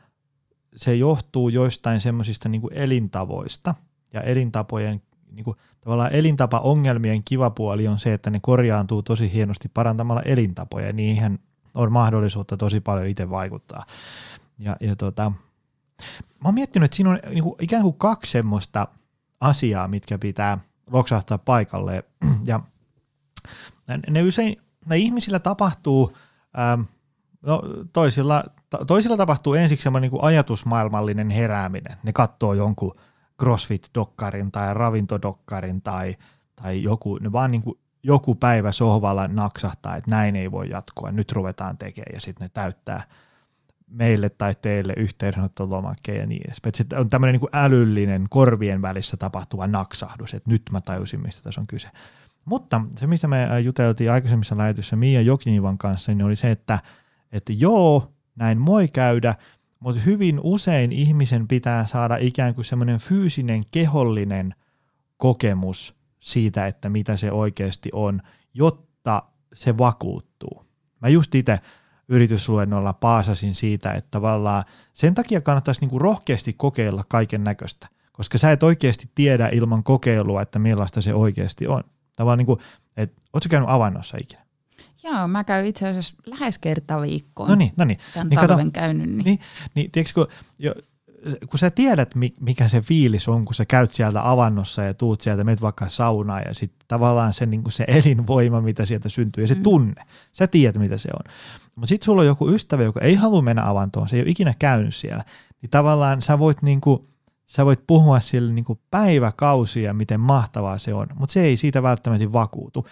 se 0.77 0.95
johtuu 0.95 1.49
joistain 1.49 2.01
semmoisista 2.01 2.49
niin 2.49 2.61
elintavoista 2.71 3.75
ja 4.13 4.21
elintapojen 4.21 5.01
niin 5.31 5.43
kuin, 5.43 5.57
tavallaan 5.81 6.13
elintapaongelmien 6.13 7.23
kiva 7.23 7.49
puoli 7.49 7.87
on 7.87 7.99
se, 7.99 8.13
että 8.13 8.29
ne 8.29 8.39
korjaantuu 8.41 9.03
tosi 9.03 9.33
hienosti 9.33 9.69
parantamalla 9.69 10.21
elintapoja 10.21 10.87
ja 10.87 10.93
niihin 10.93 11.39
on 11.73 11.91
mahdollisuutta 11.91 12.57
tosi 12.57 12.79
paljon 12.79 13.07
itse 13.07 13.29
vaikuttaa. 13.29 13.83
Ja, 14.59 14.77
ja 14.79 14.95
tota, 14.95 15.31
mä 16.43 16.45
oon 16.45 16.53
miettinyt, 16.53 16.85
että 16.85 16.95
siinä 16.95 17.09
on 17.09 17.19
niin 17.29 17.43
kuin, 17.43 17.55
ikään 17.61 17.83
kuin 17.83 17.97
kaksi 17.97 18.31
semmoista 18.31 18.87
asiaa, 19.39 19.87
mitkä 19.87 20.17
pitää 20.17 20.57
loksahtaa 20.91 21.37
paikalle. 21.37 22.03
Ja 22.45 22.59
ne 24.09 24.23
usein, 24.23 24.55
ne 24.85 24.97
ihmisillä 24.97 25.39
tapahtuu, 25.39 26.17
ähm, 26.59 26.81
no 27.41 27.61
toisilla 27.93 28.43
toisilla 28.87 29.17
tapahtuu 29.17 29.53
ensiksi 29.53 29.83
semmoinen 29.83 30.11
niin 30.11 30.23
ajatusmaailmallinen 30.23 31.29
herääminen. 31.29 31.97
Ne 32.03 32.13
katsoo 32.13 32.53
jonkun 32.53 32.93
CrossFit-dokkarin 33.43 34.51
tai 34.51 34.73
ravintodokkarin 34.73 35.81
tai, 35.81 36.15
tai 36.55 36.83
joku, 36.83 37.17
ne 37.17 37.31
vaan 37.31 37.51
niin 37.51 37.61
kuin 37.61 37.79
joku 38.03 38.35
päivä 38.35 38.71
sohvalla 38.71 39.27
naksahtaa, 39.27 39.95
että 39.95 40.11
näin 40.11 40.35
ei 40.35 40.51
voi 40.51 40.69
jatkua, 40.69 41.11
nyt 41.11 41.31
ruvetaan 41.31 41.77
tekemään 41.77 42.13
ja 42.13 42.21
sitten 42.21 42.45
ne 42.45 42.49
täyttää 42.53 43.03
meille 43.87 44.29
tai 44.29 44.55
teille 44.61 44.93
yhteydenottolomakkeen 44.97 46.19
ja 46.19 46.27
niin 46.27 46.41
edespäin. 46.45 46.75
Sitten 46.75 46.99
on 46.99 47.09
tämmöinen 47.09 47.39
niin 47.41 47.49
älyllinen 47.53 48.25
korvien 48.29 48.81
välissä 48.81 49.17
tapahtuva 49.17 49.67
naksahdus, 49.67 50.33
että 50.33 50.49
nyt 50.49 50.61
mä 50.71 50.81
tajusin, 50.81 51.21
mistä 51.21 51.41
tässä 51.43 51.61
on 51.61 51.67
kyse. 51.67 51.87
Mutta 52.47 52.81
se, 52.95 53.07
mistä 53.07 53.27
me 53.27 53.59
juteltiin 53.63 54.11
aikaisemmissa 54.11 54.57
lähetyssä 54.57 54.95
Mia 54.95 55.21
Jokinivan 55.21 55.77
kanssa, 55.77 56.11
niin 56.11 56.25
oli 56.25 56.35
se, 56.35 56.51
että, 56.51 56.79
että 57.31 57.53
joo, 57.53 58.13
näin 58.35 58.65
voi 58.65 58.87
käydä, 58.87 59.35
mutta 59.79 60.01
hyvin 60.01 60.39
usein 60.43 60.91
ihmisen 60.91 61.47
pitää 61.47 61.85
saada 61.85 62.17
ikään 62.19 62.55
kuin 62.55 62.65
semmoinen 62.65 62.99
fyysinen, 62.99 63.63
kehollinen 63.71 64.55
kokemus 65.17 65.95
siitä, 66.19 66.67
että 66.67 66.89
mitä 66.89 67.17
se 67.17 67.31
oikeasti 67.31 67.89
on, 67.93 68.21
jotta 68.53 69.23
se 69.53 69.77
vakuuttuu. 69.77 70.65
Mä 71.01 71.09
just 71.09 71.35
itse 71.35 71.59
yritysluennolla 72.07 72.93
paasasin 72.93 73.55
siitä, 73.55 73.91
että 73.91 74.11
tavallaan 74.11 74.63
sen 74.93 75.15
takia 75.15 75.41
kannattaisi 75.41 75.81
niinku 75.81 75.99
rohkeasti 75.99 76.53
kokeilla 76.53 77.03
kaiken 77.09 77.43
näköistä, 77.43 77.87
koska 78.11 78.37
sä 78.37 78.51
et 78.51 78.63
oikeasti 78.63 79.11
tiedä 79.15 79.49
ilman 79.49 79.83
kokeilua, 79.83 80.41
että 80.41 80.59
millaista 80.59 81.01
se 81.01 81.13
oikeasti 81.13 81.67
on. 81.67 81.83
Tavallaan 82.17 82.37
niin 82.37 82.45
kuin, 82.45 82.59
että 82.97 83.21
ootko 83.33 83.49
käynyt 83.49 83.69
avannossa 83.69 84.17
ikinä? 84.21 84.41
Joo, 85.03 85.27
mä 85.27 85.43
käyn 85.43 85.65
itse 85.65 85.87
asiassa 85.87 86.13
lähes 86.25 86.57
kerta 86.57 87.01
viikkoon. 87.01 87.49
No 87.49 87.55
niin, 87.55 87.71
no 87.77 87.85
niin. 87.85 87.99
Tämän 88.13 88.29
niin, 88.29 88.39
talven 88.39 88.71
kato, 88.71 88.85
käynyt. 88.85 89.09
Niin, 89.09 89.23
niin, 89.23 89.39
niin 89.75 89.91
tiedätkö, 89.91 90.13
kun, 90.13 90.27
jo, 90.59 90.73
kun 91.49 91.59
sä 91.59 91.69
tiedät, 91.69 92.15
mikä 92.39 92.67
se 92.67 92.81
fiilis 92.81 93.27
on, 93.27 93.45
kun 93.45 93.55
sä 93.55 93.65
käyt 93.65 93.91
sieltä 93.91 94.29
avannossa 94.29 94.83
ja 94.83 94.93
tuut 94.93 95.21
sieltä, 95.21 95.43
menet 95.43 95.61
vaikka 95.61 95.89
saunaan 95.89 96.41
ja 96.45 96.53
sitten 96.53 96.87
tavallaan 96.87 97.33
se, 97.33 97.45
niin 97.45 97.63
se 97.69 97.85
elinvoima, 97.87 98.61
mitä 98.61 98.85
sieltä 98.85 99.09
syntyy 99.09 99.43
ja 99.43 99.47
se 99.47 99.55
mm. 99.55 99.63
tunne, 99.63 100.03
sä 100.31 100.47
tiedät, 100.47 100.81
mitä 100.81 100.97
se 100.97 101.09
on. 101.13 101.33
Mutta 101.75 101.87
sitten 101.87 102.05
sulla 102.05 102.21
on 102.21 102.27
joku 102.27 102.49
ystävä, 102.49 102.83
joka 102.83 103.01
ei 103.01 103.15
halua 103.15 103.41
mennä 103.41 103.69
avantoon, 103.69 104.09
se 104.09 104.15
ei 104.15 104.21
ole 104.21 104.29
ikinä 104.29 104.53
käynyt 104.59 104.95
siellä, 104.95 105.23
niin 105.61 105.69
tavallaan 105.69 106.21
sä 106.21 106.39
voit 106.39 106.61
niin 106.61 106.81
kuin, 106.81 107.07
sä 107.47 107.65
voit 107.65 107.87
puhua 107.87 108.19
sille 108.19 108.53
niin 108.53 108.65
kuin 108.65 108.79
päiväkausia, 108.91 109.93
miten 109.93 110.19
mahtavaa 110.19 110.77
se 110.77 110.93
on, 110.93 111.07
mutta 111.15 111.33
se 111.33 111.41
ei 111.41 111.57
siitä 111.57 111.83
välttämättä 111.83 112.33
vakuutu 112.33 112.87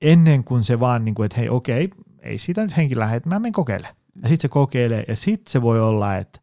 ennen 0.00 0.44
kuin 0.44 0.64
se 0.64 0.80
vaan, 0.80 1.04
niin 1.04 1.14
kuin, 1.14 1.26
että 1.26 1.38
hei 1.38 1.48
okei, 1.48 1.90
ei 2.20 2.38
siitä 2.38 2.62
nyt 2.62 2.76
henki 2.76 2.98
lähde, 2.98 3.16
että 3.16 3.28
mä 3.28 3.38
menen 3.38 3.52
kokeile. 3.52 3.88
Ja 4.22 4.28
sitten 4.28 4.42
se 4.42 4.48
kokeilee, 4.48 5.04
ja 5.08 5.16
sitten 5.16 5.52
se 5.52 5.62
voi 5.62 5.80
olla, 5.80 6.16
että 6.16 6.40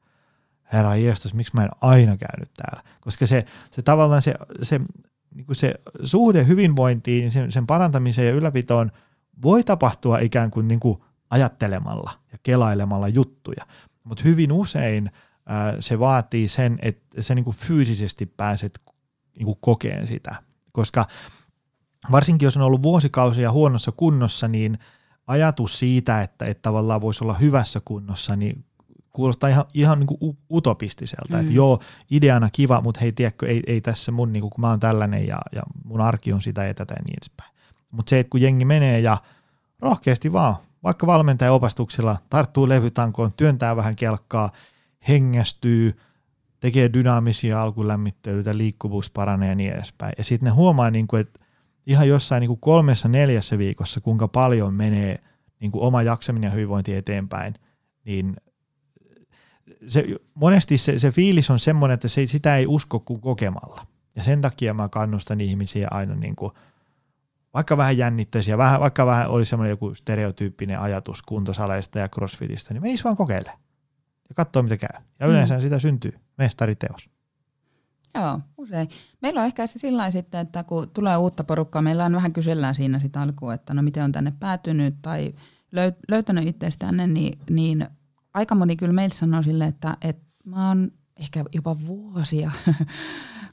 herra 0.73 0.95
jestas, 0.95 1.33
miksi 1.33 1.55
mä 1.55 1.63
en 1.63 1.69
aina 1.81 2.17
käynyt 2.17 2.49
täällä. 2.57 2.83
Koska 3.01 3.27
se, 3.27 3.45
se 3.71 3.81
tavallaan 3.81 4.21
se, 4.21 4.33
se, 4.61 4.81
niin 5.35 5.45
kuin 5.45 5.55
se 5.55 5.73
suhde 6.03 6.47
hyvinvointiin, 6.47 7.31
sen, 7.31 7.51
sen 7.51 7.67
parantamiseen 7.67 8.27
ja 8.27 8.33
ylläpitoon 8.33 8.91
voi 9.41 9.63
tapahtua 9.63 10.19
ikään 10.19 10.51
kuin, 10.51 10.67
niin 10.67 10.79
kuin 10.79 10.97
ajattelemalla 11.29 12.11
ja 12.31 12.37
kelailemalla 12.43 13.07
juttuja. 13.07 13.65
Mutta 14.03 14.23
hyvin 14.23 14.51
usein 14.51 15.11
se 15.79 15.99
vaatii 15.99 16.47
sen, 16.47 16.79
että 16.81 17.21
sä 17.21 17.35
niin 17.35 17.45
kuin 17.45 17.55
fyysisesti 17.55 18.25
pääset 18.25 18.81
niin 19.37 19.45
kuin 19.45 19.57
kokeen 19.61 20.07
sitä. 20.07 20.35
Koska 20.71 21.05
varsinkin 22.11 22.45
jos 22.45 22.57
on 22.57 22.63
ollut 22.63 22.83
vuosikausia 22.83 23.51
huonossa 23.51 23.91
kunnossa, 23.91 24.47
niin 24.47 24.77
ajatus 25.27 25.79
siitä, 25.79 26.21
että, 26.21 26.45
että 26.45 26.61
tavallaan 26.61 27.01
voisi 27.01 27.23
olla 27.23 27.33
hyvässä 27.33 27.81
kunnossa, 27.85 28.35
niin 28.35 28.65
kuulostaa 29.13 29.49
ihan, 29.49 29.65
ihan 29.73 29.99
niin 29.99 30.07
kuin 30.07 30.37
utopistiselta, 30.51 31.37
mm. 31.37 31.39
että 31.39 31.53
joo, 31.53 31.79
ideana 32.11 32.49
kiva, 32.49 32.81
mutta 32.81 33.01
hei, 33.01 33.11
tiedätkö, 33.11 33.47
ei, 33.47 33.63
ei 33.67 33.81
tässä 33.81 34.11
mun, 34.11 34.33
niin 34.33 34.41
kuin, 34.41 34.51
kun 34.51 34.61
mä 34.61 34.69
oon 34.69 34.79
tällainen 34.79 35.27
ja, 35.27 35.39
ja 35.55 35.61
mun 35.83 36.01
arki 36.01 36.33
on 36.33 36.41
sitä 36.41 36.63
ja 36.63 36.73
tätä 36.73 36.93
ja 36.93 37.03
niin 37.05 37.17
edespäin. 37.17 37.53
Mutta 37.91 38.09
se, 38.09 38.19
että 38.19 38.29
kun 38.29 38.41
jengi 38.41 38.65
menee 38.65 38.99
ja 38.99 39.17
rohkeasti 39.79 40.33
vaan, 40.33 40.55
vaikka 40.83 41.07
valmentajan 41.07 41.53
opastuksella 41.53 42.17
tarttuu 42.29 42.69
levytankoon, 42.69 43.33
työntää 43.37 43.75
vähän 43.75 43.95
kelkkaa, 43.95 44.49
hengästyy, 45.07 45.97
tekee 46.59 46.93
dynaamisia 46.93 47.61
alkulämmittelyitä, 47.61 48.57
liikkuvuus 48.57 49.09
paranee 49.09 49.49
ja 49.49 49.55
niin 49.55 49.73
edespäin. 49.73 50.13
Ja 50.17 50.23
sitten 50.23 50.45
ne 50.45 50.51
huomaa, 50.51 50.91
niin 50.91 51.07
kuin, 51.07 51.21
että 51.21 51.39
ihan 51.87 52.07
jossain 52.07 52.41
niin 52.41 52.47
kuin 52.49 52.59
kolmessa 52.59 53.07
neljässä 53.07 53.57
viikossa, 53.57 54.01
kuinka 54.01 54.27
paljon 54.27 54.73
menee 54.73 55.19
niin 55.59 55.71
kuin 55.71 55.83
oma 55.83 56.01
jaksaminen 56.01 56.47
ja 56.47 56.51
hyvinvointi 56.51 56.95
eteenpäin, 56.95 57.53
niin 58.05 58.35
se, 59.87 60.05
monesti 60.33 60.77
se, 60.77 60.99
se 60.99 61.11
fiilis 61.11 61.49
on 61.49 61.59
semmoinen, 61.59 61.93
että 61.93 62.07
se, 62.07 62.27
sitä 62.27 62.57
ei 62.57 62.67
usko 62.67 62.99
kuin 62.99 63.21
kokemalla. 63.21 63.85
Ja 64.15 64.23
sen 64.23 64.41
takia 64.41 64.73
mä 64.73 64.89
kannustan 64.89 65.41
ihmisiä 65.41 65.87
aina 65.91 66.15
niin 66.15 66.35
kuin, 66.35 66.51
vaikka 67.53 67.77
vähän 67.77 67.97
jännittäisiä, 67.97 68.57
vähän, 68.57 68.79
vaikka 68.79 69.05
vähän 69.05 69.29
olisi 69.29 69.49
semmoinen 69.49 69.69
joku 69.69 69.95
stereotyyppinen 69.95 70.79
ajatus 70.79 71.21
kuntosaleista 71.21 71.99
ja 71.99 72.09
crossfitistä, 72.09 72.73
niin 72.73 72.81
menisi 72.81 73.03
vaan 73.03 73.17
kokeile 73.17 73.51
ja 74.33 74.35
katsoa 74.35 74.63
mitä 74.63 74.77
käy. 74.77 75.01
Ja 75.19 75.27
yleensä 75.27 75.55
mm. 75.55 75.61
sitä 75.61 75.79
syntyy 75.79 76.13
mestariteos. 76.37 77.09
Joo, 78.15 78.39
usein. 78.57 78.89
Meillä 79.21 79.39
on 79.39 79.45
ehkä 79.45 79.67
se 79.67 79.79
sillä 79.79 80.11
sitten, 80.11 80.41
että 80.41 80.63
kun 80.63 80.89
tulee 80.89 81.17
uutta 81.17 81.43
porukkaa, 81.43 81.81
meillä 81.81 82.05
on 82.05 82.15
vähän 82.15 82.33
kysellään 82.33 82.75
siinä 82.75 82.99
sitä 82.99 83.21
alkuun, 83.21 83.53
että 83.53 83.73
no 83.73 83.81
miten 83.81 84.03
on 84.03 84.11
tänne 84.11 84.33
päätynyt 84.39 84.95
tai 85.01 85.33
löytänyt 86.09 86.47
itsestänne, 86.47 87.07
niin, 87.07 87.39
niin 87.49 87.87
aika 88.33 88.55
moni 88.55 88.75
kyllä 88.75 88.93
meillä 88.93 89.15
sanoo 89.15 89.43
sille, 89.43 89.65
että, 89.65 89.97
että 90.01 90.23
mä 90.45 90.67
oon 90.67 90.91
ehkä 91.19 91.43
jopa 91.53 91.75
vuosia 91.87 92.51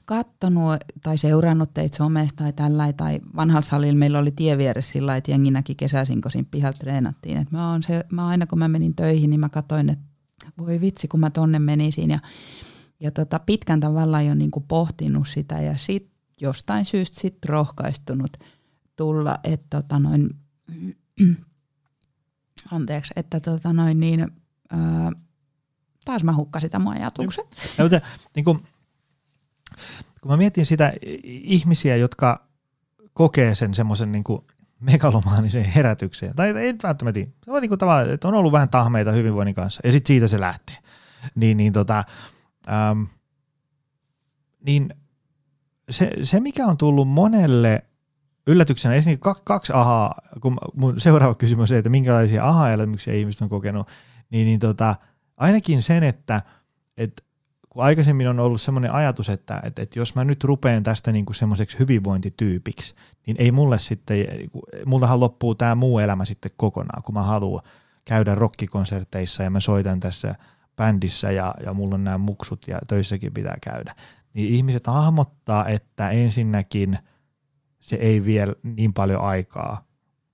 kattonut 0.05 0.77
tai 1.03 1.19
seurannut 1.19 1.75
teitä 1.75 1.97
somesta 1.97 2.37
tai 2.37 2.53
tällä, 2.53 2.93
tai 2.93 3.21
vanhalla 3.37 3.63
salilla 3.63 3.99
meillä 3.99 4.19
oli 4.19 4.31
tie 4.31 4.59
vieressä 4.59 4.93
sillä 4.93 5.17
että 5.17 5.31
jengi 5.31 5.51
näki 5.51 5.75
kesäisin, 5.75 6.21
kun 6.21 6.31
siinä 6.31 6.49
pihalla 6.51 6.79
treenattiin. 6.79 7.37
Et 7.37 7.51
mä, 7.51 7.71
oon 7.71 7.83
se, 7.83 8.05
mä 8.13 8.27
aina 8.27 8.47
kun 8.47 8.59
mä 8.59 8.69
menin 8.69 8.95
töihin, 8.95 9.31
niin 9.31 9.41
mä 9.41 9.49
katsoin, 9.49 9.91
että 9.91 10.05
voi 10.59 10.81
vitsi, 10.81 11.09
kun 11.09 11.21
mä 11.21 11.31
tonne 11.31 11.59
menisin. 11.59 12.11
Ja, 12.11 12.19
ja 13.01 13.11
tota, 13.11 13.39
pitkän 13.39 13.81
tavallaan 13.81 14.27
jo 14.27 14.35
niin 14.35 14.51
pohtinut 14.69 15.29
sitä 15.29 15.61
ja 15.61 15.79
sit 15.79 16.11
jostain 16.41 16.85
syystä 16.85 17.21
sit 17.21 17.45
rohkaistunut 17.45 18.37
tulla, 18.97 19.39
että 19.45 19.67
tota 19.71 19.99
noin, 19.99 20.31
anteeksi, 22.73 23.13
että 23.17 23.41
tota 23.41 23.73
noin 23.73 24.01
niin, 24.01 24.27
ää, 24.71 25.13
taas 26.05 26.25
mä 26.25 26.35
hukkasin 26.35 26.71
tämän 26.71 26.89
ajatuksen. 26.99 27.45
Ja, 27.79 27.85
mutta, 27.85 28.01
niin 28.37 28.45
kun, 28.45 28.63
kun 30.21 30.31
mä 30.31 30.37
mietin 30.37 30.67
sitä 30.67 30.93
ihmisiä, 31.25 31.97
jotka 31.97 32.47
kokee 33.13 33.55
sen 33.55 33.75
semmoisen 33.75 34.13
niin 34.13 34.25
megalomaanisen 34.81 35.65
herätyksen, 35.65 36.37
tai 36.37 36.49
ei 36.49 36.75
välttämättä, 36.83 37.21
se 37.45 37.51
on 37.51 37.63
niin 37.63 37.69
kuin 37.69 37.79
tavallaan, 37.79 38.15
että 38.15 38.29
on 38.29 38.35
ollut 38.35 38.53
vähän 38.53 38.69
tahmeita 38.69 39.13
hyvinvoinnin 39.13 39.55
kanssa, 39.55 39.81
ja 39.85 39.93
sitten 39.93 40.09
siitä 40.09 40.29
se 40.29 40.41
lähtee. 40.41 40.77
Niin, 41.35 41.57
niin, 41.57 41.73
tota, 41.73 42.05
ähm, 42.69 43.03
niin 44.67 44.95
se, 45.91 46.11
se, 46.23 46.41
mikä 46.41 46.67
on 46.67 46.77
tullut 46.77 47.09
monelle 47.09 47.85
yllätyksenä, 48.47 48.95
esimerkiksi 48.95 49.23
kaksi, 49.23 49.43
kaksi 49.45 49.73
ahaa, 49.73 50.15
kun 50.41 50.59
mun 50.75 51.01
seuraava 51.01 51.35
kysymys 51.35 51.61
on 51.61 51.69
se, 51.69 51.79
että 51.79 51.91
minkälaisia 51.91 52.49
aha-elämyksiä 52.49 53.15
ihmiset 53.15 53.43
on 53.43 53.49
kokenut, 53.49 53.89
niin, 54.31 54.47
niin 54.47 54.61
tota, 54.61 54.97
ainakin 55.37 55.83
sen, 55.83 56.03
että, 56.03 56.43
että 56.97 57.23
kun 57.71 57.85
aikaisemmin 57.85 58.29
on 58.29 58.41
ollut 58.41 58.61
semmoinen 58.61 58.93
ajatus, 58.93 59.29
että, 59.29 59.61
että, 59.65 59.83
että 59.83 59.99
jos 59.99 60.15
mä 60.15 60.25
nyt 60.25 60.45
rupean 60.45 60.83
tästä 60.83 61.13
niin 61.13 61.27
kuin 61.27 61.37
semmoiseksi 61.37 61.79
hyvinvointityypiksi, 61.79 62.95
niin 63.27 63.37
ei 63.41 63.53
mulle 63.53 63.79
sitten, 63.79 64.27
multahan 64.87 65.21
loppuu 65.21 65.55
tämä 65.55 65.75
muu 65.75 65.99
elämä 65.99 66.25
sitten 66.25 66.51
kokonaan, 66.57 67.03
kun 67.03 67.15
mä 67.15 67.23
haluan 67.23 67.63
käydä 68.05 68.35
rockikonserteissa 68.35 69.43
ja 69.43 69.51
mä 69.51 69.61
soitan 69.61 70.01
tässä 70.01 70.35
bändissä 70.77 71.31
ja, 71.31 71.55
ja 71.65 71.75
mulla 71.75 71.95
on 71.95 72.05
nämä 72.05 72.19
muksut 72.19 72.69
ja 72.69 72.79
töissäkin 72.89 73.33
pitää 73.33 73.57
käydä. 73.63 73.95
Niin 74.35 74.55
ihmiset 74.55 74.87
hahmottaa, 74.87 75.69
että 75.69 76.11
ensinnäkin 76.11 76.99
se 77.81 77.97
ei 77.97 78.25
vielä 78.25 78.55
niin 78.63 78.93
paljon 78.93 79.21
aikaa 79.21 79.85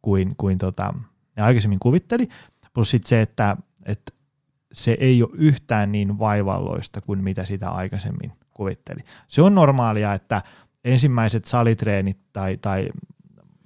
kuin, 0.02 0.34
kuin 0.36 0.58
tota, 0.58 0.94
ne 1.36 1.42
aikaisemmin 1.42 1.78
kuvitteli, 1.78 2.28
plus 2.74 2.90
sitten 2.90 3.08
se, 3.08 3.20
että, 3.20 3.56
että 3.84 4.12
se 4.76 4.96
ei 5.00 5.22
ole 5.22 5.30
yhtään 5.34 5.92
niin 5.92 6.18
vaivalloista 6.18 7.00
kuin 7.00 7.24
mitä 7.24 7.44
sitä 7.44 7.70
aikaisemmin 7.70 8.32
kuvitteli. 8.54 9.00
Se 9.28 9.42
on 9.42 9.54
normaalia, 9.54 10.12
että 10.14 10.42
ensimmäiset 10.84 11.44
salitreenit 11.44 12.18
tai, 12.32 12.56
tai 12.56 12.88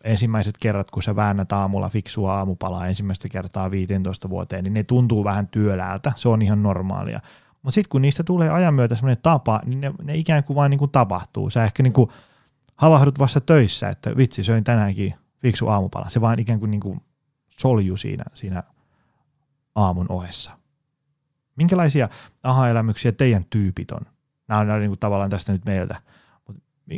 ensimmäiset 0.04 0.58
kerrat, 0.58 0.90
kun 0.90 1.02
sä 1.02 1.16
väännät 1.16 1.52
aamulla 1.52 1.88
fiksua 1.88 2.34
aamupalaa 2.34 2.86
ensimmäistä 2.86 3.28
kertaa 3.28 3.70
15 3.70 4.30
vuoteen, 4.30 4.64
niin 4.64 4.74
ne 4.74 4.84
tuntuu 4.84 5.24
vähän 5.24 5.48
työläältä, 5.48 6.12
se 6.16 6.28
on 6.28 6.42
ihan 6.42 6.62
normaalia. 6.62 7.20
Mutta 7.62 7.74
sitten 7.74 7.90
kun 7.90 8.02
niistä 8.02 8.24
tulee 8.24 8.50
ajan 8.50 8.74
myötä 8.74 8.94
semmoinen 8.94 9.22
tapa, 9.22 9.61
niin 9.64 9.80
ne, 9.80 9.92
ne 10.02 10.16
ikään 10.16 10.44
kuin 10.44 10.54
vaan 10.54 10.70
niin 10.70 10.78
kuin 10.78 10.90
tapahtuu. 10.90 11.50
Sä 11.50 11.64
ehkä 11.64 11.82
niin 11.82 11.92
kuin 11.92 12.11
havahdut 12.76 13.18
vasta 13.18 13.40
töissä, 13.40 13.88
että 13.88 14.16
vitsi, 14.16 14.44
söin 14.44 14.64
tänäänkin 14.64 15.14
fiksu 15.38 15.68
aamupala. 15.68 16.08
Se 16.08 16.20
vaan 16.20 16.38
ikään 16.38 16.58
kuin, 16.58 16.70
niin 16.70 16.80
kuin 16.80 17.00
solju 17.48 17.96
siinä, 17.96 18.24
siinä 18.34 18.62
aamun 19.74 20.06
ohessa. 20.08 20.59
Minkälaisia 21.61 22.08
aha-elämyksiä 22.42 23.12
teidän 23.12 23.44
tyypit 23.50 23.92
on? 23.92 24.00
Nämä 24.48 24.61
on 24.61 24.80
niin 24.80 24.90
kuin 24.90 24.98
tavallaan 24.98 25.30
tästä 25.30 25.52
nyt 25.52 25.64
meiltä. 25.64 26.02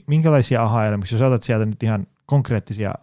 minkälaisia 0.07 0.63
aha-elämyksiä, 0.63 1.17
jos 1.17 1.23
otat 1.23 1.43
sieltä 1.43 1.67
nyt 1.67 1.83
ihan 1.83 2.07
konkreettisia, 2.27 2.95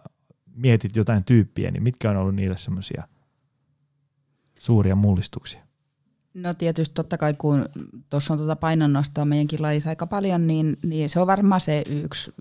mietit 0.54 0.96
jotain 0.96 1.24
tyyppiä, 1.24 1.70
niin 1.70 1.82
mitkä 1.82 2.10
on 2.10 2.16
ollut 2.16 2.34
niille 2.34 2.56
semmoisia 2.56 3.02
suuria 4.60 4.96
mullistuksia? 4.96 5.60
No 6.34 6.54
tietysti 6.54 6.94
totta 6.94 7.18
kai, 7.18 7.34
kun 7.34 7.68
tuossa 8.10 8.34
on 8.34 8.38
tuota 8.38 8.56
painonnostoa 8.56 9.24
meidänkin 9.24 9.62
lajissa 9.62 9.88
aika 9.88 10.06
paljon, 10.06 10.46
niin, 10.46 10.76
niin 10.82 11.10
se 11.10 11.20
on 11.20 11.26
varmaan 11.26 11.60
se 11.60 11.84
yksi, 11.86 12.32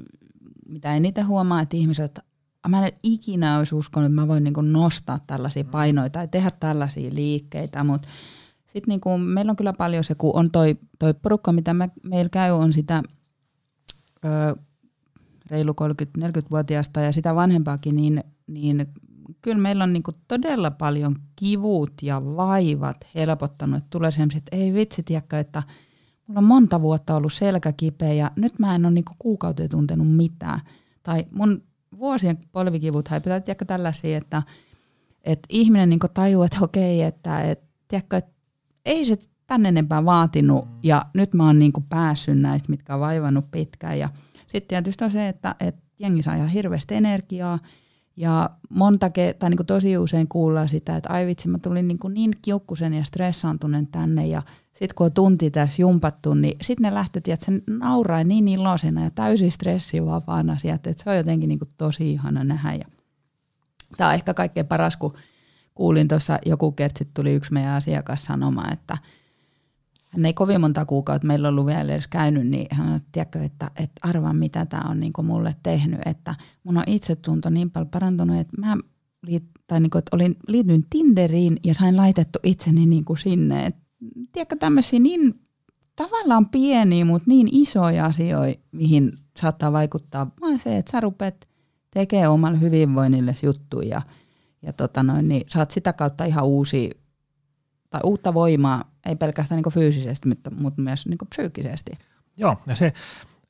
mitä 0.65 0.95
eniten 0.95 1.27
huomaa, 1.27 1.61
että 1.61 1.77
ihmiset, 1.77 2.19
mä 2.67 2.87
en 2.87 2.93
ikinä 3.03 3.57
olisi 3.57 3.75
uskonut, 3.75 4.05
että 4.05 4.21
mä 4.21 4.27
voin 4.27 4.43
niin 4.43 4.53
nostaa 4.61 5.19
tällaisia 5.27 5.63
painoja 5.63 6.09
tai 6.09 6.27
tehdä 6.27 6.49
tällaisia 6.59 7.13
liikkeitä, 7.13 7.83
mutta 7.83 8.07
sitten 8.69 8.91
niin 8.91 9.01
kuin, 9.01 9.21
meillä 9.21 9.49
on 9.49 9.55
kyllä 9.55 9.73
paljon 9.73 10.03
se, 10.03 10.15
kun 10.15 10.35
on 10.35 10.51
toi, 10.51 10.77
toi 10.99 11.13
porukka, 11.13 11.51
mitä 11.51 11.73
me, 11.73 11.89
meillä 12.03 12.29
käy, 12.29 12.51
on 12.51 12.73
sitä 12.73 13.03
ö, 14.25 14.55
reilu 15.51 15.71
30-40-vuotiaasta 15.71 17.01
ja 17.01 17.11
sitä 17.11 17.35
vanhempaakin, 17.35 17.95
niin, 17.95 18.23
niin 18.47 18.87
kyllä 19.41 19.57
meillä 19.57 19.83
on 19.83 19.93
niin 19.93 20.03
kuin 20.03 20.15
todella 20.27 20.71
paljon 20.71 21.15
kivut 21.35 21.93
ja 22.01 22.25
vaivat 22.25 22.97
helpottanut. 23.15 23.83
Tulee 23.89 24.11
sellaiset, 24.11 24.37
että 24.37 24.55
ei 24.55 24.73
vitsi, 24.73 25.03
tiedäkö, 25.03 25.39
että 25.39 25.63
mulla 26.27 26.39
on 26.39 26.43
monta 26.43 26.81
vuotta 26.81 27.15
ollut 27.15 27.33
selkä 27.33 27.71
kipeä 27.71 28.13
ja 28.13 28.31
nyt 28.35 28.59
mä 28.59 28.75
en 28.75 28.85
ole 28.85 28.93
niin 28.93 29.05
kuukauteen 29.19 29.69
tuntenut 29.69 30.15
mitään. 30.15 30.59
Tai 31.03 31.25
mun 31.31 31.63
vuosien 31.99 32.37
polvikivut 32.51 33.07
häipytään, 33.07 33.43
tiedätkö 33.43 33.65
tällaisia, 33.65 34.17
että, 34.17 34.43
että 35.23 35.47
ihminen 35.49 35.89
niin 35.89 35.99
tajuaa, 36.13 36.45
että 36.45 36.57
okei, 36.61 37.01
että, 37.01 37.41
että, 37.41 37.67
tiedätkö, 37.87 38.17
että 38.17 38.38
ei 38.89 39.05
se 39.05 39.17
tänne 39.47 39.69
enempää 39.69 40.05
vaatinut 40.05 40.67
ja 40.83 41.05
nyt 41.13 41.33
mä 41.33 41.45
oon 41.45 41.59
niin 41.59 41.73
kuin 41.73 41.85
päässyt 41.89 42.39
näistä, 42.39 42.69
mitkä 42.69 42.93
on 42.93 42.99
vaivannut 42.99 43.51
pitkään. 43.51 43.99
Ja 43.99 44.09
sitten 44.47 44.67
tietysti 44.67 45.03
on 45.03 45.11
se, 45.11 45.27
että, 45.27 45.55
että 45.59 45.81
jengi 45.99 46.21
saa 46.21 46.35
ihan 46.35 46.49
hirveästi 46.49 46.95
energiaa 46.95 47.59
ja 48.17 48.49
monta 48.69 49.07
ke- 49.07 49.33
tai 49.39 49.49
niin 49.49 49.57
kuin 49.57 49.67
tosi 49.67 49.97
usein 49.97 50.27
kuullaan 50.27 50.69
sitä, 50.69 50.95
että 50.95 51.09
ai 51.09 51.25
vitsi, 51.25 51.47
mä 51.47 51.57
tulin 51.57 51.87
niin, 51.87 51.99
kuin 51.99 52.13
niin 52.13 52.31
kiukkusen 52.41 52.93
ja 52.93 53.03
stressaantuneen 53.03 53.87
tänne 53.87 54.27
ja 54.27 54.41
sitten 54.67 54.95
kun 54.95 55.05
on 55.05 55.11
tunti 55.11 55.51
tässä 55.51 55.81
jumpattu, 55.81 56.33
niin 56.33 56.57
sitten 56.61 56.83
ne 56.83 56.93
lähtee, 56.93 57.21
että 57.27 57.45
se 57.45 57.51
nauraa 57.69 58.23
niin 58.23 58.47
iloisena 58.47 59.03
ja 59.03 59.09
täysin 59.09 59.51
stressivapaana 59.51 60.59
sieltä, 60.59 60.89
että 60.89 61.03
se 61.03 61.09
on 61.09 61.17
jotenkin 61.17 61.47
niin 61.47 61.59
kuin 61.59 61.69
tosi 61.77 62.11
ihana 62.11 62.43
nähdä. 62.43 62.73
Ja 62.73 62.85
tämä 63.97 64.07
on 64.07 64.13
ehkä 64.13 64.33
kaikkein 64.33 64.67
paras, 64.67 64.97
kun 64.97 65.13
kuulin 65.79 66.07
tuossa 66.07 66.39
joku 66.45 66.71
kerta, 66.71 67.05
tuli 67.13 67.33
yksi 67.33 67.53
meidän 67.53 67.73
asiakas 67.73 68.25
sanomaan, 68.25 68.73
että 68.73 68.97
hän 70.07 70.25
ei 70.25 70.33
kovin 70.33 70.61
monta 70.61 70.85
kuukautta 70.85 71.27
meillä 71.27 71.49
ollut 71.49 71.65
vielä 71.65 71.93
edes 71.93 72.07
käynyt, 72.07 72.47
niin 72.47 72.67
hän 72.71 72.85
sanoi, 72.85 72.97
että, 72.97 73.39
että, 73.43 73.71
että 73.83 73.99
arvaa 74.01 74.33
mitä 74.33 74.65
tämä 74.65 74.89
on 74.89 74.99
niin 74.99 75.13
mulle 75.23 75.55
tehnyt, 75.63 75.99
että 76.05 76.35
mun 76.63 76.77
on 76.77 76.83
itsetunto 76.87 77.49
niin 77.49 77.71
paljon 77.71 77.89
parantunut, 77.89 78.37
että 78.37 78.61
mä 78.61 78.77
liit, 79.23 79.43
tai 79.67 79.79
niin 79.79 79.89
kuin, 79.89 79.99
että 79.99 80.15
olin, 80.15 80.35
liityin 80.47 80.85
Tinderiin 80.89 81.57
ja 81.63 81.73
sain 81.73 81.97
laitettu 81.97 82.39
itseni 82.43 82.85
niin 82.85 83.05
kuin 83.05 83.17
sinne. 83.17 83.65
Et, 83.65 83.75
tiedätkö, 84.31 84.55
tämmöisiä 84.55 84.99
niin 84.99 85.41
tavallaan 85.95 86.49
pieniä, 86.49 87.05
mutta 87.05 87.29
niin 87.29 87.49
isoja 87.51 88.05
asioita, 88.05 88.59
mihin 88.71 89.11
saattaa 89.37 89.71
vaikuttaa, 89.71 90.31
vaan 90.41 90.59
se, 90.59 90.77
että 90.77 90.91
sä 90.91 90.99
rupeat 90.99 91.47
tekemään 91.91 92.31
omalle 92.31 92.61
hyvinvoinnille 92.61 93.35
juttuja– 93.43 94.01
ja 94.61 94.73
tota 94.73 95.03
noin, 95.03 95.27
niin 95.27 95.43
saat 95.47 95.71
sitä 95.71 95.93
kautta 95.93 96.25
ihan 96.25 96.45
uusi, 96.45 96.89
tai 97.89 98.01
uutta 98.03 98.33
voimaa, 98.33 98.91
ei 99.05 99.15
pelkästään 99.15 99.61
niin 99.61 99.73
fyysisesti, 99.73 100.27
mutta, 100.27 100.51
mutta 100.51 100.81
myös 100.81 101.07
niin 101.07 101.17
psyykkisesti. 101.29 101.91
Joo, 102.37 102.57
ja 102.67 102.75
se, 102.75 102.93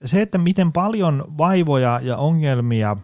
se, 0.05 0.21
että 0.21 0.37
miten 0.37 0.71
paljon 0.71 1.25
vaivoja 1.37 1.99
ja 2.03 2.17
ongelmia 2.17 2.97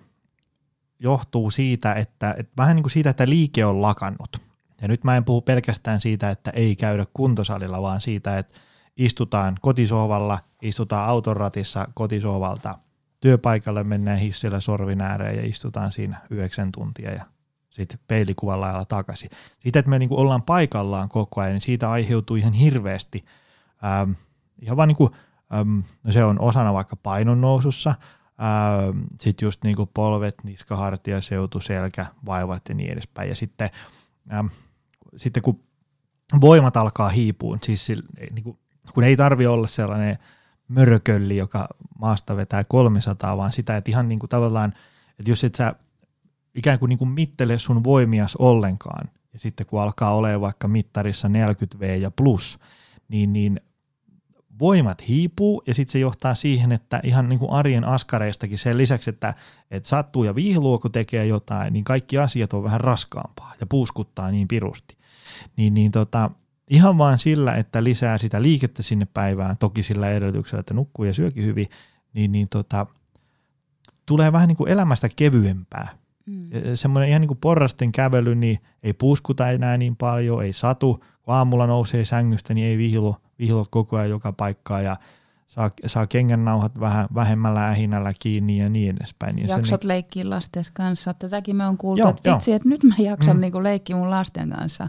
johtuu 1.00 1.52
siitä, 1.52 1.94
että, 1.94 2.36
että 2.38 2.54
vähän 2.58 2.76
niin 2.76 2.84
kuin 2.84 2.92
siitä, 2.92 3.10
että 3.10 3.30
liike 3.30 3.66
on 3.66 3.82
lakannut. 3.82 4.42
Ja 4.82 4.88
nyt 4.88 5.04
mä 5.04 5.18
en 5.18 5.26
puhu 5.26 5.42
pelkästään 5.42 6.02
siitä, 6.02 6.30
että 6.30 6.52
ei 6.52 6.76
käydä 6.76 7.06
kuntosalilla, 7.14 7.82
vaan 7.82 8.02
siitä, 8.02 8.38
että 8.38 8.60
istutaan 8.98 9.56
kotisohvalla, 9.62 10.40
istutaan 10.62 11.10
autonratissa 11.10 11.88
kotisohvalta, 11.94 12.76
työpaikalle 13.20 13.84
mennään 13.84 14.20
hissillä 14.20 14.60
sorvin 14.60 15.02
ääreen 15.02 15.36
ja 15.36 15.46
istutaan 15.46 15.92
siinä 15.92 16.22
yhdeksän 16.30 16.72
tuntia 16.72 17.12
ja 17.12 17.26
sitten 17.76 18.00
peilikuvan 18.08 18.62
lailla 18.62 18.86
takaisin. 18.86 19.30
Siitä, 19.60 19.80
että 19.80 19.90
me 19.90 20.00
niin 20.00 20.10
kuin 20.10 20.20
ollaan 20.20 20.44
paikallaan 20.44 21.10
koko 21.10 21.42
ajan, 21.42 21.54
niin 21.54 21.62
siitä 21.62 21.92
aiheutuu 21.92 22.36
ihan 22.36 22.54
hirveästi, 22.54 23.26
ähm, 23.84 24.12
ihan 24.62 24.78
vaan 24.78 24.88
niin 24.88 24.96
kuin, 24.96 25.12
ähm, 25.54 25.80
no 26.04 26.12
se 26.12 26.24
on 26.24 26.40
osana 26.40 26.74
vaikka 26.74 26.96
painon 26.96 27.42
nousussa, 27.42 27.90
ähm, 27.90 29.00
sitten 29.22 29.46
just 29.46 29.64
niin 29.64 29.76
kuin 29.76 29.90
polvet, 29.94 30.36
niska, 30.44 30.76
hartia, 30.76 31.22
seutu, 31.22 31.60
selkä, 31.60 32.06
vaivat 32.26 32.70
ja 32.70 32.76
niin 32.76 32.92
edespäin. 32.92 33.30
Ja 33.30 33.36
sitten, 33.36 33.70
ähm, 34.34 34.48
sitten 35.16 35.44
kun 35.44 35.64
voimat 36.42 36.78
alkaa 36.78 37.10
hiipua, 37.10 37.58
siis 37.64 37.88
niin 38.32 38.44
kuin, 38.44 38.58
kun 38.94 39.04
ei 39.04 39.18
tarvi 39.18 39.48
olla 39.48 39.68
sellainen 39.68 40.18
mörkölli, 40.68 41.38
joka 41.38 41.68
maasta 42.00 42.36
vetää 42.36 42.64
300, 42.64 43.38
vaan 43.38 43.52
sitä, 43.52 43.78
että 43.78 43.92
ihan 43.92 44.08
niin 44.08 44.20
kuin 44.20 44.30
tavallaan, 44.30 44.74
että 45.20 45.32
jos 45.32 45.44
et 45.44 45.56
sä 45.56 45.76
ikään 46.56 46.80
kuin, 46.80 46.90
niin 46.90 47.00
kuin 47.00 47.10
mittele 47.10 47.60
sun 47.60 47.84
voimias 47.84 48.36
ollenkaan, 48.36 49.10
ja 49.34 49.40
sitten 49.40 49.66
kun 49.66 49.82
alkaa 49.82 50.16
olemaan 50.16 50.42
vaikka 50.42 50.68
mittarissa 50.68 51.28
40V 51.28 51.86
ja 51.86 52.12
plus, 52.12 52.60
niin, 53.08 53.34
niin 53.34 53.60
voimat 54.60 55.08
hiipuu 55.08 55.64
ja 55.68 55.74
sitten 55.74 55.92
se 55.92 56.00
johtaa 56.00 56.36
siihen, 56.36 56.72
että 56.72 57.00
ihan 57.04 57.30
niin 57.30 57.40
kuin 57.40 57.52
arjen 57.52 57.84
askareistakin 57.84 58.58
sen 58.58 58.78
lisäksi, 58.78 59.10
että, 59.10 59.34
että 59.72 59.90
sattuu 59.90 60.24
ja 60.24 60.36
viihluu, 60.36 60.80
kun 60.80 60.92
tekee 60.92 61.26
jotain, 61.26 61.74
niin 61.74 61.84
kaikki 61.84 62.18
asiat 62.18 62.54
on 62.54 62.64
vähän 62.64 62.82
raskaampaa 62.82 63.54
ja 63.60 63.66
puuskuttaa 63.66 64.32
niin 64.32 64.48
pirusti. 64.48 64.98
Niin, 65.58 65.74
niin 65.74 65.92
tota, 65.92 66.32
ihan 66.70 66.98
vain 66.98 67.18
sillä, 67.18 67.56
että 67.56 67.84
lisää 67.84 68.18
sitä 68.18 68.42
liikettä 68.42 68.84
sinne 68.84 69.08
päivään, 69.14 69.58
toki 69.58 69.84
sillä 69.84 70.10
edellytyksellä, 70.10 70.60
että 70.60 70.74
nukkuu 70.74 71.06
ja 71.06 71.14
syökin 71.14 71.46
hyvin, 71.46 71.68
niin, 72.14 72.32
niin 72.32 72.50
tota, 72.50 72.86
tulee 74.06 74.32
vähän 74.32 74.48
niin 74.48 74.58
kuin 74.58 74.72
elämästä 74.72 75.10
kevyempää. 75.16 76.05
Mm. 76.26 76.46
Semmoinen 76.76 77.10
ihan 77.10 77.22
niin 77.22 77.28
kuin 77.28 77.38
porrasten 77.42 77.92
kävely, 77.92 78.36
niin 78.36 78.60
ei 78.84 78.94
puuskuta 78.94 79.50
enää 79.50 79.78
niin 79.78 79.96
paljon, 79.96 80.44
ei 80.44 80.54
satu, 80.54 81.04
kun 81.22 81.34
aamulla 81.34 81.68
nousee 81.68 82.06
sängystä, 82.06 82.54
niin 82.54 82.68
ei 82.68 82.78
vihlo, 82.78 83.16
vihlot 83.40 83.68
koko 83.68 83.98
ajan 83.98 84.10
joka 84.10 84.34
paikkaa 84.34 84.82
ja 84.82 84.98
saa, 85.48 85.72
saa 85.86 86.08
kengännauhat 86.08 86.80
vähän 86.80 87.08
vähemmällä 87.16 87.70
ähinällä 87.70 88.14
kiinni 88.20 88.58
ja 88.58 88.70
niin 88.70 88.96
edespäin. 88.96 89.40
Ja 89.40 89.48
Jaksat 89.48 89.82
niin... 89.82 89.88
leikkiä 89.88 90.30
lasten 90.30 90.64
kanssa. 90.74 91.14
Tätäkin 91.14 91.56
me 91.56 91.66
on 91.66 91.78
kuultu, 91.78 92.02
joo, 92.02 92.10
että 92.10 92.34
vitsi, 92.34 92.52
että 92.54 92.70
nyt 92.70 92.84
mä 92.84 92.96
jaksan 92.98 93.38
mm. 93.38 93.42
niin 93.42 93.64
leikkiä 93.64 93.96
mun 93.96 94.10
lasten 94.10 94.50
kanssa. 94.50 94.88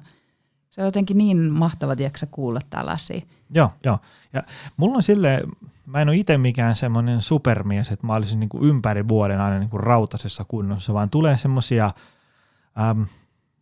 Se 0.70 0.80
on 0.80 0.86
jotenkin 0.86 1.18
niin 1.18 1.52
mahtava, 1.52 1.96
tiedätkö 1.96 2.26
kuulla 2.30 2.60
tällaisia. 2.70 3.20
Joo, 3.50 3.70
joo. 3.84 3.98
Ja 4.32 4.42
mulla 4.76 4.96
on 4.96 5.02
sille, 5.02 5.42
mä 5.86 6.00
en 6.00 6.08
ole 6.08 6.16
itse 6.16 6.38
mikään 6.38 6.76
semmoinen 6.76 7.22
supermies, 7.22 7.90
että 7.90 8.06
mä 8.06 8.14
olisin 8.14 8.40
niin 8.40 8.48
kuin 8.48 8.64
ympäri 8.64 9.08
vuoden 9.08 9.40
aina 9.40 9.58
niin 9.58 9.70
kuin 9.70 9.82
rautasessa 9.82 10.44
kunnossa, 10.48 10.94
vaan 10.94 11.10
tulee 11.10 11.36
semmoisia, 11.36 11.90
ähm, 12.80 13.02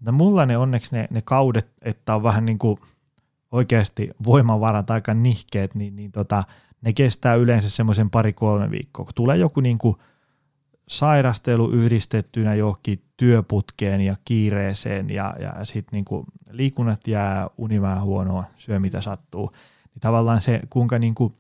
no 0.01 0.13
mulla 0.13 0.47
ne 0.47 0.57
onneksi 0.57 0.95
ne, 0.97 1.07
ne 1.11 1.23
kaudet, 1.23 1.73
että 1.83 2.15
on 2.15 2.23
vähän 2.23 2.47
niin 2.47 2.59
kuin 2.59 2.79
oikeasti 3.53 4.11
voimavarat 4.25 4.91
aika 4.91 5.15
nihkeet, 5.15 5.75
niin, 5.75 5.97
niin 5.97 6.13
tota, 6.13 6.45
ne 6.81 6.93
kestää 6.93 7.35
yleensä 7.35 7.71
semmoisen 7.71 8.11
pari-kolme 8.11 8.71
viikkoa. 8.71 9.05
Kun 9.05 9.15
tulee 9.15 9.37
joku 9.37 9.61
niin 9.61 9.79
kuin 9.79 9.97
sairastelu 10.89 11.71
yhdistettynä 11.71 12.55
johonkin 12.55 13.03
työputkeen 13.17 14.01
ja 14.01 14.17
kiireeseen 14.25 15.11
ja, 15.11 15.35
ja 15.39 15.65
sitten 15.65 15.93
niinku 15.93 16.25
liikunnat 16.51 17.07
jää, 17.07 17.51
uni 17.59 17.81
vähän 17.83 18.03
huonoa, 18.03 18.45
syö 18.57 18.81
mitä 18.81 19.01
sattuu, 19.01 19.51
niin 19.95 20.01
tavallaan 20.01 20.41
se, 20.41 20.61
kuinka 20.71 20.99
niinku, 20.99 21.39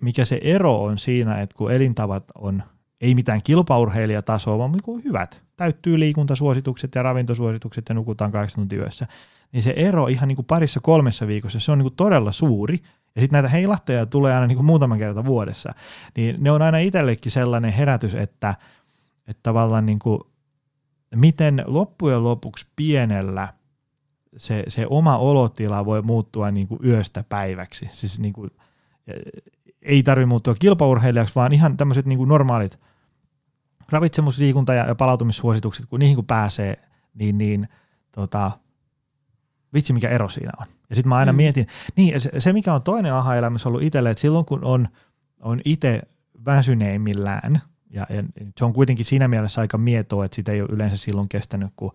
mikä 0.00 0.24
se 0.24 0.40
ero 0.42 0.82
on 0.82 0.98
siinä, 0.98 1.40
että 1.40 1.56
kun 1.56 1.72
elintavat 1.72 2.24
on 2.34 2.62
ei 3.00 3.14
mitään 3.14 3.42
kilpaurheilijatasoa, 3.42 4.58
vaan 4.58 4.72
niinku 4.72 5.00
hyvät, 5.04 5.42
täyttyy 5.56 6.00
liikuntasuositukset 6.00 6.94
ja 6.94 7.02
ravintosuositukset 7.02 7.88
ja 7.88 7.94
nukutaan 7.94 8.32
kahdeksan 8.32 8.60
tuntia 8.60 8.78
yössä, 8.78 9.06
niin 9.52 9.62
se 9.62 9.74
ero 9.76 10.06
ihan 10.06 10.28
niinku 10.28 10.42
parissa 10.42 10.80
kolmessa 10.80 11.26
viikossa, 11.26 11.60
se 11.60 11.72
on 11.72 11.78
niinku 11.78 11.94
todella 11.96 12.32
suuri, 12.32 12.78
ja 13.14 13.20
sitten 13.20 13.36
näitä 13.36 13.48
heilahteja 13.48 14.06
tulee 14.06 14.34
aina 14.34 14.46
niinku 14.46 14.62
muutaman 14.62 14.98
kerran 14.98 15.24
vuodessa, 15.24 15.74
niin 16.16 16.36
ne 16.38 16.50
on 16.50 16.62
aina 16.62 16.78
itsellekin 16.78 17.32
sellainen 17.32 17.72
herätys, 17.72 18.14
että, 18.14 18.54
että 19.26 19.42
tavallaan 19.42 19.86
niinku 19.86 20.30
miten 21.14 21.64
loppujen 21.66 22.24
lopuksi 22.24 22.66
pienellä 22.76 23.48
se, 24.36 24.64
se 24.68 24.86
oma 24.90 25.18
olotila 25.18 25.84
voi 25.84 26.02
muuttua 26.02 26.50
niin 26.50 26.68
kuin 26.68 26.80
yöstä 26.84 27.24
päiväksi. 27.28 27.88
Siis 27.92 28.20
niin 28.20 28.32
kuin, 28.32 28.50
ei 29.84 30.02
tarvitse 30.02 30.26
muuttua 30.26 30.54
kilpaurheilijaksi, 30.54 31.34
vaan 31.34 31.52
ihan 31.52 31.76
tämmöiset 31.76 32.06
niin 32.06 32.28
normaalit 32.28 32.78
ravitsemusliikunta- 33.92 34.74
ja, 34.74 34.94
palautumissuositukset, 34.94 35.86
kun 35.86 36.00
niihin 36.00 36.16
kun 36.16 36.26
pääsee, 36.26 36.78
niin, 37.14 37.38
niin 37.38 37.68
tota, 38.12 38.50
vitsi 39.74 39.92
mikä 39.92 40.08
ero 40.08 40.28
siinä 40.28 40.52
on. 40.60 40.66
Ja 40.90 40.96
sitten 40.96 41.08
mä 41.08 41.16
aina 41.16 41.32
mm. 41.32 41.36
mietin, 41.36 41.66
niin 41.96 42.20
se, 42.20 42.40
se 42.40 42.52
mikä 42.52 42.74
on 42.74 42.82
toinen 42.82 43.14
aha-elämässä 43.14 43.68
ollut 43.68 43.82
itselle, 43.82 44.10
että 44.10 44.20
silloin 44.20 44.44
kun 44.44 44.64
on, 44.64 44.88
on 45.40 45.60
itse 45.64 46.02
väsyneimmillään– 46.44 47.60
ja, 47.94 48.06
ja 48.10 48.24
se 48.58 48.64
on 48.64 48.72
kuitenkin 48.72 49.04
siinä 49.04 49.28
mielessä 49.28 49.60
aika 49.60 49.78
mietoa, 49.78 50.24
että 50.24 50.34
sitä 50.34 50.52
ei 50.52 50.62
ole 50.62 50.70
yleensä 50.72 50.96
silloin 50.96 51.28
kestänyt 51.28 51.72
kuin 51.76 51.92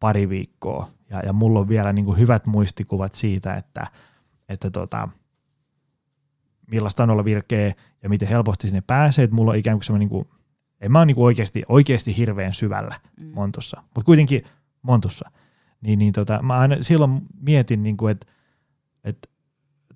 pari 0.00 0.28
viikkoa. 0.28 0.88
Ja, 1.10 1.20
ja 1.26 1.32
mulla 1.32 1.60
on 1.60 1.68
vielä 1.68 1.92
niin 1.92 2.04
kuin 2.04 2.18
hyvät 2.18 2.46
muistikuvat 2.46 3.14
siitä, 3.14 3.54
että, 3.54 3.86
että 4.48 4.70
tota, 4.70 5.08
millaista 6.70 7.02
on 7.02 7.10
olla 7.10 7.24
virkeä 7.24 7.74
ja 8.02 8.08
miten 8.08 8.28
helposti 8.28 8.66
sinne 8.66 8.80
pääsee. 8.80 9.24
Että 9.24 9.36
mulla 9.36 9.50
on 9.50 9.56
ikään 9.56 9.76
kuin 9.76 9.84
semmoinen, 9.84 10.08
niin 10.08 10.08
kuin, 10.08 10.28
en 10.80 10.92
mä 10.92 10.98
ole 10.98 11.06
niin 11.06 11.14
kuin 11.14 11.24
oikeasti, 11.24 11.62
oikeasti 11.68 12.16
hirveän 12.16 12.54
syvällä 12.54 13.00
mm. 13.20 13.30
Montussa, 13.34 13.82
mutta 13.82 14.06
kuitenkin 14.06 14.42
Montussa. 14.82 15.30
Niin, 15.80 15.98
niin 15.98 16.12
tota, 16.12 16.42
mä 16.42 16.58
aina 16.58 16.76
silloin 16.80 17.20
mietin, 17.40 17.82
niin 17.82 17.96
kuin, 17.96 18.12
että, 18.12 18.26
että 19.04 19.28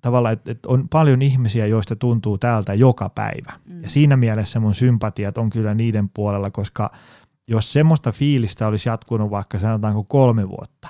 tavallaan, 0.01 0.33
että, 0.33 0.51
että 0.51 0.69
on 0.69 0.89
paljon 0.89 1.21
ihmisiä, 1.21 1.67
joista 1.67 1.95
tuntuu 1.95 2.37
täältä 2.37 2.73
joka 2.73 3.09
päivä. 3.09 3.53
Mm. 3.69 3.83
Ja 3.83 3.89
siinä 3.89 4.17
mielessä 4.17 4.59
mun 4.59 4.75
sympatiat 4.75 5.37
on 5.37 5.49
kyllä 5.49 5.73
niiden 5.73 6.09
puolella, 6.09 6.51
koska 6.51 6.91
jos 7.47 7.73
semmoista 7.73 8.11
fiilistä 8.11 8.67
olisi 8.67 8.89
jatkunut 8.89 9.29
vaikka 9.29 9.59
sanotaanko 9.59 10.03
kolme 10.03 10.49
vuotta, 10.49 10.87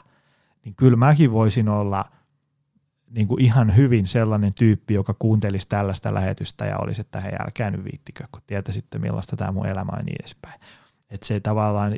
niin 0.65 0.75
kyllä 0.75 0.97
mäkin 0.97 1.31
voisin 1.31 1.69
olla 1.69 2.05
niin 3.13 3.27
kuin 3.27 3.41
ihan 3.41 3.75
hyvin 3.75 4.07
sellainen 4.07 4.51
tyyppi, 4.57 4.93
joka 4.93 5.15
kuuntelisi 5.19 5.67
tällaista 5.67 6.13
lähetystä 6.13 6.65
ja 6.65 6.77
olisi, 6.77 7.01
että 7.01 7.19
hei 7.19 7.33
älkää 7.39 7.71
nyt 7.71 7.83
viittikö, 7.83 8.23
kun 8.31 8.41
tietäisitte 8.47 8.99
millaista 8.99 9.35
tämä 9.35 9.51
mun 9.51 9.65
elämä 9.65 9.91
on 9.99 10.05
niin 10.05 10.17
edespäin. 10.21 10.59
Että 11.09 11.27
se 11.27 11.39
tavallaan, 11.39 11.93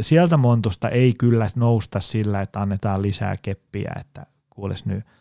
sieltä 0.00 0.36
montusta 0.36 0.88
ei 0.88 1.14
kyllä 1.18 1.50
nousta 1.56 2.00
sillä, 2.00 2.40
että 2.40 2.60
annetaan 2.60 3.02
lisää 3.02 3.36
keppiä, 3.42 3.92
että 4.00 4.26
kuules 4.50 4.84
nyt– 4.84 5.04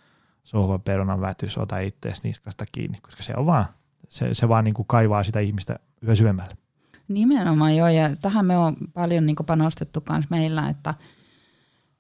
sohvan 0.47 0.82
perunan 0.82 1.22
vätys, 1.22 1.57
ota 1.57 1.80
ittees 1.80 2.24
niskasta 2.24 2.65
kiinni, 2.72 2.97
koska 3.01 3.24
se 3.24 3.34
on 3.38 3.45
vaan, 3.45 3.65
se, 4.09 4.36
se 4.36 4.49
vaan 4.49 4.63
niin 4.63 4.74
kuin 4.74 4.86
kaivaa 4.88 5.24
sitä 5.24 5.39
ihmistä 5.39 5.80
yhä 6.01 6.15
syvemmälle. 6.15 6.57
Nimenomaan 7.07 7.76
joo, 7.76 7.88
ja 7.88 8.15
tähän 8.15 8.45
me 8.45 8.57
on 8.57 8.76
paljon 8.93 9.26
niin 9.26 9.36
panostettu 9.45 10.03
myös 10.09 10.26
meillä, 10.30 10.70
että 10.70 10.93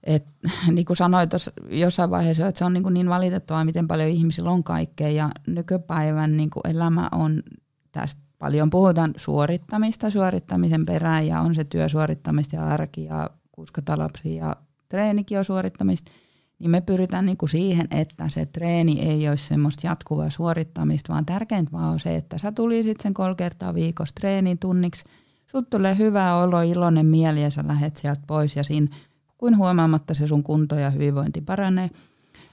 et, 0.03 0.25
niin 0.75 0.85
kuin 0.85 0.97
sanoit 0.97 1.29
tuossa 1.29 1.51
jossain 1.69 2.09
vaiheessa, 2.09 2.47
että 2.47 2.59
se 2.59 2.65
on 2.65 2.73
niin, 2.73 2.83
kuin 2.83 2.93
niin 2.93 3.09
valitettavaa, 3.09 3.65
miten 3.65 3.87
paljon 3.87 4.09
ihmisillä 4.09 4.51
on 4.51 4.63
kaikkea, 4.63 5.09
ja 5.09 5.29
nykypäivän 5.47 6.37
niin 6.37 6.49
kuin 6.49 6.67
elämä 6.67 7.09
on 7.11 7.43
tästä 7.91 8.21
paljon 8.39 8.69
puhutaan 8.69 9.13
suorittamista, 9.17 10.09
suorittamisen 10.09 10.85
perään, 10.85 11.27
ja 11.27 11.41
on 11.41 11.55
se 11.55 11.63
työsuorittamista 11.63 12.55
ja 12.55 12.67
arki, 12.67 13.03
ja 13.05 13.29
kuskata 13.51 14.09
ja 14.23 14.55
treenikin 14.89 15.37
on 15.37 15.45
suorittamista– 15.45 16.11
niin 16.59 16.69
me 16.69 16.81
pyritään 16.81 17.25
niin 17.25 17.37
kuin 17.37 17.49
siihen, 17.49 17.87
että 17.91 18.29
se 18.29 18.45
treeni 18.45 18.99
ei 18.99 19.29
olisi 19.29 19.47
semmoista 19.47 19.87
jatkuvaa 19.87 20.29
suorittamista, 20.29 21.13
vaan 21.13 21.25
tärkeintä 21.25 21.71
vaan 21.71 21.93
on 21.93 21.99
se, 21.99 22.15
että 22.15 22.37
sä 22.37 22.51
tulisit 22.51 23.01
sen 23.01 23.13
kolme 23.13 23.35
kertaa 23.35 23.73
viikossa 23.73 24.15
treeniin 24.15 24.59
tunniksi, 24.59 25.05
sut 25.51 25.69
tulee 25.69 25.97
hyvä 25.97 26.35
olo, 26.35 26.61
iloinen 26.61 27.05
mieli 27.05 27.41
ja 27.41 27.49
sä 27.49 27.63
lähet 27.67 27.97
sieltä 27.97 28.21
pois. 28.27 28.55
Ja 28.55 28.63
siinä 28.63 28.95
kuin 29.37 29.57
huomaamatta 29.57 30.13
se 30.13 30.27
sun 30.27 30.43
kunto 30.43 30.75
ja 30.75 30.89
hyvinvointi 30.89 31.41
paranee. 31.41 31.89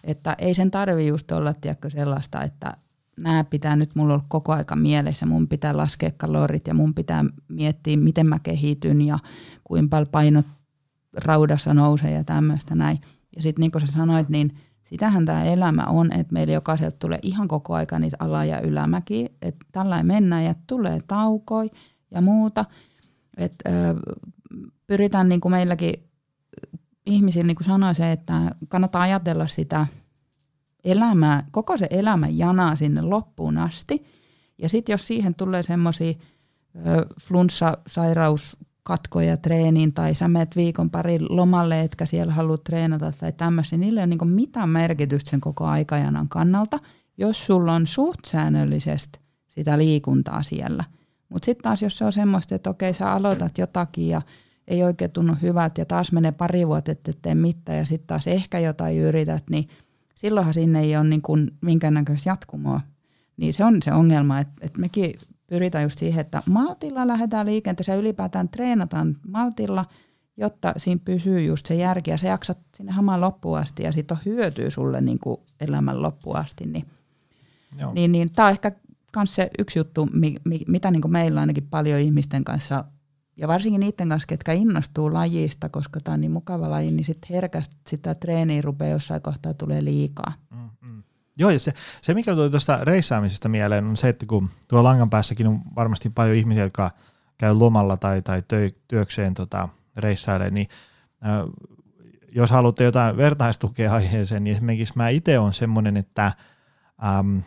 Että 0.04 0.34
ei 0.38 0.54
sen 0.54 0.70
tarvi 0.70 1.06
just 1.06 1.32
olla 1.32 1.54
tiedätkö, 1.54 1.90
sellaista, 1.90 2.42
että 2.42 2.76
nämä 3.16 3.44
pitää 3.44 3.76
nyt 3.76 3.94
mulla 3.94 4.14
olla 4.14 4.24
koko 4.28 4.52
aika 4.52 4.76
mielessä, 4.76 5.26
mun 5.26 5.48
pitää 5.48 5.76
laskea 5.76 6.10
kalorit 6.16 6.66
ja 6.66 6.74
mun 6.74 6.94
pitää 6.94 7.24
miettiä, 7.48 7.96
miten 7.96 8.26
mä 8.26 8.38
kehityn 8.38 9.00
ja 9.00 9.18
kuinka 9.64 9.88
paljon 9.90 10.08
painot 10.08 10.46
raudassa 11.16 11.74
nousee 11.74 12.10
ja 12.10 12.24
tämmöistä 12.24 12.74
näin 12.74 12.98
ja 13.36 13.42
sitten 13.42 13.60
niin 13.60 13.70
kuin 13.70 13.86
sä 13.86 13.92
sanoit, 13.92 14.28
niin 14.28 14.56
sitähän 14.84 15.26
tämä 15.26 15.44
elämä 15.44 15.84
on, 15.84 16.12
että 16.12 16.32
meillä 16.32 16.52
jokaiselta 16.52 16.96
tulee 16.98 17.18
ihan 17.22 17.48
koko 17.48 17.74
aika 17.74 17.98
niitä 17.98 18.16
ala- 18.20 18.44
ja 18.44 18.60
ylämäki, 18.60 19.26
että 19.42 19.66
tällainen 19.72 20.06
mennään 20.06 20.44
ja 20.44 20.54
tulee 20.66 21.00
taukoi 21.06 21.70
ja 22.10 22.20
muuta. 22.20 22.64
Et, 23.36 23.54
ö, 23.66 23.70
pyritään 24.86 25.28
niin 25.28 25.40
kuin 25.40 25.52
meilläkin 25.52 25.94
ihmisillä 27.06 27.46
niin 27.46 27.56
kuin 27.56 27.94
se, 27.94 28.12
että 28.12 28.54
kannattaa 28.68 29.02
ajatella 29.02 29.46
sitä 29.46 29.86
elämää, 30.84 31.46
koko 31.50 31.76
se 31.76 31.86
elämän 31.90 32.38
janaa 32.38 32.76
sinne 32.76 33.02
loppuun 33.02 33.58
asti. 33.58 34.04
Ja 34.58 34.68
sitten 34.68 34.92
jos 34.92 35.06
siihen 35.06 35.34
tulee 35.34 35.62
semmoisia 35.62 36.14
flunssa, 37.20 37.78
sairaus, 37.86 38.56
katkoja 38.82 39.36
treeniin 39.36 39.92
tai 39.92 40.14
sä 40.14 40.28
menet 40.28 40.56
viikon 40.56 40.90
pari 40.90 41.18
lomalle, 41.28 41.80
etkä 41.80 42.06
siellä 42.06 42.32
halua 42.32 42.58
treenata 42.58 43.12
tai 43.12 43.32
tämmöisiä, 43.32 43.78
niillä 43.78 44.00
ei 44.00 44.04
ole 44.04 44.16
niin 44.16 44.28
mitään 44.28 44.68
merkitystä 44.68 45.30
sen 45.30 45.40
koko 45.40 45.66
aikajanan 45.66 46.28
kannalta, 46.28 46.78
jos 47.18 47.46
sulla 47.46 47.72
on 47.72 47.86
suht 47.86 48.24
säännöllisesti 48.26 49.18
sitä 49.48 49.78
liikuntaa 49.78 50.42
siellä. 50.42 50.84
Mutta 51.28 51.46
sitten 51.46 51.62
taas, 51.62 51.82
jos 51.82 51.98
se 51.98 52.04
on 52.04 52.12
semmoista, 52.12 52.54
että 52.54 52.70
okei, 52.70 52.94
sä 52.94 53.12
aloitat 53.12 53.58
jotakin 53.58 54.08
ja 54.08 54.22
ei 54.68 54.82
oikein 54.82 55.10
tunnu 55.10 55.34
hyvältä 55.42 55.80
ja 55.80 55.84
taas 55.84 56.12
menee 56.12 56.32
pari 56.32 56.66
vuotta, 56.66 56.92
että 56.92 57.10
et 57.10 57.18
tee 57.22 57.34
mitään 57.34 57.78
ja 57.78 57.84
sitten 57.84 58.06
taas 58.06 58.26
ehkä 58.26 58.58
jotain 58.58 58.98
yrität, 58.98 59.44
niin 59.50 59.68
silloinhan 60.14 60.54
sinne 60.54 60.80
ei 60.80 60.96
ole 60.96 61.08
niin 61.08 61.22
kuin 61.22 61.50
minkäännäköistä 61.60 62.30
jatkumoa. 62.30 62.80
Niin 63.36 63.52
se 63.52 63.64
on 63.64 63.82
se 63.82 63.92
ongelma, 63.92 64.40
että, 64.40 64.52
että 64.60 64.80
mekin 64.80 65.14
pyritään 65.46 65.84
just 65.84 65.98
siihen, 65.98 66.20
että 66.20 66.42
maltilla 66.48 67.06
lähdetään 67.06 67.46
liikenteeseen 67.46 67.96
ja 67.96 68.00
ylipäätään 68.00 68.48
treenataan 68.48 69.16
maltilla, 69.28 69.84
jotta 70.36 70.74
siinä 70.76 71.00
pysyy 71.04 71.44
just 71.44 71.66
se 71.66 71.74
järki 71.74 72.10
ja 72.10 72.18
se 72.18 72.28
jaksat 72.28 72.58
sinne 72.76 72.92
hamaan 72.92 73.20
loppuun 73.20 73.58
asti 73.58 73.82
ja 73.82 73.92
siitä 73.92 74.14
on 74.14 74.20
hyötyä 74.24 74.70
sulle 74.70 75.00
niin 75.00 75.18
kuin 75.18 75.40
elämän 75.60 76.02
loppuun 76.02 76.36
asti. 76.36 76.66
Niin, 76.66 76.84
niin, 77.94 78.12
niin 78.12 78.30
tämä 78.30 78.46
on 78.46 78.52
ehkä 78.52 78.72
myös 79.16 79.34
se 79.34 79.50
yksi 79.58 79.78
juttu, 79.78 80.08
mi, 80.12 80.36
mi, 80.44 80.60
mitä 80.68 80.90
niin 80.90 81.02
kuin 81.02 81.12
meillä 81.12 81.40
ainakin 81.40 81.68
paljon 81.70 82.00
ihmisten 82.00 82.44
kanssa 82.44 82.84
ja 83.36 83.48
varsinkin 83.48 83.80
niiden 83.80 84.08
kanssa, 84.08 84.26
ketkä 84.26 84.52
innostuu 84.52 85.12
lajista, 85.12 85.68
koska 85.68 86.00
tämä 86.00 86.12
on 86.12 86.20
niin 86.20 86.30
mukava 86.30 86.70
laji, 86.70 86.90
niin 86.90 87.04
sitten 87.04 87.34
herkästi 87.34 87.76
sitä 87.88 88.14
treeniä 88.14 88.62
rupeaa 88.62 88.90
jossain 88.90 89.22
kohtaa 89.22 89.54
tulee 89.54 89.84
liikaa. 89.84 90.32
Mm, 90.50 90.70
mm. 90.80 91.02
Joo, 91.36 91.50
ja 91.50 91.58
se, 91.58 91.72
se 92.02 92.14
mikä 92.14 92.34
tuli 92.34 92.50
tuosta 92.50 92.78
reissaamisesta 92.84 93.48
mieleen 93.48 93.84
on 93.84 93.96
se, 93.96 94.08
että 94.08 94.26
kun 94.26 94.50
tuo 94.68 94.84
langan 94.84 95.10
päässäkin 95.10 95.46
on 95.46 95.60
varmasti 95.76 96.10
paljon 96.10 96.36
ihmisiä, 96.36 96.62
jotka 96.62 96.90
käy 97.38 97.54
lomalla 97.54 97.96
tai, 97.96 98.22
tai 98.22 98.42
töi, 98.48 98.74
työkseen 98.88 99.34
tota, 99.34 99.68
reissailee, 99.96 100.50
niin 100.50 100.68
äh, 101.26 101.30
jos 102.32 102.50
haluatte 102.50 102.84
jotain 102.84 103.16
vertaistukea 103.16 103.94
aiheeseen, 103.94 104.44
niin 104.44 104.56
esimerkiksi 104.56 104.94
mä 104.96 105.08
itse 105.08 105.38
on 105.38 105.54
semmoinen, 105.54 105.96
että 105.96 106.32
ähm, 107.04 107.38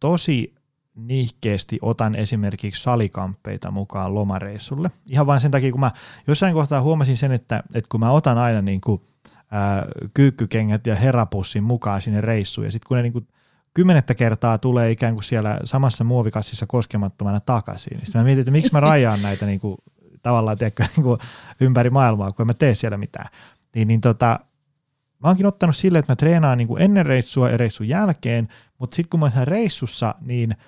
tosi 0.00 0.54
nihkeästi 0.94 1.78
otan 1.82 2.14
esimerkiksi 2.14 2.82
salikamppeita 2.82 3.70
mukaan 3.70 4.14
lomareissulle. 4.14 4.90
Ihan 5.06 5.26
vain 5.26 5.40
sen 5.40 5.50
takia, 5.50 5.70
kun 5.70 5.80
mä 5.80 5.90
jossain 6.26 6.54
kohtaa 6.54 6.82
huomasin 6.82 7.16
sen, 7.16 7.32
että, 7.32 7.62
että 7.74 7.88
kun 7.88 8.00
mä 8.00 8.10
otan 8.10 8.38
aina 8.38 8.62
niin 8.62 8.80
kuin, 8.80 9.02
ää, 9.50 9.86
kyykkykengät 10.14 10.86
ja 10.86 10.94
herapussin 10.94 11.64
mukaan 11.64 12.02
sinne 12.02 12.20
reissuun, 12.20 12.64
ja 12.64 12.72
sitten 12.72 12.88
kun 12.88 12.96
ne 12.96 13.02
niin 13.02 13.12
kuin 13.12 13.28
kymmenettä 13.74 14.14
kertaa 14.14 14.58
tulee 14.58 14.90
ikään 14.90 15.14
kuin 15.14 15.24
siellä 15.24 15.60
samassa 15.64 16.04
muovikassissa 16.04 16.66
koskemattomana 16.66 17.40
takaisin, 17.40 17.98
niin 17.98 18.06
mä 18.14 18.22
mietin, 18.22 18.40
että 18.40 18.50
miksi 18.50 18.72
mä 18.72 18.80
rajaan 18.80 19.22
näitä 19.22 19.46
niin 19.46 19.60
kuin, 19.60 19.78
tavallaan 20.22 20.58
tiedätkö, 20.58 20.84
niin 20.96 21.04
kuin 21.04 21.18
ympäri 21.60 21.90
maailmaa, 21.90 22.32
kun 22.32 22.42
en 22.42 22.46
mä 22.46 22.54
tee 22.54 22.74
siellä 22.74 22.96
mitään. 22.96 23.26
Niin, 23.74 23.88
niin 23.88 24.00
tota, 24.00 24.40
mä 25.18 25.28
oonkin 25.28 25.46
ottanut 25.46 25.76
sille, 25.76 25.98
että 25.98 26.12
mä 26.12 26.16
treenaan 26.16 26.58
niin 26.58 26.68
kuin 26.68 26.82
ennen 26.82 27.06
reissua 27.06 27.50
ja 27.50 27.56
reissun 27.56 27.88
jälkeen, 27.88 28.48
mutta 28.78 28.96
sitten 28.96 29.10
kun 29.10 29.20
mä 29.20 29.30
oon 29.36 29.48
reissussa, 29.48 30.14
niin– 30.20 30.56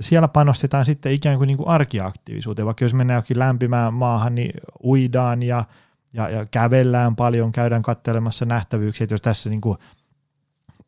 siellä 0.00 0.28
panostetaan 0.28 0.84
sitten 0.84 1.12
ikään 1.12 1.38
kuin, 1.38 1.46
niin 1.46 1.56
kuin 1.56 1.68
arkiaktiivisuuteen, 1.68 2.66
vaikka 2.66 2.84
jos 2.84 2.94
mennään 2.94 3.18
jokin 3.18 3.38
lämpimään 3.38 3.94
maahan, 3.94 4.34
niin 4.34 4.52
uidaan 4.84 5.42
ja, 5.42 5.64
ja, 6.12 6.28
ja 6.28 6.46
kävellään 6.46 7.16
paljon, 7.16 7.52
käydään 7.52 7.82
katselemassa 7.82 8.44
nähtävyyksiä, 8.44 9.04
että 9.04 9.14
jos 9.14 9.22
tässä 9.22 9.50
niin 9.50 9.60
kuin 9.60 9.78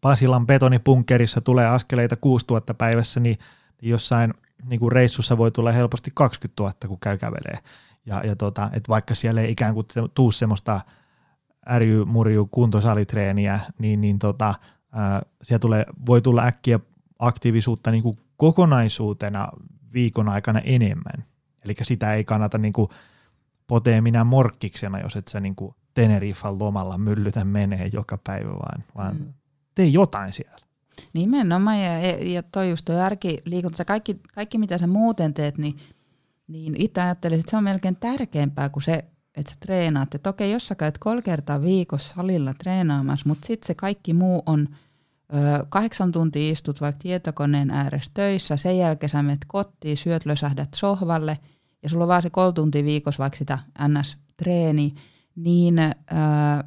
Pasilan 0.01 0.47
betonipunkkerissa 0.47 1.41
tulee 1.41 1.67
askeleita 1.67 2.17
6000 2.17 2.75
päivässä, 2.75 3.21
niin, 3.21 3.39
niin 3.83 3.91
jossain 3.91 4.35
niin 4.65 4.81
kuin 4.81 4.93
reissussa 4.93 5.39
voi 5.39 5.51
tulla 5.51 5.73
helposti 5.73 6.11
20 6.15 6.63
000, 6.63 6.75
kun 6.89 7.01
käy 7.01 7.19
kävelee. 7.19 7.59
Ja, 8.07 8.23
ja 8.27 8.37
tota, 8.37 8.71
että 8.73 8.89
vaikka 8.89 9.15
siellä 9.15 9.41
ei 9.41 9.51
ikään 9.51 9.75
kuin 9.75 9.87
tuu 10.15 10.33
semmoista 10.33 10.81
ärjy, 11.71 12.05
murju, 12.05 12.49
kuntosalitreeniä, 12.51 13.61
niin, 13.79 14.01
niin 14.01 14.19
tota, 14.19 14.55
ää, 14.93 15.23
siellä 15.43 15.61
tulee, 15.61 15.87
voi 16.07 16.23
tulla 16.23 16.43
äkkiä 16.43 16.81
aktiivisuutta 17.19 17.91
niin 17.91 18.03
kuin 18.03 18.19
kokonaisuutena 18.37 19.49
viikon 19.93 20.29
aikana 20.29 20.61
enemmän. 20.61 21.25
Eli 21.65 21.75
sitä 21.83 22.15
ei 22.15 22.25
kannata 22.25 22.59
niin 22.59 22.73
kuin 22.73 22.89
potee 23.67 24.01
minä 24.01 24.25
morkkiksena, 24.25 25.01
jos 25.01 25.17
et 25.17 25.29
sä 25.29 25.41
niin 25.41 25.57
kuin 25.57 25.75
Teneriffan 25.95 26.59
lomalla 26.59 26.99
myllytä 26.99 27.45
menee 27.45 27.91
joka 27.93 28.19
päivä, 28.25 28.51
vaan, 28.51 28.85
vaan 28.97 29.17
mm. 29.17 29.33
tee 29.75 29.87
jotain 29.87 30.33
siellä. 30.33 30.59
Nimenomaan, 31.13 31.81
ja, 31.81 31.99
ja 32.33 32.43
toi 32.43 32.71
just 32.71 32.85
toi 32.85 32.97
liikunta, 33.45 33.85
kaikki, 33.85 34.21
kaikki 34.35 34.59
mitä 34.59 34.79
sä 34.79 34.87
muuten 34.87 35.35
teet, 35.35 35.59
niin, 35.59 35.79
niin 36.49 36.75
itse 36.79 37.01
ajattelisin, 37.01 37.41
että 37.41 37.51
se 37.51 37.57
on 37.57 37.65
melkein 37.65 37.97
tärkeämpää 37.97 38.69
kuin 38.69 38.83
se, 38.83 39.05
että 39.37 39.53
sä 39.53 39.57
treenaat. 39.61 40.15
Että 40.15 40.31
okei, 40.31 40.53
jos 40.53 40.67
sä 40.67 40.75
käyt 40.75 40.99
kolme 40.99 41.23
kertaa 41.23 41.63
viikossa 41.63 42.15
salilla 42.15 42.55
treenaamassa, 42.55 43.29
mutta 43.29 43.47
sitten 43.47 43.67
se 43.67 43.75
kaikki 43.75 44.13
muu 44.13 44.43
on– 44.47 44.69
kahdeksan 45.69 46.13
tuntia 46.13 46.53
istut 46.53 46.81
vaikka 46.81 46.99
tietokoneen 47.03 47.71
ääressä 47.71 48.11
töissä, 48.15 48.57
sen 48.57 48.79
jälkeen 48.79 49.11
sä 49.11 49.23
menet 49.23 49.45
kotiin, 49.47 49.97
syöt, 49.97 50.27
lösähdät 50.27 50.69
sohvalle 50.75 51.39
ja 51.83 51.89
sulla 51.89 52.05
on 52.05 52.09
vaan 52.09 52.23
se 52.23 52.31
kolme 52.31 52.53
tuntia 52.53 52.85
viikossa 52.85 53.23
vaikka 53.23 53.39
sitä 53.39 53.59
NS-treeni, 53.89 54.95
niin 55.37 55.79
ää, 55.79 56.65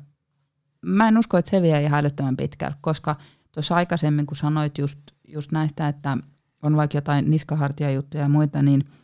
mä 0.82 1.08
en 1.08 1.18
usko, 1.18 1.38
että 1.38 1.52
se 1.52 1.62
vie 1.62 1.84
ihan 1.84 2.00
älyttömän 2.00 2.38
pitkälle, 2.38 2.76
koska 2.82 3.16
tuossa 3.52 3.76
aikaisemmin, 3.76 4.26
kun 4.26 4.38
sanoit 4.38 4.78
just, 4.78 5.00
just 5.28 5.52
näistä, 5.52 5.88
että 5.88 6.18
on 6.64 6.76
vaikka 6.76 6.98
jotain 6.98 7.32
niskahartiajuttuja 7.32 8.24
ja 8.24 8.30
muita, 8.30 8.62
niin– 8.62 8.84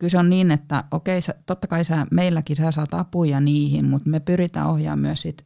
kyllä 0.00 0.10
se 0.10 0.18
on 0.18 0.30
niin, 0.30 0.50
että 0.50 0.84
okei, 0.90 1.22
sä, 1.22 1.34
totta 1.46 1.66
kai 1.66 1.84
sä, 1.84 2.06
meilläkin 2.10 2.56
sä 2.56 2.72
saat 2.72 2.94
apuja 2.94 3.40
niihin, 3.40 3.84
mutta 3.84 4.10
me 4.10 4.20
pyritään 4.20 4.68
ohjaamaan 4.68 4.98
myös 4.98 5.22
sit, 5.22 5.44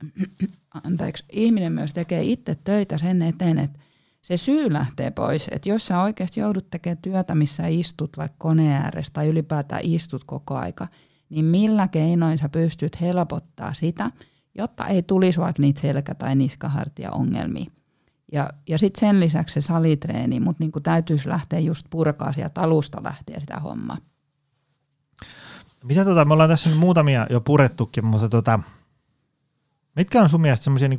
anteeksi, 0.84 1.24
ihminen 1.32 1.72
myös 1.72 1.94
tekee 1.94 2.22
itse 2.22 2.54
töitä 2.54 2.98
sen 2.98 3.22
eteen, 3.22 3.58
että 3.58 3.78
se 4.22 4.36
syy 4.36 4.72
lähtee 4.72 5.10
pois. 5.10 5.48
Että 5.50 5.68
jos 5.68 5.86
sä 5.86 6.02
oikeasti 6.02 6.40
joudut 6.40 6.70
tekemään 6.70 6.98
työtä, 6.98 7.34
missä 7.34 7.66
istut 7.66 8.16
vaikka 8.16 8.36
koneen 8.38 8.82
ääressä 8.82 9.12
tai 9.12 9.28
ylipäätään 9.28 9.82
istut 9.84 10.24
koko 10.24 10.56
aika, 10.56 10.86
niin 11.30 11.44
millä 11.44 11.88
keinoin 11.88 12.38
sä 12.38 12.48
pystyt 12.48 13.00
helpottaa 13.00 13.74
sitä, 13.74 14.10
jotta 14.54 14.86
ei 14.86 15.02
tulisi 15.02 15.40
vaikka 15.40 15.62
niitä 15.62 15.80
selkä- 15.80 16.14
tai 16.14 16.36
niskahartia 16.36 17.10
ongelmia. 17.10 17.66
Ja, 18.32 18.50
ja 18.68 18.78
sitten 18.78 19.00
sen 19.00 19.20
lisäksi 19.20 19.54
se 19.54 19.60
salitreeni, 19.60 20.40
mutta 20.40 20.64
niin 20.64 20.82
täytyisi 20.82 21.28
lähteä 21.28 21.58
just 21.58 21.86
purkaa 21.90 22.32
sieltä 22.32 22.60
alusta 22.60 23.02
lähteä 23.02 23.40
sitä 23.40 23.60
hommaa. 23.60 23.98
Mitä 25.84 26.04
tota, 26.04 26.24
me 26.24 26.32
ollaan 26.32 26.50
tässä 26.50 26.68
nyt 26.68 26.78
muutamia 26.78 27.26
jo 27.30 27.40
purettukin, 27.40 28.04
mutta 28.04 28.28
tota, 28.28 28.60
mitkä 29.96 30.22
on 30.22 30.28
sun 30.28 30.40
mielestä 30.40 30.64
semmoisia, 30.64 30.88
niin 30.88 30.98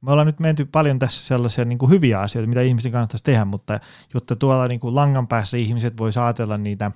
me 0.00 0.12
ollaan 0.12 0.26
nyt 0.26 0.40
menty 0.40 0.64
paljon 0.64 0.98
tässä 0.98 1.24
sellaisia 1.24 1.64
niin 1.64 1.78
kuin 1.78 1.90
hyviä 1.90 2.20
asioita, 2.20 2.48
mitä 2.48 2.62
ihmisten 2.62 2.92
kannattaisi 2.92 3.24
tehdä, 3.24 3.44
mutta 3.44 3.80
jotta 4.14 4.36
tuolla 4.36 4.68
niin 4.68 4.80
kuin 4.80 4.94
langan 4.94 5.28
päässä 5.28 5.56
ihmiset 5.56 5.98
voi 5.98 6.10
ajatella 6.24 6.58
niitä 6.58 6.90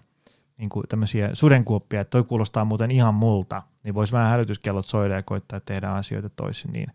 niin 0.59 0.68
kuin 0.68 0.89
tämmöisiä 0.89 1.30
sudenkuoppia, 1.32 2.01
että 2.01 2.11
toi 2.11 2.24
kuulostaa 2.24 2.64
muuten 2.64 2.91
ihan 2.91 3.14
multa, 3.14 3.62
niin 3.82 3.95
voisi 3.95 4.12
vähän 4.12 4.30
hälytyskellot 4.30 4.86
soida 4.86 5.14
ja 5.14 5.22
koittaa 5.22 5.61
tehdä 5.61 5.89
asioita 5.89 6.28
toisin. 6.28 6.72
Niin, 6.72 6.93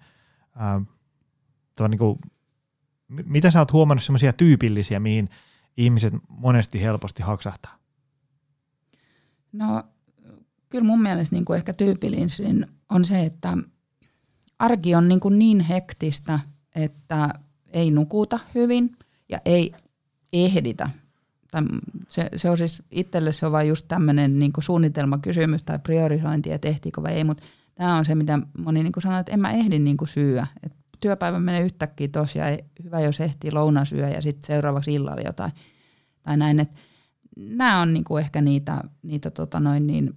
ää, 0.55 0.81
niin 1.87 1.97
kuin, 1.97 2.19
mitä 3.07 3.51
sä 3.51 3.59
oot 3.59 3.73
huomannut 3.73 4.03
semmoisia 4.03 4.33
tyypillisiä, 4.33 4.99
mihin 4.99 5.29
ihmiset 5.77 6.13
monesti 6.27 6.81
helposti 6.81 7.23
haksahtaa? 7.23 7.77
No 9.51 9.83
kyllä 10.69 10.85
mun 10.85 11.01
mielestä 11.01 11.35
niin 11.35 11.45
kuin 11.45 11.57
ehkä 11.57 11.73
tyypillisin 11.73 12.67
on 12.89 13.05
se, 13.05 13.25
että 13.25 13.57
arki 14.63 14.95
on 14.95 15.07
niin, 15.07 15.19
kuin 15.19 15.39
niin 15.39 15.59
hektistä, 15.59 16.39
että 16.75 17.29
ei 17.73 17.91
nukuta 17.91 18.39
hyvin 18.55 18.97
ja 19.29 19.39
ei 19.45 19.73
ehditä. 20.33 20.89
Se, 22.09 22.29
se 22.35 22.49
on 22.49 22.57
siis 22.57 22.83
itselle 22.91 23.31
se 23.31 23.45
on 23.45 23.51
vain 23.51 23.67
just 23.67 23.87
tämmöinen 23.87 24.39
niin 24.39 24.51
suunnitelmakysymys 24.59 25.63
tai 25.63 25.79
priorisointi, 25.79 26.51
että 26.51 26.67
ehtiikö 26.67 27.03
vai 27.03 27.13
ei, 27.13 27.23
mutta 27.23 27.43
tämä 27.75 27.97
on 27.97 28.05
se, 28.05 28.15
mitä 28.15 28.39
moni 28.57 28.83
niin 28.83 28.91
kuin 28.91 29.03
sanoo, 29.03 29.19
että 29.19 29.31
en 29.31 29.39
mä 29.39 29.51
ehdi 29.51 29.79
niin 29.79 29.97
kuin 29.97 30.07
syyä. 30.07 30.47
Et 30.63 30.73
työpäivä 30.99 31.39
menee 31.39 31.61
yhtäkkiä 31.61 32.07
tosiaan, 32.07 32.57
hyvä 32.83 32.99
jos 32.99 33.21
ehtii 33.21 33.51
lounasyö 33.51 34.09
ja 34.09 34.21
sitten 34.21 34.47
seuraavaksi 34.47 34.93
illalla 34.93 35.21
jotain 35.21 35.51
tai 36.23 36.37
näin. 36.37 36.59
Et 36.59 36.71
nämä 37.37 37.81
on 37.81 37.93
niin 37.93 38.03
kuin 38.03 38.23
ehkä 38.23 38.41
niitä, 38.41 38.83
niitä 39.01 39.31
tota 39.31 39.59
noin 39.59 39.87
niin 39.87 40.15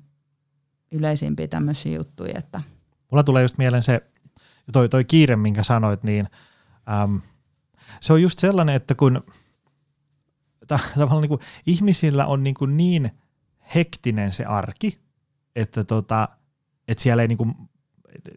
yleisimpiä 0.93 1.49
tämmöisiä 1.49 1.97
juttuja. 1.97 2.39
Että. 2.39 2.61
Mulla 3.11 3.25
tulee 3.25 3.43
just 3.43 3.59
mieleen 3.59 3.83
se, 3.83 4.03
toi, 4.73 4.89
toi 4.89 5.05
kiire, 5.05 5.37
minkä 5.37 5.63
sanoit, 5.63 6.03
niin 6.03 6.29
äm, 7.03 7.21
se 8.01 8.13
on 8.13 8.23
just 8.23 8.39
sellainen, 8.39 8.75
että 8.75 8.95
kun 8.95 9.23
tavallaan 10.99 11.23
niin 11.23 11.29
kuin 11.29 11.41
ihmisillä 11.67 12.27
on 12.27 12.45
niin, 12.45 12.55
kuin 12.55 12.77
niin 12.77 13.11
hektinen 13.75 14.33
se 14.33 14.45
arki, 14.45 14.99
että 15.57 15.85
tota, 15.85 16.29
että 16.89 17.03
siellä 17.03 17.23
ei 17.23 17.29
niin 17.29 17.39
kuin, 17.39 17.55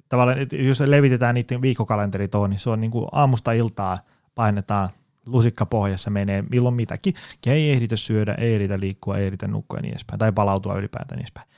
tavallaan, 0.10 0.38
että 0.38 0.56
jos 0.56 0.80
levitetään 0.80 1.36
niiden 1.36 1.62
viikkokalenteri 1.62 2.30
niin 2.50 2.60
se 2.60 2.70
on 2.70 2.82
niin 2.82 2.92
kuin 2.92 3.08
aamusta 3.12 3.52
iltaa 3.52 4.00
painetaan 4.36 4.90
lusikka 5.26 5.66
pohjassa 5.66 6.10
menee 6.10 6.42
milloin 6.42 6.76
mitäkin, 6.76 7.14
ja 7.46 7.54
ei 7.54 7.72
ehditä 7.72 7.96
syödä, 7.96 8.34
ei 8.34 8.54
ehditä 8.54 8.80
liikkua, 8.80 9.18
ei 9.18 9.26
ehditä 9.26 9.48
nukkua 9.48 9.78
ja 9.78 9.82
niin 9.82 9.92
edespäin, 9.92 10.20
tai 10.20 10.32
palautua 10.32 10.78
ylipäätään 10.78 11.18
niin 11.18 11.24
edespäin. 11.24 11.50